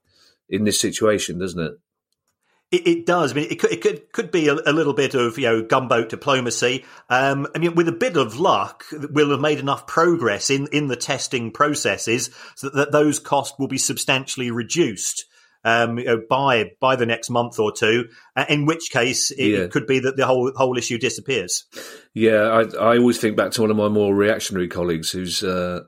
in 0.48 0.64
this 0.64 0.80
situation, 0.80 1.38
doesn't 1.38 1.60
it? 1.60 1.72
It, 2.72 2.86
it, 2.86 3.06
does. 3.06 3.32
I 3.32 3.34
mean, 3.34 3.48
it 3.50 3.60
could, 3.60 3.70
it 3.70 3.82
could 3.82 4.10
could 4.12 4.30
be 4.30 4.48
a, 4.48 4.54
a, 4.54 4.72
little 4.72 4.94
bit 4.94 5.14
of 5.14 5.38
you 5.38 5.44
know 5.44 5.62
gunboat 5.62 6.08
diplomacy. 6.08 6.84
Um, 7.10 7.46
I 7.54 7.58
mean, 7.58 7.74
with 7.74 7.86
a 7.86 7.92
bit 7.92 8.16
of 8.16 8.40
luck, 8.40 8.84
we'll 9.10 9.30
have 9.30 9.40
made 9.40 9.58
enough 9.58 9.86
progress 9.86 10.48
in 10.48 10.68
in 10.72 10.88
the 10.88 10.96
testing 10.96 11.50
processes 11.50 12.30
so 12.56 12.68
that, 12.70 12.76
that 12.76 12.92
those 12.92 13.18
costs 13.18 13.58
will 13.58 13.68
be 13.68 13.78
substantially 13.78 14.50
reduced. 14.50 15.26
um, 15.64 15.98
you 15.98 16.04
know, 16.06 16.22
by 16.28 16.72
by 16.80 16.96
the 16.96 17.06
next 17.06 17.30
month 17.30 17.58
or 17.58 17.72
two. 17.72 18.08
Uh, 18.34 18.44
in 18.48 18.66
which 18.66 18.90
case, 18.90 19.30
it, 19.30 19.46
Yeah. 19.46 19.66
could 19.66 19.86
be 19.86 20.00
that 20.00 20.16
the 20.16 20.26
whole 20.26 20.50
whole 20.56 20.76
issue 20.76 20.98
disappears. 20.98 21.64
Yeah, 22.14 22.42
I, 22.48 22.94
I 22.94 22.98
always 22.98 23.18
think 23.18 23.36
back 23.36 23.52
to 23.52 23.60
one 23.60 23.70
of 23.70 23.76
my 23.76 23.88
more 23.88 24.14
reactionary 24.14 24.68
colleagues 24.68 25.10
who's 25.10 25.42
uh, 25.44 25.80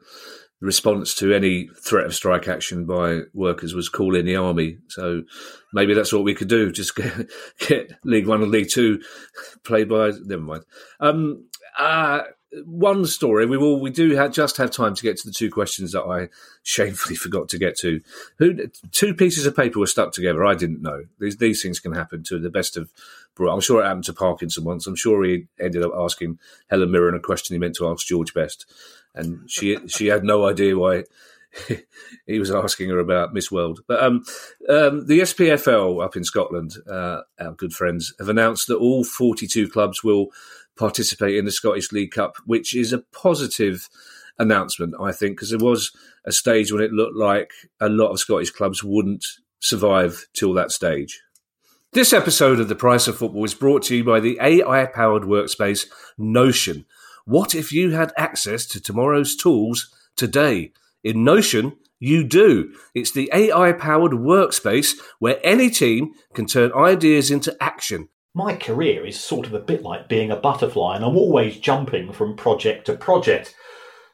response 0.61 1.15
to 1.17 1.33
any 1.33 1.69
threat 1.83 2.07
of 2.07 2.15
strike 2.15 2.49
action 2.49 2.87
by 2.87 3.21
workers 3.33 3.75
was 3.75 3.89
call 3.89 4.15
in 4.15 4.25
the 4.25 4.37
army. 4.37 4.79
So 4.89 5.23
maybe 5.73 5.95
that's 5.95 6.13
what 6.13 6.25
we 6.25 6.35
could 6.35 6.49
do. 6.49 6.73
Just 6.73 6.97
get, 6.97 7.31
get 7.59 7.93
League 8.05 8.27
One 8.27 8.43
and 8.43 8.51
League 8.51 8.71
Two 8.71 9.01
played 9.65 9.89
by. 9.89 10.13
Never 10.25 10.43
mind. 10.43 10.65
Um, 11.01 11.49
uh, 11.79 12.23
one 12.65 13.05
story. 13.05 13.47
We 13.47 13.57
will. 13.57 13.81
We 13.81 13.91
do 13.91 14.15
have, 14.15 14.33
just 14.33 14.57
have 14.59 14.71
time 14.71 14.95
to 14.95 15.03
get 15.03 15.17
to 15.19 15.27
the 15.27 15.35
two 15.35 15.51
questions 15.51 15.93
that 15.93 16.03
I 16.03 16.29
shamefully 16.63 17.17
forgot 17.17 17.49
to 17.51 17.59
get 17.59 17.77
to. 17.79 18.01
Who 18.39 18.69
two 18.93 19.15
pieces 19.15 19.47
of 19.47 19.57
paper 19.57 19.79
were 19.79 19.87
stuck 19.87 20.13
together? 20.13 20.45
I 20.45 20.55
didn't 20.55 20.83
know. 20.83 21.05
These 21.19 21.39
these 21.39 21.63
things 21.63 21.81
can 21.81 21.93
happen 21.93 22.23
to 22.25 22.39
the 22.39 22.51
best 22.51 22.77
of. 22.77 22.91
I'm 23.39 23.61
sure 23.61 23.81
it 23.81 23.87
happened 23.87 24.05
to 24.05 24.13
Parkinson 24.13 24.63
once. 24.63 24.87
I'm 24.87 24.95
sure 24.95 25.25
he 25.25 25.47
ended 25.59 25.83
up 25.83 25.93
asking 25.99 26.39
Helen 26.71 26.93
Mirren 26.93 27.17
a 27.17 27.21
question 27.21 27.55
he 27.55 27.59
meant 27.59 27.75
to 27.77 27.89
ask 27.89 28.07
George 28.07 28.33
Best, 28.33 28.65
and 29.15 29.49
she 29.51 29.79
she 29.89 30.07
had 30.07 30.25
no 30.25 30.47
idea 30.47 30.77
why 30.77 31.05
he 32.27 32.39
was 32.39 32.51
asking 32.51 32.91
her 32.91 32.99
about 32.99 33.35
Miss 33.35 33.51
World. 33.51 33.81
But 33.87 34.03
um, 34.03 34.25
um, 34.69 35.07
the 35.07 35.21
SPFL 35.21 36.05
up 36.05 36.17
in 36.17 36.25
Scotland, 36.25 36.75
uh, 36.91 37.21
our 37.41 37.53
good 37.53 37.73
friends, 37.73 38.13
have 38.19 38.29
announced 38.29 38.67
that 38.69 38.77
all 38.77 39.05
42 39.05 39.69
clubs 39.69 40.03
will 40.03 40.29
participate 40.77 41.37
in 41.37 41.45
the 41.45 41.53
Scottish 41.53 41.93
League 41.93 42.11
Cup, 42.11 42.37
which 42.47 42.75
is 42.75 42.93
a 42.93 42.99
positive 42.99 43.89
announcement, 44.39 44.95
I 45.01 45.13
think, 45.13 45.37
because 45.37 45.51
there 45.51 45.59
was 45.59 45.93
a 46.25 46.33
stage 46.33 46.73
when 46.73 46.83
it 46.83 46.93
looked 46.93 47.17
like 47.17 47.53
a 47.81 47.89
lot 47.89 48.11
of 48.11 48.19
Scottish 48.19 48.51
clubs 48.51 48.83
wouldn't 48.83 49.25
survive 49.61 50.27
till 50.35 50.53
that 50.55 50.73
stage. 50.73 51.23
This 51.93 52.13
episode 52.13 52.59
of 52.59 52.69
The 52.69 52.75
Price 52.75 53.07
of 53.07 53.17
Football 53.17 53.45
is 53.45 53.55
brought 53.55 53.85
to 53.85 53.97
you 53.97 54.03
by 54.03 54.19
the 54.19 54.39
AI 54.43 54.87
powered 54.87 55.23
workspace 55.23 55.87
Notion. 56.19 56.87
What 57.27 57.55
if 57.55 57.73
you 57.73 57.93
had 57.93 58.13
access 58.19 58.67
to 58.67 58.81
tomorrow's 58.81 59.35
tools 59.35 59.91
today? 60.15 60.73
In 61.03 61.25
Notion, 61.25 61.77
you 61.99 62.23
do. 62.23 62.75
It's 62.95 63.13
the 63.13 63.31
AI 63.33 63.73
powered 63.73 64.13
workspace 64.13 64.93
where 65.21 65.41
any 65.43 65.71
team 65.71 66.13
can 66.35 66.45
turn 66.45 66.75
ideas 66.75 67.31
into 67.31 67.57
action. 67.63 68.11
My 68.35 68.55
career 68.55 69.07
is 69.07 69.19
sort 69.19 69.47
of 69.47 69.55
a 69.55 69.59
bit 69.59 69.83
like 69.83 70.07
being 70.07 70.31
a 70.31 70.37
butterfly, 70.37 70.97
and 70.97 71.05
I'm 71.05 71.17
always 71.17 71.59
jumping 71.59 72.13
from 72.13 72.37
project 72.37 72.87
to 72.87 72.97
project. 72.97 73.55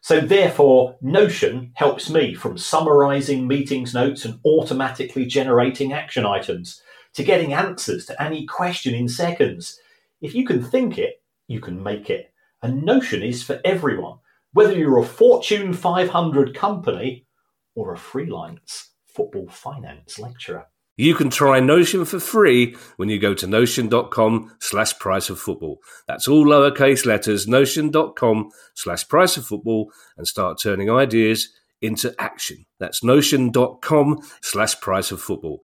So, 0.02 0.20
therefore, 0.20 0.96
Notion 1.02 1.72
helps 1.74 2.10
me 2.10 2.34
from 2.34 2.58
summarizing 2.58 3.48
meetings 3.48 3.92
notes 3.92 4.24
and 4.24 4.38
automatically 4.44 5.26
generating 5.26 5.92
action 5.92 6.24
items 6.24 6.80
to 7.14 7.24
getting 7.24 7.54
answers 7.54 8.06
to 8.06 8.22
any 8.22 8.46
question 8.46 8.94
in 8.94 9.08
seconds. 9.08 9.80
If 10.20 10.32
you 10.32 10.44
can 10.46 10.62
think 10.62 10.96
it, 10.96 11.22
you 11.48 11.60
can 11.60 11.82
make 11.82 12.08
it. 12.08 12.29
And 12.62 12.82
Notion 12.84 13.22
is 13.22 13.42
for 13.42 13.60
everyone, 13.64 14.18
whether 14.52 14.76
you're 14.76 14.98
a 14.98 15.04
Fortune 15.04 15.72
500 15.72 16.54
company 16.54 17.26
or 17.74 17.92
a 17.92 17.98
freelance 17.98 18.90
football 19.06 19.48
finance 19.48 20.18
lecturer. 20.18 20.66
You 20.96 21.14
can 21.14 21.30
try 21.30 21.60
Notion 21.60 22.04
for 22.04 22.20
free 22.20 22.76
when 22.96 23.08
you 23.08 23.18
go 23.18 23.32
to 23.32 23.46
notion.com 23.46 24.54
slash 24.60 24.98
price 24.98 25.30
of 25.30 25.38
football. 25.38 25.78
That's 26.06 26.28
all 26.28 26.44
lowercase 26.44 27.06
letters, 27.06 27.48
notion.com 27.48 28.50
slash 28.74 29.08
price 29.08 29.38
of 29.38 29.46
football 29.46 29.90
and 30.18 30.28
start 30.28 30.60
turning 30.60 30.90
ideas 30.90 31.48
into 31.80 32.14
action. 32.18 32.66
That's 32.78 33.02
notion.com 33.02 34.18
slash 34.42 34.78
price 34.80 35.10
of 35.10 35.22
football. 35.22 35.64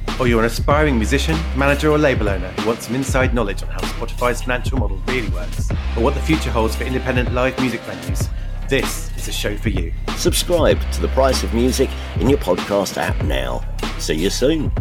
or 0.19 0.27
you're 0.27 0.39
an 0.39 0.45
aspiring 0.45 0.97
musician, 0.97 1.37
manager, 1.57 1.89
or 1.89 1.97
label 1.97 2.29
owner 2.29 2.49
who 2.51 2.67
wants 2.67 2.85
some 2.87 2.95
inside 2.95 3.33
knowledge 3.33 3.63
on 3.63 3.69
how 3.69 3.79
Spotify's 3.79 4.41
financial 4.41 4.77
model 4.77 4.97
really 5.07 5.29
works, 5.29 5.69
or 5.97 6.03
what 6.03 6.13
the 6.13 6.21
future 6.21 6.51
holds 6.51 6.75
for 6.75 6.83
independent 6.83 7.33
live 7.33 7.59
music 7.59 7.81
venues, 7.81 8.29
this 8.69 9.09
is 9.17 9.27
a 9.27 9.31
show 9.31 9.57
for 9.57 9.69
you. 9.69 9.91
Subscribe 10.15 10.79
to 10.91 11.01
The 11.01 11.09
Price 11.09 11.43
of 11.43 11.53
Music 11.53 11.89
in 12.19 12.29
your 12.29 12.39
podcast 12.39 12.97
app 12.97 13.21
now. 13.25 13.61
See 13.97 14.13
you 14.15 14.29
soon. 14.29 14.71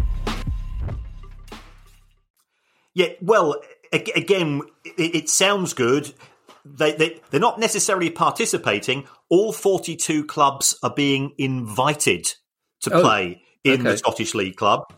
Yeah, 2.94 3.08
well, 3.20 3.56
again, 3.92 4.62
it, 4.84 5.14
it 5.14 5.28
sounds 5.28 5.74
good. 5.74 6.12
They, 6.64 6.92
they, 6.92 7.20
they're 7.30 7.40
not 7.40 7.58
necessarily 7.58 8.10
participating. 8.10 9.06
All 9.28 9.52
42 9.52 10.24
clubs 10.26 10.78
are 10.82 10.92
being 10.94 11.32
invited 11.38 12.34
to 12.82 12.92
Oh, 12.94 13.00
play 13.02 13.42
in 13.64 13.84
the. 13.84 13.96
Scottish 13.96 14.34
League 14.34 14.56
Club, 14.56 14.92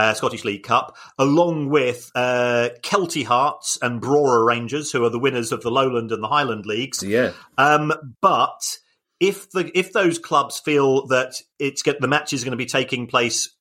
uh, 0.00 0.14
Scottish 0.14 0.44
League 0.44 0.62
Cup, 0.62 0.96
along 1.18 1.68
with 1.68 2.10
uh, 2.14 2.70
Kelty 2.82 3.24
Hearts 3.24 3.78
and 3.82 4.00
Brora 4.00 4.44
Rangers, 4.46 4.92
who 4.92 5.04
are 5.04 5.10
the 5.10 5.18
winners 5.18 5.52
of 5.52 5.60
the 5.62 5.70
Lowland 5.70 6.10
and 6.12 6.22
the 6.22 6.28
Highland 6.28 6.64
Leagues. 6.64 7.02
Yeah. 7.02 7.32
Um, 7.58 7.92
but 8.20 8.78
if 9.20 9.50
the 9.50 9.70
if 9.78 9.92
those 9.92 10.18
clubs 10.18 10.58
feel 10.58 11.06
that 11.08 11.34
it's 11.58 11.82
get, 11.82 12.00
the 12.00 12.08
match 12.08 12.32
is 12.32 12.42
going 12.44 12.52
to 12.52 12.64
be 12.64 12.66
taking 12.66 13.06
place, 13.06 13.54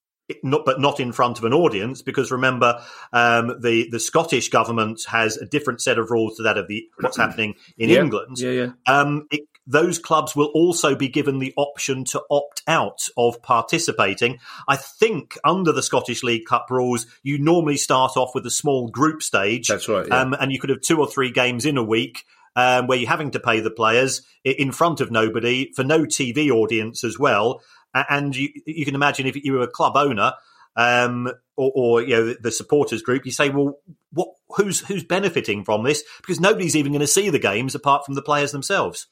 not, 0.44 0.64
but 0.64 0.80
not 0.80 1.00
in 1.00 1.12
front 1.12 1.38
of 1.40 1.44
an 1.44 1.54
audience, 1.54 2.02
because 2.02 2.32
remember 2.32 2.82
um, 3.12 3.60
the 3.60 3.90
the 3.92 4.00
Scottish 4.00 4.50
government 4.50 5.02
has 5.08 5.36
a 5.38 5.46
different 5.46 5.82
set 5.82 6.00
of 6.00 6.12
rules 6.12 6.38
to 6.38 6.44
that 6.44 6.58
of 6.58 6.68
the 6.70 6.86
what's 7.02 7.18
happening 7.18 7.56
in 7.78 7.90
Yeah. 7.90 8.00
England. 8.00 8.40
Yeah, 8.40 8.52
yeah. 8.52 8.70
Um, 8.88 9.28
it, 9.32 9.42
those 9.70 10.00
clubs 10.00 10.36
will 10.36 10.48
also 10.48 10.96
be 10.96 11.08
given 11.08 11.38
the 11.38 11.54
option 11.56 12.04
to 12.04 12.22
opt 12.32 12.64
out 12.68 13.08
of 13.16 13.42
participating. 13.44 14.40
I 14.68 14.76
think 14.76 15.38
under 15.44 15.72
the 15.72 15.84
Scottish 15.84 16.24
League 16.24 16.48
Cup 16.48 16.68
rules, 16.72 17.06
you 17.22 17.38
normally 17.38 17.78
start 17.78 18.18
off 18.18 18.32
with 18.34 18.46
a 18.48 18.52
small 18.52 18.90
group 18.90 19.22
stage. 19.22 19.68
That's 19.68 19.88
right, 19.88 20.08
yeah. 20.08 20.22
Um, 20.22 20.34
and 20.34 20.52
you 20.52 20.60
could 20.60 20.72
have 20.72 20.82
two 20.82 21.00
or 21.00 21.08
three 21.08 21.32
games 21.32 21.66
in 21.66 21.78
a 21.78 21.84
week 21.84 22.26
um, 22.56 22.88
where 22.88 22.98
you're 22.98 23.08
having 23.08 23.32
to 23.32 23.40
pay 23.40 23.60
the 23.60 23.70
players 23.70 24.24
in 24.44 24.72
front 24.72 25.02
of 25.02 25.12
nobody 25.12 25.72
for 25.74 25.84
no 25.84 26.00
TV 26.00 26.50
audience 26.50 27.04
as 27.04 27.20
well. 27.20 27.62
And 27.94 28.36
you, 28.36 28.50
you 28.66 28.86
can 28.86 28.96
imagine 28.96 29.28
if 29.28 29.36
you 29.36 29.54
were 29.54 29.62
a 29.62 29.68
club 29.68 29.96
owner 29.96 30.34
um, 30.76 31.28
or, 31.56 31.72
or 31.76 32.02
you 32.02 32.16
know 32.16 32.26
the, 32.26 32.38
the 32.42 32.52
supporters 32.52 33.04
group, 33.04 33.26
you 33.26 33.32
say, 33.32 33.50
well, 33.50 33.78
what? 34.12 34.30
Who's 34.56 34.80
who's 34.80 35.04
benefiting 35.04 35.64
from 35.64 35.84
this? 35.84 36.04
Because 36.18 36.40
nobody's 36.40 36.76
even 36.76 36.92
going 36.92 37.02
to 37.02 37.08
see 37.08 37.30
the 37.30 37.38
games 37.38 37.76
apart 37.76 38.04
from 38.04 38.16
the 38.16 38.22
players 38.24 38.52
themselves. 38.52 39.06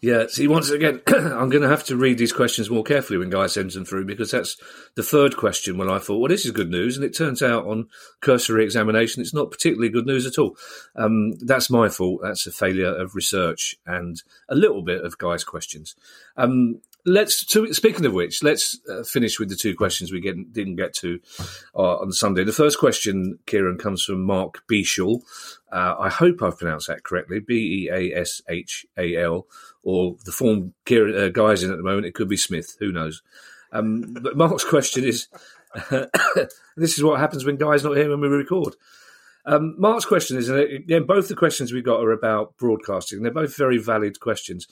Yeah, 0.00 0.26
see, 0.28 0.46
once 0.46 0.70
again, 0.70 1.00
I'm 1.08 1.48
going 1.48 1.62
to 1.62 1.68
have 1.68 1.84
to 1.84 1.96
read 1.96 2.18
these 2.18 2.32
questions 2.32 2.70
more 2.70 2.84
carefully 2.84 3.18
when 3.18 3.30
Guy 3.30 3.48
sends 3.48 3.74
them 3.74 3.84
through 3.84 4.04
because 4.04 4.30
that's 4.30 4.56
the 4.94 5.02
third 5.02 5.36
question 5.36 5.76
when 5.76 5.90
I 5.90 5.98
thought, 5.98 6.18
well, 6.18 6.28
this 6.28 6.44
is 6.44 6.52
good 6.52 6.70
news. 6.70 6.96
And 6.96 7.04
it 7.04 7.16
turns 7.16 7.42
out 7.42 7.66
on 7.66 7.88
cursory 8.20 8.62
examination, 8.62 9.22
it's 9.22 9.34
not 9.34 9.50
particularly 9.50 9.88
good 9.88 10.06
news 10.06 10.24
at 10.24 10.38
all. 10.38 10.56
Um, 10.94 11.32
that's 11.40 11.68
my 11.68 11.88
fault. 11.88 12.20
That's 12.22 12.46
a 12.46 12.52
failure 12.52 12.94
of 12.94 13.16
research 13.16 13.76
and 13.86 14.22
a 14.48 14.54
little 14.54 14.82
bit 14.82 15.04
of 15.04 15.18
Guy's 15.18 15.42
questions. 15.42 15.96
Um, 16.36 16.80
let's, 17.04 17.44
to, 17.46 17.72
speaking 17.72 18.04
of 18.06 18.12
which, 18.12 18.42
let's 18.42 18.78
uh, 18.90 19.02
finish 19.02 19.38
with 19.38 19.48
the 19.48 19.56
two 19.56 19.74
questions 19.74 20.12
we 20.12 20.20
get, 20.20 20.52
didn't 20.52 20.76
get 20.76 20.94
to 20.96 21.20
uh, 21.74 21.96
on 21.98 22.12
Sunday. 22.12 22.44
The 22.44 22.52
first 22.52 22.78
question, 22.78 23.38
Kieran, 23.46 23.78
comes 23.78 24.04
from 24.04 24.22
Mark 24.22 24.62
Beashall. 24.70 25.22
Uh, 25.72 25.94
I 25.98 26.08
hope 26.08 26.42
I've 26.42 26.58
pronounced 26.58 26.88
that 26.88 27.04
correctly. 27.04 27.40
B 27.40 27.84
E 27.84 27.90
A 27.90 28.20
S 28.20 28.42
H 28.48 28.86
A 28.96 29.16
L, 29.16 29.46
or 29.82 30.16
the 30.24 30.32
form 30.32 30.74
Kieran, 30.84 31.16
uh, 31.16 31.28
Guy's 31.28 31.62
in 31.62 31.70
at 31.70 31.76
the 31.76 31.82
moment. 31.82 32.06
It 32.06 32.14
could 32.14 32.28
be 32.28 32.36
Smith. 32.36 32.76
Who 32.78 32.92
knows? 32.92 33.22
Um, 33.72 34.16
but 34.22 34.36
Mark's 34.36 34.64
question 34.64 35.04
is 35.04 35.28
this 35.90 36.96
is 36.96 37.02
what 37.02 37.20
happens 37.20 37.44
when 37.44 37.56
Guy's 37.56 37.84
not 37.84 37.96
here 37.96 38.10
when 38.10 38.20
we 38.20 38.28
record. 38.28 38.74
Um, 39.44 39.76
Mark's 39.78 40.04
question 40.04 40.36
is, 40.36 40.48
and 40.48 40.58
again, 40.58 41.04
both 41.04 41.28
the 41.28 41.36
questions 41.36 41.72
we 41.72 41.80
got 41.80 42.00
are 42.00 42.12
about 42.12 42.56
broadcasting. 42.58 43.22
They're 43.22 43.32
both 43.32 43.56
very 43.56 43.78
valid 43.78 44.20
questions. 44.20 44.66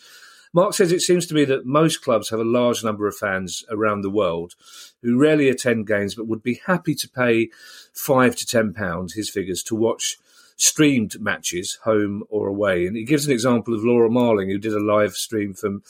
Mark 0.56 0.72
says 0.72 0.90
it 0.90 1.02
seems 1.02 1.26
to 1.26 1.34
me 1.34 1.44
that 1.44 1.66
most 1.66 2.00
clubs 2.00 2.30
have 2.30 2.40
a 2.40 2.44
large 2.44 2.82
number 2.82 3.06
of 3.06 3.14
fans 3.14 3.62
around 3.68 4.00
the 4.00 4.08
world 4.08 4.54
who 5.02 5.18
rarely 5.18 5.50
attend 5.50 5.86
games 5.86 6.14
but 6.14 6.26
would 6.26 6.42
be 6.42 6.62
happy 6.64 6.94
to 6.94 7.06
pay 7.10 7.50
five 7.92 8.34
to 8.36 8.46
ten 8.46 8.72
pounds, 8.72 9.12
his 9.12 9.28
figures, 9.28 9.62
to 9.64 9.74
watch 9.76 10.16
streamed 10.56 11.20
matches, 11.20 11.78
home 11.84 12.24
or 12.30 12.46
away. 12.46 12.86
And 12.86 12.96
he 12.96 13.04
gives 13.04 13.26
an 13.26 13.34
example 13.34 13.74
of 13.74 13.84
Laura 13.84 14.08
Marling, 14.08 14.48
who 14.48 14.56
did 14.56 14.72
a 14.72 14.82
live 14.82 15.12
stream 15.12 15.52
from 15.52 15.82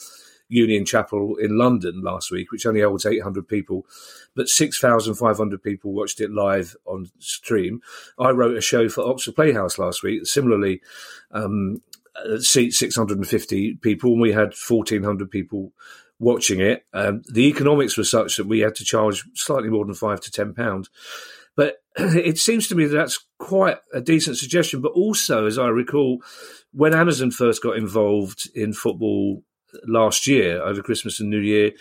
Union 0.49 0.83
Chapel 0.83 1.37
in 1.37 1.57
London 1.57 2.01
last 2.01 2.29
week, 2.29 2.51
which 2.51 2.65
only 2.65 2.81
holds 2.81 3.05
800 3.05 3.47
people, 3.47 3.85
but 4.35 4.49
6,500 4.49 5.63
people 5.63 5.93
watched 5.93 6.19
it 6.19 6.31
live 6.31 6.75
on 6.85 7.09
stream. 7.19 7.81
I 8.19 8.31
wrote 8.31 8.57
a 8.57 8.61
show 8.61 8.89
for 8.89 9.07
Oxford 9.07 9.35
Playhouse 9.35 9.77
last 9.77 10.03
week, 10.03 10.25
similarly, 10.25 10.81
um, 11.31 11.81
seat 12.39 12.73
650 12.73 13.75
people, 13.75 14.11
and 14.11 14.21
we 14.21 14.31
had 14.31 14.53
1,400 14.67 15.29
people 15.29 15.73
watching 16.19 16.59
it. 16.59 16.85
Um, 16.93 17.21
the 17.31 17.47
economics 17.47 17.97
were 17.97 18.03
such 18.03 18.37
that 18.37 18.47
we 18.47 18.59
had 18.59 18.75
to 18.75 18.85
charge 18.85 19.23
slightly 19.35 19.69
more 19.69 19.85
than 19.85 19.95
five 19.95 20.21
to 20.21 20.31
ten 20.31 20.53
pounds. 20.53 20.89
But 21.55 21.77
it 21.97 22.37
seems 22.37 22.67
to 22.67 22.75
me 22.75 22.85
that 22.85 22.95
that's 22.95 23.25
quite 23.39 23.77
a 23.93 24.01
decent 24.01 24.37
suggestion. 24.37 24.81
But 24.81 24.93
also, 24.93 25.45
as 25.45 25.57
I 25.57 25.67
recall, 25.67 26.21
when 26.71 26.93
Amazon 26.93 27.31
first 27.31 27.61
got 27.61 27.77
involved 27.77 28.49
in 28.55 28.73
football 28.73 29.43
last 29.85 30.27
year 30.27 30.61
over 30.61 30.81
Christmas 30.81 31.19
and 31.19 31.29
New 31.29 31.39
Year, 31.39 31.71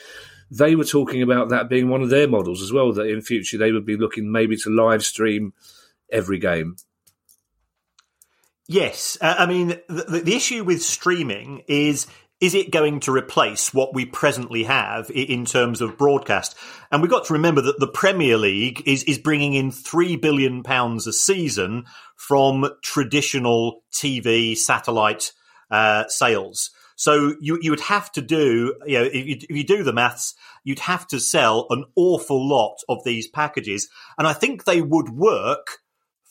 they 0.51 0.75
were 0.75 0.85
talking 0.85 1.23
about 1.23 1.49
that 1.49 1.69
being 1.69 1.89
one 1.89 2.03
of 2.03 2.11
their 2.11 2.29
models 2.29 2.63
as 2.63 2.73
well. 2.73 2.93
That 2.93 3.09
in 3.09 3.21
future 3.23 3.59
they 3.59 3.73
would 3.73 3.87
be 3.87 3.97
looking 3.97 4.31
maybe 4.31 4.57
to 4.59 4.71
live 4.71 5.05
stream 5.05 5.53
every 6.11 6.39
game. 6.39 6.77
Yes, 8.69 9.17
uh, 9.21 9.37
I 9.39 9.47
mean 9.47 9.69
the, 9.89 10.23
the 10.25 10.35
issue 10.35 10.65
with 10.65 10.83
streaming 10.83 11.63
is 11.69 12.07
is 12.41 12.55
it 12.55 12.71
going 12.71 13.01
to 13.01 13.13
replace 13.13 13.73
what 13.73 13.95
we 13.95 14.05
presently 14.05 14.65
have 14.65 15.11
in 15.11 15.47
terms 15.47 15.81
of 15.81 15.97
broadcast? 15.97 16.55
And 16.91 17.01
we've 17.01 17.11
got 17.11 17.27
to 17.27 17.33
remember 17.33 17.63
that 17.63 17.81
the 17.81 17.89
Premier 17.89 18.37
League 18.37 18.83
is, 18.85 19.05
is 19.05 19.17
bringing 19.17 19.55
in 19.55 19.71
three 19.71 20.17
billion 20.17 20.63
pounds 20.63 21.07
a 21.07 21.15
season 21.15 21.85
from 22.15 22.69
traditional 22.83 23.83
TV 23.91 24.55
satellite 24.55 25.33
uh, 25.71 26.05
sales. 26.09 26.71
So 26.97 27.35
you 27.41 27.59
you 27.63 27.71
would 27.71 27.81
have 27.81 28.11
to 28.13 28.23
do 28.23 28.75
you 28.87 28.99
know 28.99 29.05
if 29.05 29.15
you, 29.27 29.37
if 29.49 29.57
you 29.57 29.65
do 29.65 29.83
the 29.83 29.93
maths, 29.93 30.35
you'd 30.65 30.81
have 30.81 31.07
to 31.09 31.21
sell 31.21 31.67
an 31.71 31.85
awful 31.95 32.49
lot 32.49 32.79
of 32.89 33.05
these 33.05 33.29
packages, 33.29 33.89
and 34.19 34.27
I 34.27 34.33
think 34.33 34.65
they 34.65 34.83
would 34.83 35.11
work 35.11 35.79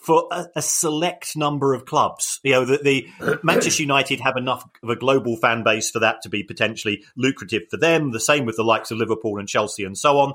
for 0.05 0.27
a, 0.31 0.45
a, 0.55 0.61
select 0.61 1.35
number 1.35 1.73
of 1.73 1.85
clubs. 1.85 2.39
You 2.43 2.51
know, 2.51 2.65
the, 2.65 2.77
the 2.77 3.39
Manchester 3.43 3.81
United 3.81 4.19
have 4.19 4.37
enough 4.37 4.69
of 4.83 4.89
a 4.89 4.95
global 4.95 5.35
fan 5.35 5.63
base 5.63 5.89
for 5.89 5.99
that 5.99 6.21
to 6.21 6.29
be 6.29 6.43
potentially 6.43 7.03
lucrative 7.17 7.63
for 7.69 7.77
them. 7.77 8.11
The 8.11 8.19
same 8.19 8.45
with 8.45 8.55
the 8.55 8.63
likes 8.63 8.91
of 8.91 8.99
Liverpool 8.99 9.39
and 9.39 9.47
Chelsea 9.47 9.83
and 9.83 9.97
so 9.97 10.19
on. 10.19 10.33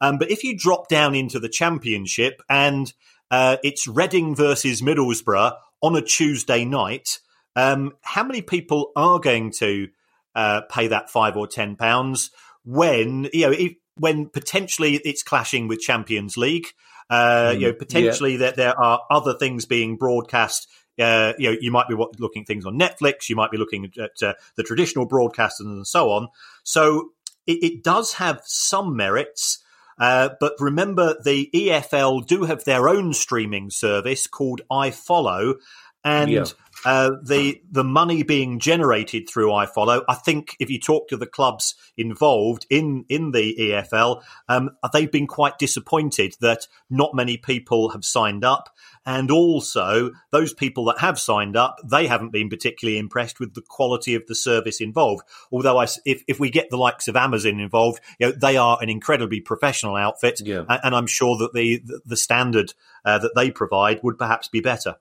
Um, 0.00 0.18
but 0.18 0.30
if 0.30 0.42
you 0.42 0.58
drop 0.58 0.88
down 0.88 1.14
into 1.14 1.38
the 1.38 1.48
Championship 1.48 2.42
and 2.50 2.92
uh, 3.30 3.58
it's 3.62 3.86
Reading 3.86 4.34
versus 4.34 4.82
Middlesbrough 4.82 5.56
on 5.80 5.96
a 5.96 6.02
Tuesday 6.02 6.64
night, 6.64 7.20
um, 7.54 7.92
how 8.00 8.24
many 8.24 8.42
people 8.42 8.90
are 8.96 9.20
going 9.20 9.52
to 9.58 9.88
uh, 10.34 10.62
pay 10.62 10.88
that 10.88 11.10
five 11.10 11.36
or 11.36 11.46
ten 11.46 11.76
pounds 11.76 12.30
when 12.64 13.28
you 13.32 13.46
know 13.46 13.52
if, 13.52 13.74
when 13.96 14.28
potentially 14.28 14.96
it's 15.04 15.22
clashing 15.22 15.68
with 15.68 15.78
Champions 15.80 16.36
League? 16.36 16.66
Uh, 17.12 17.52
you 17.52 17.66
know, 17.66 17.72
mm, 17.74 17.78
potentially 17.78 18.32
yeah. 18.32 18.38
that 18.38 18.56
there 18.56 18.80
are 18.80 19.02
other 19.10 19.34
things 19.34 19.66
being 19.66 19.96
broadcast. 19.96 20.66
Uh, 20.98 21.34
you 21.38 21.50
know, 21.50 21.56
you 21.60 21.70
might 21.70 21.86
be 21.86 21.94
looking 22.18 22.40
at 22.40 22.46
things 22.46 22.64
on 22.64 22.78
Netflix. 22.78 23.28
You 23.28 23.36
might 23.36 23.50
be 23.50 23.58
looking 23.58 23.92
at 24.00 24.22
uh, 24.22 24.32
the 24.56 24.62
traditional 24.62 25.06
broadcasters 25.06 25.60
and 25.60 25.86
so 25.86 26.10
on. 26.10 26.28
So 26.64 27.10
it, 27.46 27.62
it 27.62 27.84
does 27.84 28.14
have 28.14 28.40
some 28.46 28.96
merits. 28.96 29.62
Uh, 30.02 30.30
but 30.40 30.54
remember, 30.58 31.14
the 31.22 31.48
EFL 31.54 32.26
do 32.26 32.42
have 32.42 32.64
their 32.64 32.88
own 32.88 33.12
streaming 33.14 33.70
service 33.70 34.26
called 34.26 34.60
iFollow, 34.68 35.54
and 36.02 36.28
yeah. 36.28 36.44
uh, 36.84 37.12
the 37.22 37.62
the 37.70 37.84
money 37.84 38.24
being 38.24 38.58
generated 38.58 39.28
through 39.28 39.50
iFollow. 39.50 40.02
I 40.08 40.14
think 40.14 40.56
if 40.58 40.70
you 40.70 40.80
talk 40.80 41.06
to 41.10 41.16
the 41.16 41.28
clubs 41.28 41.76
involved 41.96 42.66
in 42.68 43.04
in 43.08 43.30
the 43.30 43.54
EFL, 43.56 44.24
um, 44.48 44.70
they've 44.92 45.12
been 45.12 45.28
quite 45.28 45.60
disappointed 45.60 46.34
that 46.40 46.66
not 46.90 47.14
many 47.14 47.36
people 47.36 47.90
have 47.90 48.04
signed 48.04 48.44
up. 48.44 48.70
And 49.04 49.30
also, 49.30 50.12
those 50.30 50.54
people 50.54 50.84
that 50.86 50.98
have 50.98 51.18
signed 51.18 51.56
up, 51.56 51.76
they 51.84 52.06
haven't 52.06 52.30
been 52.30 52.48
particularly 52.48 52.98
impressed 52.98 53.40
with 53.40 53.54
the 53.54 53.62
quality 53.62 54.14
of 54.14 54.26
the 54.26 54.34
service 54.34 54.80
involved. 54.80 55.22
Although, 55.50 55.78
I, 55.78 55.86
if, 56.04 56.22
if 56.28 56.38
we 56.38 56.50
get 56.50 56.70
the 56.70 56.76
likes 56.76 57.08
of 57.08 57.16
Amazon 57.16 57.58
involved, 57.58 58.00
you 58.20 58.28
know, 58.28 58.32
they 58.32 58.56
are 58.56 58.78
an 58.80 58.88
incredibly 58.88 59.40
professional 59.40 59.96
outfit, 59.96 60.40
yeah. 60.44 60.64
and, 60.68 60.80
and, 60.84 60.94
I'm 60.94 61.06
sure 61.06 61.36
that 61.38 61.52
the 61.52 61.82
the 62.04 62.16
standard 62.16 62.74
uh, 63.04 63.18
that 63.18 63.32
they 63.34 63.50
provide 63.50 64.00
would 64.02 64.18
perhaps 64.18 64.48
be 64.48 64.60
better. 64.60 64.96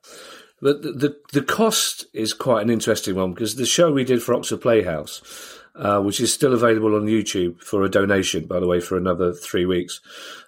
But 0.61 0.83
the, 0.83 0.91
the, 0.91 1.17
the 1.33 1.41
cost 1.41 2.05
is 2.13 2.33
quite 2.33 2.61
an 2.61 2.69
interesting 2.69 3.15
one 3.15 3.33
because 3.33 3.55
the 3.55 3.65
show 3.65 3.91
we 3.91 4.03
did 4.03 4.21
for 4.21 4.35
Oxford 4.35 4.61
Playhouse, 4.61 5.59
uh, 5.75 6.01
which 6.01 6.19
is 6.19 6.31
still 6.31 6.53
available 6.53 6.95
on 6.95 7.07
YouTube 7.07 7.61
for 7.61 7.83
a 7.83 7.89
donation, 7.89 8.45
by 8.45 8.59
the 8.59 8.67
way, 8.67 8.79
for 8.79 8.95
another 8.95 9.33
three 9.33 9.65
weeks. 9.65 10.01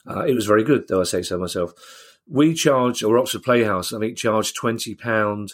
Uh, 0.07 0.21
it 0.21 0.33
was 0.33 0.45
very 0.45 0.63
good, 0.63 0.87
though 0.87 1.01
I 1.01 1.05
say 1.05 1.23
so 1.23 1.37
myself. 1.37 1.73
We 2.27 2.53
charge, 2.53 3.03
or 3.03 3.17
Oxford 3.17 3.43
Playhouse, 3.43 3.93
I 3.93 3.99
think, 3.99 4.17
charged 4.17 4.55
twenty 4.55 4.95
pound 4.95 5.53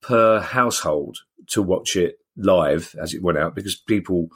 per 0.00 0.40
household 0.40 1.18
to 1.48 1.62
watch 1.62 1.96
it 1.96 2.18
live 2.36 2.94
as 3.00 3.14
it 3.14 3.22
went 3.22 3.38
out 3.38 3.54
because 3.54 3.76
people 3.76 4.28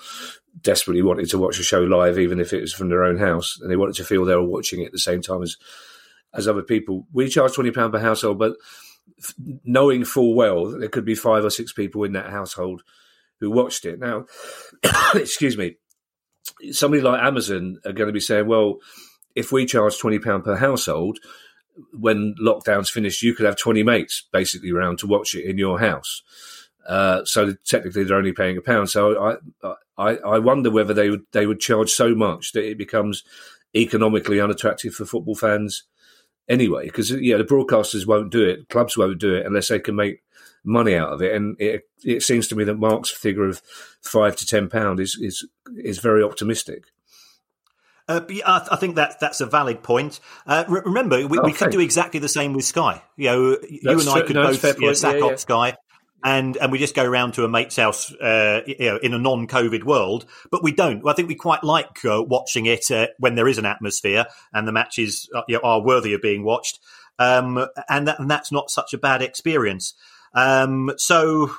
desperately 0.62 1.02
wanted 1.02 1.28
to 1.28 1.38
watch 1.38 1.58
a 1.58 1.62
show 1.62 1.80
live, 1.80 2.18
even 2.18 2.40
if 2.40 2.52
it 2.52 2.60
was 2.60 2.72
from 2.72 2.88
their 2.88 3.04
own 3.04 3.18
house, 3.18 3.58
and 3.60 3.70
they 3.70 3.76
wanted 3.76 3.94
to 3.96 4.04
feel 4.04 4.24
they 4.24 4.34
were 4.34 4.42
watching 4.42 4.80
it 4.80 4.86
at 4.86 4.92
the 4.92 4.98
same 4.98 5.22
time 5.22 5.42
as 5.42 5.56
as 6.32 6.48
other 6.48 6.62
people. 6.62 7.06
We 7.12 7.28
charge 7.28 7.54
twenty 7.54 7.70
pound 7.70 7.92
per 7.92 8.00
household, 8.00 8.38
but 8.38 8.56
knowing 9.64 10.04
full 10.04 10.34
well 10.34 10.66
that 10.66 10.78
there 10.78 10.88
could 10.88 11.04
be 11.04 11.14
five 11.14 11.44
or 11.44 11.50
six 11.50 11.72
people 11.72 12.04
in 12.04 12.12
that 12.12 12.30
household 12.30 12.82
who 13.40 13.50
watched 13.50 13.84
it. 13.84 13.98
Now, 13.98 14.26
excuse 15.14 15.56
me, 15.56 15.76
somebody 16.72 17.02
like 17.02 17.22
Amazon 17.22 17.78
are 17.84 17.92
going 17.92 18.08
to 18.08 18.12
be 18.12 18.20
saying, 18.20 18.46
well, 18.46 18.78
if 19.34 19.52
we 19.52 19.66
charge 19.66 19.98
£20 19.98 20.44
per 20.44 20.56
household, 20.56 21.18
when 21.92 22.34
lockdown's 22.40 22.90
finished, 22.90 23.22
you 23.22 23.34
could 23.34 23.46
have 23.46 23.56
20 23.56 23.82
mates 23.82 24.24
basically 24.32 24.70
around 24.70 24.98
to 24.98 25.06
watch 25.06 25.34
it 25.34 25.44
in 25.44 25.58
your 25.58 25.80
house. 25.80 26.22
Uh, 26.86 27.24
so 27.24 27.54
technically, 27.64 28.04
they're 28.04 28.16
only 28.16 28.32
paying 28.32 28.56
a 28.56 28.62
pound. 28.62 28.90
So 28.90 29.38
I, 29.62 29.74
I, 29.96 30.16
I 30.16 30.38
wonder 30.38 30.70
whether 30.70 30.94
they 30.94 31.10
would 31.10 31.24
they 31.32 31.46
would 31.46 31.60
charge 31.60 31.90
so 31.90 32.14
much 32.14 32.52
that 32.52 32.68
it 32.68 32.78
becomes 32.78 33.22
economically 33.74 34.40
unattractive 34.40 34.94
for 34.94 35.04
football 35.04 35.34
fans 35.34 35.84
anyway, 36.48 36.86
because 36.86 37.10
yeah, 37.10 37.36
the 37.36 37.44
broadcasters 37.44 38.06
won't 38.06 38.32
do 38.32 38.42
it, 38.42 38.68
clubs 38.68 38.96
won't 38.96 39.20
do 39.20 39.34
it 39.34 39.46
unless 39.46 39.68
they 39.68 39.78
can 39.78 39.94
make 39.94 40.22
money 40.64 40.94
out 40.94 41.12
of 41.12 41.22
it. 41.22 41.34
And 41.34 41.56
it, 41.60 41.88
it 42.04 42.22
seems 42.22 42.48
to 42.48 42.56
me 42.56 42.64
that 42.64 42.78
Mark's 42.78 43.10
figure 43.10 43.44
of 43.44 43.62
five 44.02 44.36
to 44.36 44.46
ten 44.46 44.68
pound 44.68 45.00
is 45.00 45.16
is 45.20 45.46
is 45.76 45.98
very 45.98 46.22
optimistic. 46.22 46.84
Uh, 48.10 48.20
I, 48.46 48.68
I, 48.72 48.76
think 48.76 48.96
that 48.96 49.20
that's 49.20 49.40
a 49.40 49.46
valid 49.46 49.82
point. 49.82 50.20
Uh, 50.46 50.64
remember, 50.68 51.26
we, 51.26 51.38
oh, 51.38 51.42
we 51.44 51.52
could 51.52 51.70
do 51.70 51.80
exactly 51.80 52.20
the 52.20 52.28
same 52.28 52.52
with 52.54 52.64
Sky. 52.64 53.02
You 53.16 53.26
know, 53.28 53.50
that's 53.50 53.70
you 53.70 54.00
and 54.00 54.08
I 54.08 54.22
could 54.22 54.36
no, 54.36 54.42
both 54.42 54.64
you 54.64 54.86
know, 54.86 54.92
sack 54.92 55.16
yeah, 55.20 55.26
yeah. 55.26 55.36
Sky 55.36 55.76
and 56.22 56.56
and 56.56 56.70
we 56.70 56.78
just 56.78 56.94
go 56.94 57.04
around 57.04 57.34
to 57.34 57.44
a 57.44 57.48
mate's 57.48 57.76
house, 57.76 58.12
uh, 58.14 58.60
you 58.66 58.76
know, 58.78 58.96
in 58.96 59.14
a 59.14 59.18
non-COVID 59.18 59.84
world. 59.84 60.26
But 60.50 60.62
we 60.62 60.72
don't. 60.72 61.06
I 61.06 61.12
think 61.12 61.28
we 61.28 61.34
quite 61.34 61.64
like 61.64 62.04
uh, 62.04 62.22
watching 62.22 62.66
it 62.66 62.90
uh, 62.90 63.08
when 63.18 63.34
there 63.34 63.48
is 63.48 63.58
an 63.58 63.66
atmosphere 63.66 64.26
and 64.52 64.66
the 64.66 64.72
matches 64.72 65.28
uh, 65.34 65.42
you 65.48 65.56
know, 65.56 65.60
are 65.62 65.82
worthy 65.82 66.14
of 66.14 66.20
being 66.20 66.44
watched. 66.44 66.78
Um, 67.18 67.66
and, 67.88 68.08
that, 68.08 68.18
and 68.18 68.30
that's 68.30 68.50
not 68.50 68.70
such 68.70 68.94
a 68.94 68.98
bad 68.98 69.22
experience. 69.22 69.94
Um, 70.34 70.92
so 70.96 71.50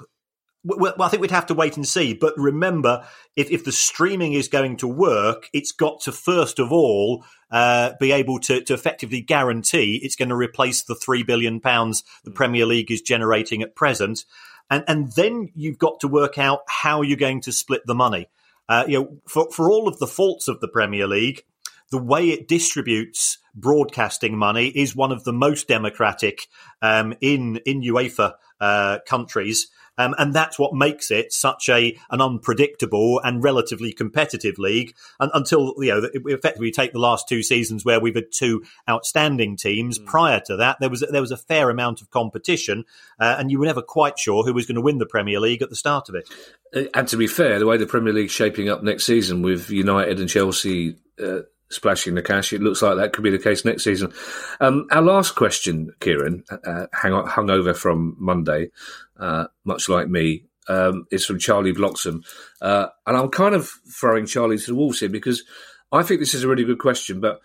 well, 0.64 0.94
I 1.00 1.10
think 1.10 1.22
we'd 1.22 1.32
have 1.32 1.48
to 1.48 1.54
wait 1.54 1.76
and 1.76 1.88
see. 1.88 2.14
But 2.14 2.34
remember, 2.38 3.06
if, 3.36 3.50
if 3.50 3.64
the 3.64 3.72
streaming 3.72 4.34
is 4.34 4.48
going 4.48 4.78
to 4.78 4.88
work, 4.88 5.50
it's 5.54 5.72
got 5.72 6.02
to 6.02 6.12
first 6.12 6.60
of 6.60 6.72
all 6.72 7.26
uh, 7.50 7.94
be 8.00 8.12
able 8.12 8.40
to, 8.42 8.62
to 8.62 8.74
effectively 8.74 9.22
guarantee 9.22 10.00
it's 10.04 10.16
going 10.16 10.30
to 10.30 10.36
replace 10.36 10.84
the 10.84 10.96
three 10.96 11.24
billion 11.24 11.60
pounds 11.60 12.04
the 12.24 12.32
Premier 12.32 12.66
League 12.66 12.92
is 12.92 13.02
generating 13.02 13.62
at 13.62 13.76
present 13.76 14.26
and 14.72 14.86
and 14.88 15.12
then 15.12 15.50
you've 15.54 15.78
got 15.78 16.00
to 16.00 16.08
work 16.08 16.40
out 16.40 16.62
how 16.68 17.04
you're 17.04 17.18
going 17.18 17.42
to 17.42 17.52
split 17.52 17.82
the 17.86 17.94
money. 17.94 18.28
Uh, 18.68 18.86
you 18.88 19.00
know, 19.00 19.18
for 19.28 19.52
for 19.52 19.70
all 19.70 19.88
of 19.88 20.00
the 20.00 20.08
faults 20.08 20.48
of 20.48 20.62
the 20.62 20.68
Premier 20.68 21.06
League, 21.06 21.44
the 21.92 22.02
way 22.02 22.30
it 22.30 22.48
distributes 22.48 23.38
broadcasting 23.54 24.38
money 24.38 24.68
is 24.68 24.96
one 24.96 25.12
of 25.12 25.26
the 25.26 25.34
most 25.34 25.68
democratic 25.68 26.48
um, 26.82 27.14
in 27.22 27.58
in 27.66 27.82
UEFA 27.82 28.34
uh, 28.60 29.00
countries. 29.06 29.68
Um, 29.98 30.16
and 30.18 30.34
that's 30.34 30.58
what 30.58 30.74
makes 30.74 31.12
it 31.12 31.34
such 31.34 31.70
a 31.70 31.98
an 32.10 32.22
unpredictable 32.22 33.20
and 33.24 33.44
relatively 33.44 33.92
competitive 33.92 34.58
league. 34.58 34.96
And, 35.20 35.32
until 35.34 35.74
you 35.78 35.90
know, 35.90 36.10
we 36.24 36.34
effectively 36.34 36.72
take 36.72 36.94
the 36.94 37.00
last 37.00 37.28
two 37.28 37.44
seasons 37.44 37.86
where 37.86 38.00
we've 38.00 38.16
had 38.16 38.32
two 38.32 38.64
outstanding 38.90 39.58
teams. 39.58 40.00
Mm. 40.00 40.06
Prior 40.06 40.40
to 40.46 40.58
that, 40.58 40.78
there 40.80 40.90
was 40.90 41.02
there 41.02 41.22
was 41.22 41.32
a 41.32 41.38
fair 41.38 41.70
amount 41.70 42.02
of 42.02 42.10
competition, 42.10 42.86
uh, 43.20 43.36
and 43.38 43.52
you 43.52 43.60
were 43.60 43.66
never 43.66 43.82
quite 43.82 44.18
sure 44.18 44.44
who 44.44 44.54
was 44.54 44.66
going 44.66 44.76
to 44.76 44.82
win 44.82 44.98
the 44.98 45.06
Premier 45.06 45.40
League 45.40 45.62
at 45.62 45.70
the 45.70 45.76
start 45.76 46.10
of 46.10 46.16
it. 46.16 46.30
Uh, 46.76 46.84
and 46.94 47.08
to 47.10 47.18
be 47.18 47.28
fair, 47.28 47.60
the 47.60 47.66
way 47.66 47.78
the 47.78 47.86
Premier 47.86 48.14
League's 48.14 48.32
shaping 48.32 48.70
up 48.70 48.84
next 48.84 49.06
season 49.06 49.42
with 49.42 49.70
United 49.70 50.20
and 50.20 50.30
Chelsea. 50.30 50.96
Uh, 51.22 51.42
splashing 51.72 52.16
the 52.16 52.22
cash. 52.22 52.54
It 52.54 52.62
looks 52.62 52.82
like 52.82 52.98
that 52.98 53.14
could 53.14 53.24
be 53.24 53.30
the 53.30 53.40
case 53.40 53.66
next 53.66 53.84
season. 53.84 54.14
Um, 54.60 54.88
our 54.92 55.02
last 55.02 55.36
question, 55.36 55.94
Kieran, 56.00 56.44
uh, 56.50 56.88
hang 56.94 57.14
hung 57.26 57.50
over 57.50 57.74
from 57.74 58.16
Monday, 58.20 58.72
uh, 59.20 59.48
much 59.64 59.90
like 59.90 60.08
me, 60.08 60.46
um, 60.68 61.06
is 61.12 61.26
from 61.26 61.40
Charlie 61.40 61.74
Bloxham. 61.74 62.24
Uh, 62.62 62.88
and 63.06 63.18
I'm 63.18 63.30
kind 63.30 63.56
of 63.56 63.70
throwing 63.90 64.26
Charlie 64.26 64.58
to 64.58 64.68
the 64.68 64.76
wolves 64.76 65.00
here 65.00 65.10
because 65.10 65.44
I 65.92 66.04
think 66.04 66.20
this 66.20 66.34
is 66.34 66.44
a 66.44 66.48
really 66.48 66.64
good 66.64 66.80
question, 66.80 67.20
but 67.20 67.42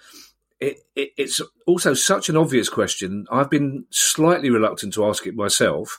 it, 0.61 0.79
it, 0.95 1.11
it's 1.17 1.41
also 1.67 1.95
such 1.95 2.29
an 2.29 2.37
obvious 2.37 2.69
question. 2.69 3.27
I've 3.31 3.51
been 3.51 3.85
slightly 3.91 4.51
reluctant 4.51 4.95
to 4.95 5.05
ask 5.07 5.27
it 5.27 5.35
myself 5.35 5.99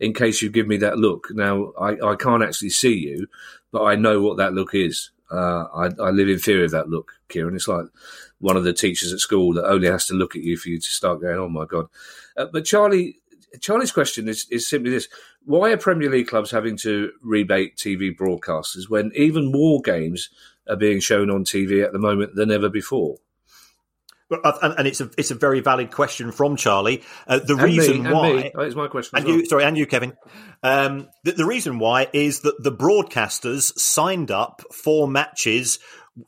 in 0.00 0.14
case 0.14 0.40
you 0.40 0.50
give 0.50 0.66
me 0.66 0.76
that 0.78 0.98
look. 0.98 1.28
Now, 1.30 1.72
I, 1.80 1.96
I 2.02 2.16
can't 2.16 2.42
actually 2.42 2.70
see 2.70 2.94
you, 2.94 3.26
but 3.72 3.84
I 3.84 3.96
know 3.96 4.22
what 4.22 4.38
that 4.38 4.54
look 4.54 4.74
is. 4.74 5.10
Uh, 5.30 5.66
I, 5.74 5.90
I, 6.02 6.10
live 6.10 6.28
in 6.28 6.38
fear 6.38 6.64
of 6.64 6.70
that 6.70 6.88
look, 6.88 7.12
Kieran. 7.28 7.54
It's 7.54 7.68
like 7.68 7.84
one 8.38 8.56
of 8.56 8.64
the 8.64 8.72
teachers 8.72 9.12
at 9.12 9.18
school 9.18 9.52
that 9.54 9.68
only 9.68 9.88
has 9.88 10.06
to 10.06 10.14
look 10.14 10.34
at 10.34 10.42
you 10.42 10.56
for 10.56 10.70
you 10.70 10.78
to 10.78 10.90
start 10.90 11.20
going, 11.20 11.38
"Oh 11.38 11.48
my 11.48 11.66
god!" 11.66 11.86
Uh, 12.36 12.46
but 12.50 12.64
Charlie, 12.64 13.18
Charlie's 13.60 13.92
question 13.92 14.26
is, 14.26 14.46
is 14.50 14.68
simply 14.68 14.90
this: 14.90 15.08
Why 15.44 15.70
are 15.70 15.76
Premier 15.76 16.08
League 16.10 16.28
clubs 16.28 16.50
having 16.50 16.78
to 16.78 17.12
rebate 17.22 17.76
TV 17.76 18.16
broadcasters 18.16 18.88
when 18.88 19.12
even 19.14 19.52
more 19.52 19.82
games 19.82 20.30
are 20.66 20.76
being 20.76 21.00
shown 21.00 21.30
on 21.30 21.44
TV 21.44 21.84
at 21.84 21.92
the 21.92 21.98
moment 21.98 22.34
than 22.34 22.50
ever 22.50 22.70
before? 22.70 23.18
Uh, 24.30 24.58
and, 24.62 24.74
and, 24.78 24.88
it's 24.88 25.00
a 25.00 25.10
it's 25.16 25.30
a 25.30 25.34
very 25.34 25.60
valid 25.60 25.90
question 25.90 26.32
from 26.32 26.56
Charlie. 26.56 27.02
Uh, 27.26 27.38
the 27.38 27.54
and 27.54 27.62
reason 27.62 28.02
me, 28.02 28.12
why. 28.12 28.52
Oh, 28.54 28.70
my 28.72 28.86
question, 28.86 29.16
and 29.16 29.26
well. 29.26 29.36
you 29.36 29.46
sorry, 29.46 29.64
and 29.64 29.76
you, 29.78 29.86
Kevin. 29.86 30.12
Um, 30.62 31.08
the, 31.24 31.32
the 31.32 31.46
reason 31.46 31.78
why 31.78 32.08
is 32.12 32.40
that 32.40 32.62
the 32.62 32.72
broadcasters 32.72 33.78
signed 33.78 34.30
up 34.30 34.62
for 34.72 35.08
matches 35.08 35.78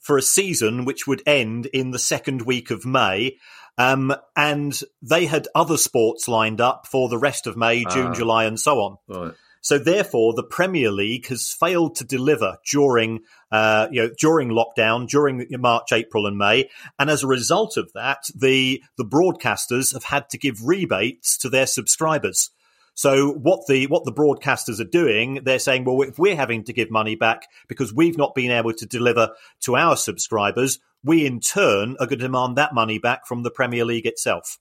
for 0.01 0.17
a 0.17 0.23
season 0.23 0.85
which 0.85 1.07
would 1.07 1.23
end 1.27 1.67
in 1.67 1.91
the 1.91 1.99
second 1.99 2.43
week 2.43 2.71
of 2.71 2.87
May. 2.87 3.37
Um, 3.79 4.15
and 4.37 4.79
they 5.01 5.27
had 5.27 5.49
other 5.55 5.77
sports 5.77 6.29
lined 6.29 6.61
up 6.61 6.87
for 6.87 7.09
the 7.09 7.19
rest 7.19 7.47
of 7.47 7.57
May, 7.57 7.85
June, 7.85 8.09
uh, 8.09 8.15
July, 8.15 8.45
and 8.45 8.61
so 8.61 8.79
on. 8.81 8.97
Right. 9.09 9.35
So 9.61 9.79
therefore, 9.79 10.33
the 10.35 10.43
Premier 10.43 10.91
League 10.91 11.27
has 11.29 11.53
failed 11.53 11.95
to 11.97 12.05
deliver 12.05 12.57
during, 12.71 13.21
uh, 13.53 13.89
you 13.91 14.03
know, 14.03 14.11
during 14.19 14.49
lockdown, 14.49 15.07
during 15.07 15.47
March, 15.51 15.93
April, 15.93 16.27
and 16.27 16.39
May, 16.39 16.71
and 16.99 17.11
as 17.11 17.23
a 17.23 17.27
result 17.29 17.77
of 17.77 17.93
that, 17.93 18.25
the 18.35 18.83
the 18.97 19.05
broadcasters 19.05 19.93
have 19.93 20.05
had 20.05 20.29
to 20.31 20.39
give 20.39 20.67
rebates 20.67 21.37
to 21.39 21.51
their 21.51 21.67
subscribers. 21.67 22.51
So 22.95 23.33
what 23.33 23.67
the 23.67 23.87
what 23.87 24.05
the 24.05 24.13
broadcasters 24.13 24.81
are 24.81 24.85
doing, 24.85 25.41
they're 25.45 25.59
saying, 25.59 25.85
well, 25.85 26.03
if 26.03 26.19
we're 26.19 26.37
having 26.37 26.65
to 26.65 26.73
give 26.73 26.91
money 26.91 27.15
back 27.15 27.47
because 27.69 27.95
we've 27.95 28.19
not 28.19 28.35
been 28.35 28.51
able 28.51 28.73
to 28.75 28.87
deliver 28.87 29.31
to 29.63 29.77
our 29.77 29.97
subscribers, 29.97 30.79
we 31.05 31.25
in 31.25 31.41
turn 31.41 31.97
are 32.01 32.07
going 32.07 32.19
to 32.19 32.27
demand 32.27 32.57
that 32.57 32.75
money 32.75 32.99
back 32.99 33.27
from 33.27 33.43
the 33.43 33.51
Premier 33.51 33.85
League 33.85 34.07
itself. 34.07 34.59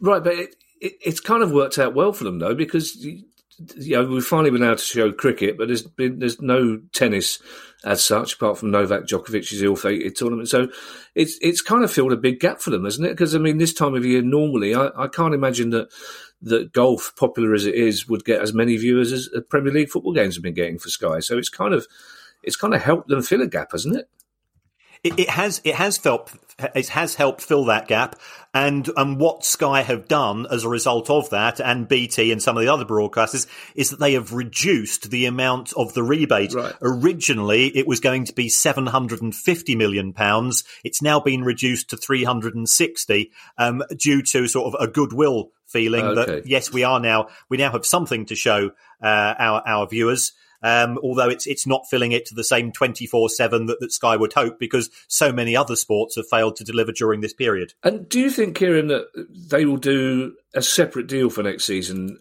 Right, 0.00 0.22
but 0.22 0.34
it, 0.34 0.56
it, 0.80 0.92
it's 1.00 1.20
kind 1.20 1.42
of 1.42 1.50
worked 1.50 1.78
out 1.78 1.94
well 1.94 2.12
for 2.12 2.24
them 2.24 2.38
though, 2.38 2.54
because 2.54 3.06
you 3.76 3.96
know, 3.96 4.06
we've 4.06 4.24
finally 4.24 4.50
been 4.50 4.62
able 4.62 4.76
to 4.76 4.82
show 4.82 5.12
cricket, 5.12 5.56
but 5.56 5.68
there's 5.68 5.82
been 5.82 6.18
there's 6.18 6.40
no 6.40 6.80
tennis 6.92 7.38
as 7.84 8.04
such, 8.04 8.34
apart 8.34 8.58
from 8.58 8.70
Novak 8.70 9.02
Djokovic's 9.04 9.62
ill-fated 9.62 10.16
tournament. 10.16 10.48
So 10.48 10.68
it's 11.14 11.38
it's 11.40 11.60
kind 11.60 11.84
of 11.84 11.90
filled 11.90 12.12
a 12.12 12.16
big 12.16 12.40
gap 12.40 12.60
for 12.60 12.70
them, 12.70 12.84
hasn't 12.84 13.06
it? 13.06 13.10
Because 13.10 13.34
I 13.34 13.38
mean, 13.38 13.58
this 13.58 13.74
time 13.74 13.94
of 13.94 14.04
year, 14.04 14.22
normally, 14.22 14.74
I, 14.74 14.90
I 14.96 15.08
can't 15.08 15.34
imagine 15.34 15.70
that 15.70 15.88
that 16.42 16.72
golf, 16.72 17.14
popular 17.16 17.54
as 17.54 17.66
it 17.66 17.74
is, 17.74 18.08
would 18.08 18.24
get 18.24 18.42
as 18.42 18.52
many 18.52 18.76
viewers 18.76 19.12
as 19.12 19.28
Premier 19.48 19.72
League 19.72 19.90
football 19.90 20.12
games 20.12 20.36
have 20.36 20.42
been 20.42 20.54
getting 20.54 20.78
for 20.78 20.88
Sky. 20.88 21.20
So 21.20 21.38
it's 21.38 21.48
kind 21.48 21.74
of 21.74 21.86
it's 22.42 22.56
kind 22.56 22.74
of 22.74 22.82
helped 22.82 23.08
them 23.08 23.22
fill 23.22 23.42
a 23.42 23.46
gap, 23.46 23.72
hasn't 23.72 23.96
it? 23.96 24.08
It, 25.04 25.18
it, 25.18 25.28
has 25.28 25.60
it 25.64 25.74
has 25.74 25.98
felt 25.98 26.32
it 26.74 26.88
has 26.88 27.14
helped 27.14 27.42
fill 27.42 27.66
that 27.66 27.88
gap, 27.88 28.16
and 28.54 28.88
and 28.96 29.18
what 29.18 29.44
Sky 29.44 29.82
have 29.82 30.08
done 30.08 30.46
as 30.50 30.64
a 30.64 30.68
result 30.68 31.10
of 31.10 31.28
that, 31.30 31.60
and 31.60 31.86
BT 31.86 32.32
and 32.32 32.42
some 32.42 32.56
of 32.56 32.62
the 32.62 32.72
other 32.72 32.86
broadcasters, 32.86 33.46
is 33.74 33.90
that 33.90 34.00
they 34.00 34.14
have 34.14 34.32
reduced 34.32 35.10
the 35.10 35.26
amount 35.26 35.74
of 35.74 35.92
the 35.92 36.02
rebate. 36.02 36.54
Right. 36.54 36.72
Originally, 36.80 37.66
it 37.76 37.86
was 37.86 38.00
going 38.00 38.24
to 38.24 38.32
be 38.32 38.48
seven 38.48 38.86
hundred 38.86 39.20
and 39.20 39.34
fifty 39.34 39.76
million 39.76 40.14
pounds. 40.14 40.64
It's 40.84 41.02
now 41.02 41.20
been 41.20 41.44
reduced 41.44 41.90
to 41.90 41.96
three 41.96 42.24
hundred 42.24 42.54
and 42.54 42.68
sixty, 42.68 43.30
um, 43.58 43.82
due 43.96 44.22
to 44.22 44.48
sort 44.48 44.72
of 44.72 44.80
a 44.80 44.90
goodwill 44.90 45.50
feeling 45.66 46.04
okay. 46.04 46.36
that 46.36 46.46
yes, 46.46 46.72
we 46.72 46.84
are 46.84 47.00
now 47.00 47.28
we 47.48 47.56
now 47.56 47.72
have 47.72 47.84
something 47.84 48.26
to 48.26 48.34
show 48.34 48.70
uh, 49.02 49.34
our 49.38 49.62
our 49.66 49.86
viewers. 49.86 50.32
Um, 50.64 50.98
although 51.02 51.28
it's 51.28 51.46
it's 51.46 51.66
not 51.66 51.86
filling 51.90 52.12
it 52.12 52.24
to 52.26 52.34
the 52.34 52.42
same 52.42 52.72
twenty 52.72 53.06
four 53.06 53.28
seven 53.28 53.66
that 53.66 53.92
Sky 53.92 54.16
would 54.16 54.32
hope 54.32 54.58
because 54.58 54.88
so 55.08 55.30
many 55.30 55.54
other 55.54 55.76
sports 55.76 56.16
have 56.16 56.26
failed 56.26 56.56
to 56.56 56.64
deliver 56.64 56.90
during 56.90 57.20
this 57.20 57.34
period. 57.34 57.74
And 57.82 58.08
do 58.08 58.18
you 58.18 58.30
think, 58.30 58.56
Kieran, 58.56 58.86
that 58.86 59.06
they 59.50 59.66
will 59.66 59.76
do 59.76 60.34
a 60.54 60.62
separate 60.62 61.06
deal 61.06 61.28
for 61.28 61.42
next 61.42 61.66
season 61.66 62.18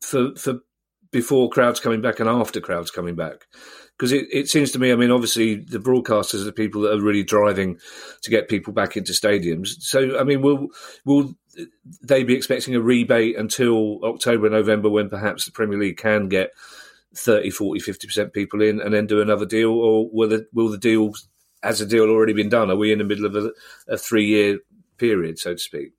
for 0.00 0.34
for 0.34 0.58
before 1.12 1.48
crowds 1.48 1.78
coming 1.78 2.00
back 2.00 2.18
and 2.18 2.28
after 2.28 2.60
crowds 2.60 2.90
coming 2.90 3.14
back? 3.14 3.46
Because 3.96 4.10
it, 4.10 4.26
it 4.32 4.48
seems 4.48 4.72
to 4.72 4.80
me, 4.80 4.90
I 4.90 4.96
mean, 4.96 5.12
obviously 5.12 5.54
the 5.54 5.78
broadcasters 5.78 6.40
are 6.40 6.46
the 6.46 6.52
people 6.52 6.80
that 6.82 6.94
are 6.94 7.00
really 7.00 7.22
driving 7.22 7.78
to 8.22 8.30
get 8.30 8.48
people 8.48 8.72
back 8.72 8.96
into 8.96 9.12
stadiums. 9.12 9.68
So, 9.78 10.18
I 10.18 10.24
mean, 10.24 10.42
will 10.42 10.70
will 11.04 11.36
they 12.02 12.24
be 12.24 12.34
expecting 12.34 12.74
a 12.74 12.80
rebate 12.80 13.38
until 13.38 14.00
October, 14.02 14.50
November, 14.50 14.90
when 14.90 15.08
perhaps 15.08 15.44
the 15.44 15.52
Premier 15.52 15.78
League 15.78 15.96
can 15.96 16.28
get 16.28 16.50
30, 17.16 17.50
40, 17.50 17.80
50% 17.80 18.32
people 18.32 18.62
in 18.62 18.80
and 18.80 18.94
then 18.94 19.06
do 19.06 19.20
another 19.20 19.46
deal? 19.46 19.70
Or 19.70 20.08
will 20.12 20.28
the, 20.28 20.46
will 20.52 20.70
the 20.70 20.78
deal, 20.78 21.12
has 21.62 21.78
the 21.78 21.86
deal 21.86 22.08
already 22.08 22.32
been 22.32 22.48
done? 22.48 22.70
Are 22.70 22.76
we 22.76 22.92
in 22.92 22.98
the 22.98 23.04
middle 23.04 23.26
of 23.26 23.36
a, 23.36 23.52
a 23.88 23.96
three 23.96 24.26
year 24.26 24.58
period, 24.98 25.38
so 25.38 25.54
to 25.54 25.58
speak? 25.58 25.92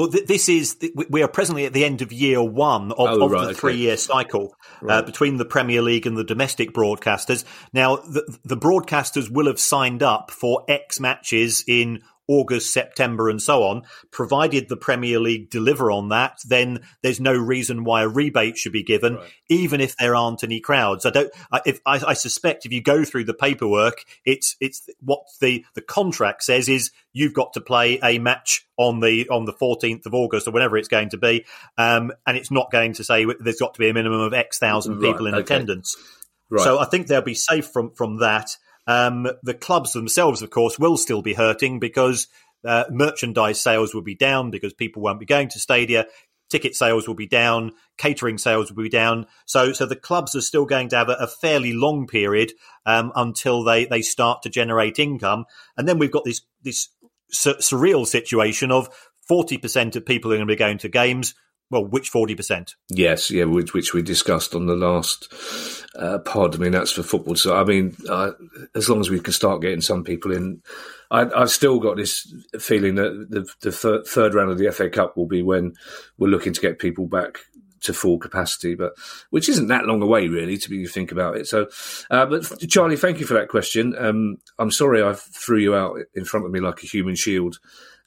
Well, 0.00 0.08
this 0.08 0.48
is 0.48 0.78
we 1.10 1.22
are 1.22 1.28
presently 1.28 1.66
at 1.66 1.74
the 1.74 1.84
end 1.84 2.00
of 2.00 2.10
year 2.10 2.42
one 2.42 2.90
of, 2.92 2.98
oh, 3.00 3.24
of 3.24 3.30
right, 3.32 3.48
the 3.48 3.54
three-year 3.54 3.92
okay. 3.92 4.00
cycle 4.00 4.54
uh, 4.80 4.86
right. 4.86 4.94
uh, 4.98 5.02
between 5.02 5.36
the 5.36 5.44
Premier 5.44 5.82
League 5.82 6.06
and 6.06 6.16
the 6.16 6.24
domestic 6.24 6.72
broadcasters. 6.72 7.44
Now, 7.74 7.96
the, 7.96 8.38
the 8.42 8.56
broadcasters 8.56 9.30
will 9.30 9.46
have 9.46 9.60
signed 9.60 10.02
up 10.02 10.30
for 10.30 10.64
X 10.68 11.00
matches 11.00 11.64
in 11.66 12.02
August, 12.30 12.72
September, 12.72 13.28
and 13.28 13.42
so 13.42 13.64
on, 13.64 13.82
provided 14.12 14.68
the 14.68 14.76
Premier 14.76 15.18
League 15.18 15.50
deliver 15.50 15.90
on 15.90 16.10
that, 16.10 16.38
then 16.46 16.78
there's 17.02 17.18
no 17.18 17.34
reason 17.34 17.82
why 17.82 18.02
a 18.02 18.08
rebate 18.08 18.56
should 18.56 18.72
be 18.72 18.84
given, 18.84 19.16
right. 19.16 19.32
even 19.48 19.80
if 19.80 19.96
there 19.96 20.14
aren't 20.14 20.44
any 20.44 20.60
crowds. 20.60 21.04
I 21.04 21.10
don't. 21.10 21.32
I, 21.50 21.60
if 21.66 21.80
I, 21.84 22.00
I, 22.06 22.14
suspect 22.14 22.64
if 22.64 22.72
you 22.72 22.80
go 22.80 23.04
through 23.04 23.24
the 23.24 23.34
paperwork, 23.34 24.04
it's 24.24 24.54
it's 24.60 24.88
what 25.00 25.22
the 25.40 25.64
the 25.74 25.80
contract 25.80 26.44
says 26.44 26.68
is 26.68 26.92
you've 27.12 27.34
got 27.34 27.52
to 27.54 27.60
play 27.60 27.98
a 28.00 28.20
match 28.20 28.64
on 28.76 29.00
the 29.00 29.28
on 29.28 29.44
the 29.44 29.52
14th 29.52 30.06
of 30.06 30.14
August 30.14 30.46
or 30.46 30.52
whatever 30.52 30.76
it's 30.76 30.86
going 30.86 31.08
to 31.10 31.18
be, 31.18 31.44
um, 31.78 32.12
and 32.28 32.36
it's 32.36 32.52
not 32.52 32.70
going 32.70 32.92
to 32.92 33.02
say 33.02 33.26
there's 33.40 33.58
got 33.58 33.74
to 33.74 33.80
be 33.80 33.88
a 33.88 33.94
minimum 33.94 34.20
of 34.20 34.32
X 34.32 34.56
thousand 34.58 35.00
people 35.00 35.24
right, 35.24 35.30
in 35.30 35.34
okay. 35.34 35.42
attendance. 35.42 35.96
Right. 36.48 36.62
So 36.62 36.78
I 36.78 36.84
think 36.84 37.08
they'll 37.08 37.22
be 37.22 37.34
safe 37.34 37.66
from 37.66 37.90
from 37.90 38.18
that. 38.18 38.56
Um, 38.90 39.28
the 39.42 39.54
clubs 39.54 39.92
themselves, 39.92 40.42
of 40.42 40.50
course, 40.50 40.78
will 40.78 40.96
still 40.96 41.22
be 41.22 41.34
hurting 41.34 41.80
because 41.80 42.26
uh, 42.64 42.84
merchandise 42.90 43.60
sales 43.60 43.94
will 43.94 44.02
be 44.02 44.16
down 44.16 44.50
because 44.50 44.74
people 44.74 45.02
won't 45.02 45.20
be 45.20 45.34
going 45.34 45.48
to 45.50 45.60
stadia. 45.60 46.06
Ticket 46.50 46.74
sales 46.74 47.06
will 47.06 47.14
be 47.14 47.28
down, 47.28 47.70
catering 47.96 48.38
sales 48.38 48.72
will 48.72 48.82
be 48.82 48.88
down. 48.88 49.26
So, 49.46 49.72
so 49.72 49.86
the 49.86 49.94
clubs 50.08 50.34
are 50.34 50.40
still 50.40 50.66
going 50.66 50.88
to 50.88 50.96
have 50.96 51.08
a, 51.08 51.16
a 51.20 51.26
fairly 51.28 51.72
long 51.72 52.08
period 52.08 52.52
um, 52.84 53.12
until 53.14 53.62
they, 53.62 53.84
they 53.84 54.02
start 54.02 54.42
to 54.42 54.50
generate 54.50 54.98
income. 54.98 55.44
And 55.76 55.86
then 55.86 55.98
we've 56.00 56.10
got 56.10 56.24
this 56.24 56.42
this 56.62 56.88
sur- 57.30 57.60
surreal 57.60 58.04
situation 58.04 58.72
of 58.72 58.88
forty 59.28 59.58
percent 59.58 59.94
of 59.94 60.04
people 60.04 60.32
are 60.32 60.38
going 60.38 60.48
to 60.48 60.52
be 60.52 60.64
going 60.64 60.78
to 60.78 60.88
games, 60.88 61.34
well, 61.70 61.84
which 61.84 62.08
forty 62.08 62.34
percent? 62.34 62.74
Yes, 62.88 63.30
yeah, 63.30 63.44
which, 63.44 63.72
which, 63.72 63.94
we 63.94 64.02
discussed 64.02 64.54
on 64.54 64.66
the 64.66 64.74
last 64.74 65.32
uh, 65.96 66.18
pod. 66.18 66.54
I 66.54 66.58
mean, 66.58 66.72
that's 66.72 66.92
for 66.92 67.02
football. 67.02 67.36
So, 67.36 67.56
I 67.56 67.64
mean, 67.64 67.96
uh, 68.08 68.32
as 68.74 68.88
long 68.88 69.00
as 69.00 69.08
we 69.08 69.20
can 69.20 69.32
start 69.32 69.62
getting 69.62 69.80
some 69.80 70.02
people 70.02 70.32
in, 70.32 70.62
I, 71.10 71.26
have 71.38 71.50
still 71.50 71.78
got 71.78 71.96
this 71.96 72.32
feeling 72.58 72.96
that 72.96 73.26
the, 73.30 73.48
the 73.60 74.02
third, 74.06 74.34
round 74.34 74.50
of 74.50 74.58
the 74.58 74.70
FA 74.72 74.90
Cup 74.90 75.16
will 75.16 75.26
be 75.26 75.42
when 75.42 75.74
we're 76.18 76.28
looking 76.28 76.52
to 76.52 76.60
get 76.60 76.78
people 76.78 77.06
back 77.06 77.38
to 77.82 77.94
full 77.94 78.18
capacity, 78.18 78.74
but 78.74 78.92
which 79.30 79.48
isn't 79.48 79.68
that 79.68 79.86
long 79.86 80.02
away, 80.02 80.28
really, 80.28 80.58
to 80.58 80.68
be 80.68 80.86
think 80.86 81.12
about 81.12 81.36
it. 81.36 81.46
So, 81.46 81.68
uh, 82.10 82.26
but 82.26 82.68
Charlie, 82.68 82.96
thank 82.96 83.20
you 83.20 83.26
for 83.26 83.34
that 83.34 83.48
question. 83.48 83.94
Um, 83.98 84.38
I'm 84.58 84.70
sorry 84.70 85.02
I 85.02 85.14
threw 85.14 85.58
you 85.58 85.74
out 85.74 85.98
in 86.14 86.24
front 86.24 86.46
of 86.46 86.52
me 86.52 86.60
like 86.60 86.82
a 86.82 86.86
human 86.86 87.14
shield 87.14 87.58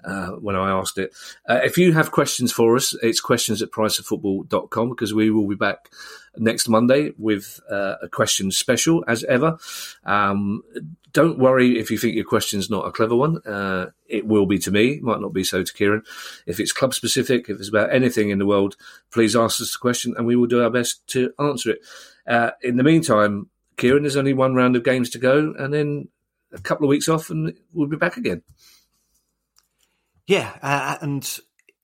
uh, 0.03 0.31
when 0.31 0.55
I 0.55 0.71
asked 0.71 0.97
it. 0.97 1.13
Uh, 1.47 1.59
if 1.63 1.77
you 1.77 1.93
have 1.93 2.11
questions 2.11 2.51
for 2.51 2.75
us, 2.75 2.95
it's 3.01 3.19
questions 3.19 3.61
at 3.61 3.71
priceoffootball.com 3.71 4.89
because 4.89 5.13
we 5.13 5.29
will 5.29 5.47
be 5.47 5.55
back 5.55 5.89
next 6.37 6.67
Monday 6.67 7.11
with 7.17 7.59
uh, 7.69 7.95
a 8.01 8.09
question 8.09 8.51
special 8.51 9.03
as 9.07 9.23
ever. 9.25 9.57
Um, 10.03 10.63
don't 11.11 11.37
worry 11.37 11.77
if 11.77 11.91
you 11.91 11.97
think 11.97 12.15
your 12.15 12.25
question's 12.25 12.69
not 12.69 12.87
a 12.87 12.91
clever 12.91 13.15
one. 13.15 13.37
Uh, 13.45 13.91
it 14.07 14.25
will 14.25 14.47
be 14.47 14.57
to 14.59 14.71
me, 14.71 14.99
might 14.99 15.21
not 15.21 15.33
be 15.33 15.43
so 15.43 15.63
to 15.63 15.73
Kieran. 15.73 16.01
If 16.47 16.59
it's 16.59 16.71
club 16.71 16.93
specific, 16.93 17.49
if 17.49 17.59
it's 17.59 17.69
about 17.69 17.93
anything 17.93 18.31
in 18.31 18.39
the 18.39 18.47
world, 18.47 18.75
please 19.11 19.35
ask 19.35 19.61
us 19.61 19.75
a 19.75 19.79
question 19.79 20.15
and 20.17 20.25
we 20.25 20.35
will 20.35 20.47
do 20.47 20.63
our 20.63 20.71
best 20.71 21.05
to 21.09 21.31
answer 21.39 21.71
it. 21.71 21.79
Uh, 22.25 22.51
in 22.61 22.77
the 22.77 22.83
meantime, 22.83 23.49
Kieran, 23.77 24.03
there's 24.03 24.17
only 24.17 24.33
one 24.33 24.55
round 24.55 24.75
of 24.75 24.83
games 24.83 25.11
to 25.11 25.19
go 25.19 25.53
and 25.57 25.73
then 25.73 26.07
a 26.51 26.61
couple 26.61 26.85
of 26.85 26.89
weeks 26.89 27.09
off 27.09 27.29
and 27.29 27.53
we'll 27.73 27.87
be 27.87 27.97
back 27.97 28.17
again. 28.17 28.41
Yeah, 30.27 30.51
uh, 30.61 30.97
and 31.01 31.39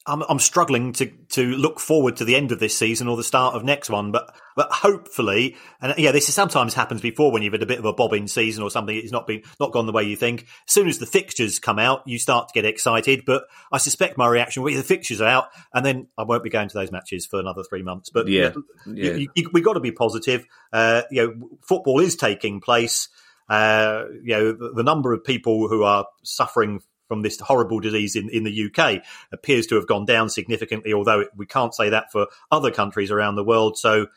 I'm, 0.07 0.23
I'm 0.27 0.39
struggling 0.39 0.93
to 0.93 1.11
to 1.31 1.43
look 1.43 1.79
forward 1.79 2.17
to 2.17 2.25
the 2.25 2.35
end 2.35 2.51
of 2.51 2.59
this 2.59 2.75
season 2.77 3.07
or 3.07 3.17
the 3.17 3.23
start 3.23 3.53
of 3.55 3.63
next 3.65 3.89
one, 3.89 4.11
but 4.11 4.33
but 4.55 4.71
hopefully, 4.71 5.57
and 5.81 5.93
yeah, 5.97 6.11
this 6.11 6.29
is 6.29 6.35
sometimes 6.35 6.73
happens 6.73 7.01
before 7.01 7.31
when 7.31 7.41
you've 7.43 7.53
had 7.53 7.61
a 7.63 7.67
bit 7.67 7.79
of 7.79 7.85
a 7.85 7.93
bobbing 7.93 8.27
season 8.27 8.63
or 8.63 8.71
something. 8.71 8.95
It's 8.95 9.11
not 9.11 9.27
been 9.27 9.43
not 9.59 9.71
gone 9.73 9.85
the 9.85 9.91
way 9.91 10.03
you 10.03 10.15
think. 10.15 10.43
As 10.67 10.73
soon 10.73 10.87
as 10.87 10.99
the 10.99 11.05
fixtures 11.05 11.59
come 11.59 11.79
out, 11.79 12.01
you 12.07 12.17
start 12.17 12.47
to 12.47 12.53
get 12.53 12.65
excited. 12.65 13.23
But 13.25 13.43
I 13.73 13.77
suspect 13.77 14.17
my 14.17 14.27
reaction 14.27 14.63
will 14.63 14.71
be 14.71 14.77
the 14.77 14.83
fixtures 14.83 15.19
are 15.21 15.27
out, 15.27 15.45
and 15.73 15.85
then 15.85 16.07
I 16.17 16.23
won't 16.23 16.43
be 16.43 16.49
going 16.49 16.69
to 16.69 16.77
those 16.77 16.91
matches 16.91 17.25
for 17.25 17.39
another 17.39 17.63
three 17.69 17.83
months. 17.83 18.09
But 18.09 18.27
Yeah, 18.29 18.51
yeah. 18.95 19.11
you- 19.15 19.29
you- 19.35 19.49
we've 19.53 19.65
got 19.65 19.73
to 19.73 19.79
be 19.81 19.91
positive. 19.91 20.45
Uh, 20.71 21.01
you 21.11 21.27
know, 21.27 21.49
football 21.67 21.99
is 21.99 22.15
taking 22.15 22.61
place. 22.61 23.09
Uh, 23.49 24.05
you 24.23 24.33
know, 24.35 24.51
the, 24.53 24.73
the 24.75 24.83
number 24.83 25.11
of 25.11 25.23
people 25.23 25.67
who 25.67 25.83
are 25.83 26.05
suffering 26.23 26.81
from 27.09 27.23
this 27.23 27.37
horrible 27.41 27.81
disease 27.81 28.15
in, 28.15 28.29
in 28.29 28.45
the 28.45 28.71
UK 28.71 29.03
appears 29.33 29.67
to 29.67 29.75
have 29.75 29.87
gone 29.87 30.05
down 30.05 30.29
significantly, 30.29 30.93
although 30.93 31.25
we 31.35 31.45
can't 31.45 31.75
say 31.75 31.89
that 31.89 32.09
for 32.11 32.27
other 32.51 32.71
countries 32.71 33.11
around 33.11 33.35
the 33.35 33.43
world. 33.43 33.77
So, 33.77 34.07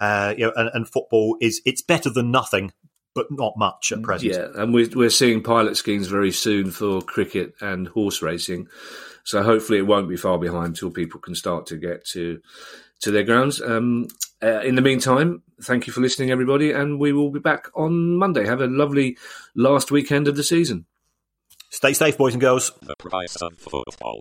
uh, 0.00 0.34
you 0.36 0.46
know, 0.46 0.52
and, 0.56 0.70
and 0.72 0.88
football 0.88 1.36
is 1.40 1.60
it's 1.64 1.82
better 1.82 2.10
than 2.10 2.32
nothing, 2.32 2.72
but 3.14 3.26
not 3.30 3.52
much 3.56 3.92
at 3.92 4.02
present. 4.02 4.32
Yeah, 4.32 4.48
and 4.60 4.74
we're, 4.74 4.88
we're 4.94 5.10
seeing 5.10 5.42
pilot 5.42 5.76
schemes 5.76 6.08
very 6.08 6.32
soon 6.32 6.70
for 6.72 7.02
cricket 7.02 7.54
and 7.60 7.86
horse 7.86 8.22
racing. 8.22 8.68
So 9.24 9.42
hopefully 9.42 9.78
it 9.78 9.86
won't 9.86 10.08
be 10.08 10.16
far 10.16 10.38
behind 10.38 10.74
till 10.74 10.90
people 10.90 11.20
can 11.20 11.34
start 11.34 11.66
to 11.66 11.76
get 11.76 12.04
to 12.06 12.40
to 13.00 13.10
their 13.10 13.22
grounds. 13.22 13.60
Um, 13.60 14.08
uh, 14.42 14.60
in 14.60 14.74
the 14.74 14.82
meantime, 14.82 15.42
thank 15.62 15.86
you 15.86 15.92
for 15.92 16.00
listening, 16.00 16.30
everybody, 16.30 16.72
and 16.72 16.98
we 16.98 17.12
will 17.12 17.30
be 17.30 17.38
back 17.38 17.68
on 17.74 18.16
Monday. 18.16 18.46
Have 18.46 18.60
a 18.60 18.66
lovely 18.66 19.18
last 19.54 19.90
weekend 19.90 20.28
of 20.28 20.36
the 20.36 20.42
season. 20.42 20.86
Stay 21.70 21.92
safe, 21.92 22.16
boys 22.16 22.34
and 22.34 22.40
girls. 22.40 22.72
The 22.80 22.94
price 22.98 23.36
of 23.36 23.52
football. 23.58 24.20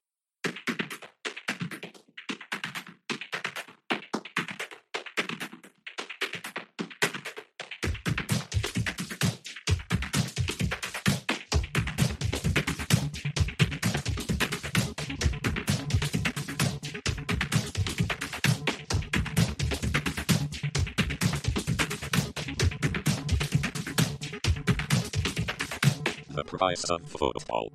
Of 26.68 27.10
football. 27.10 27.72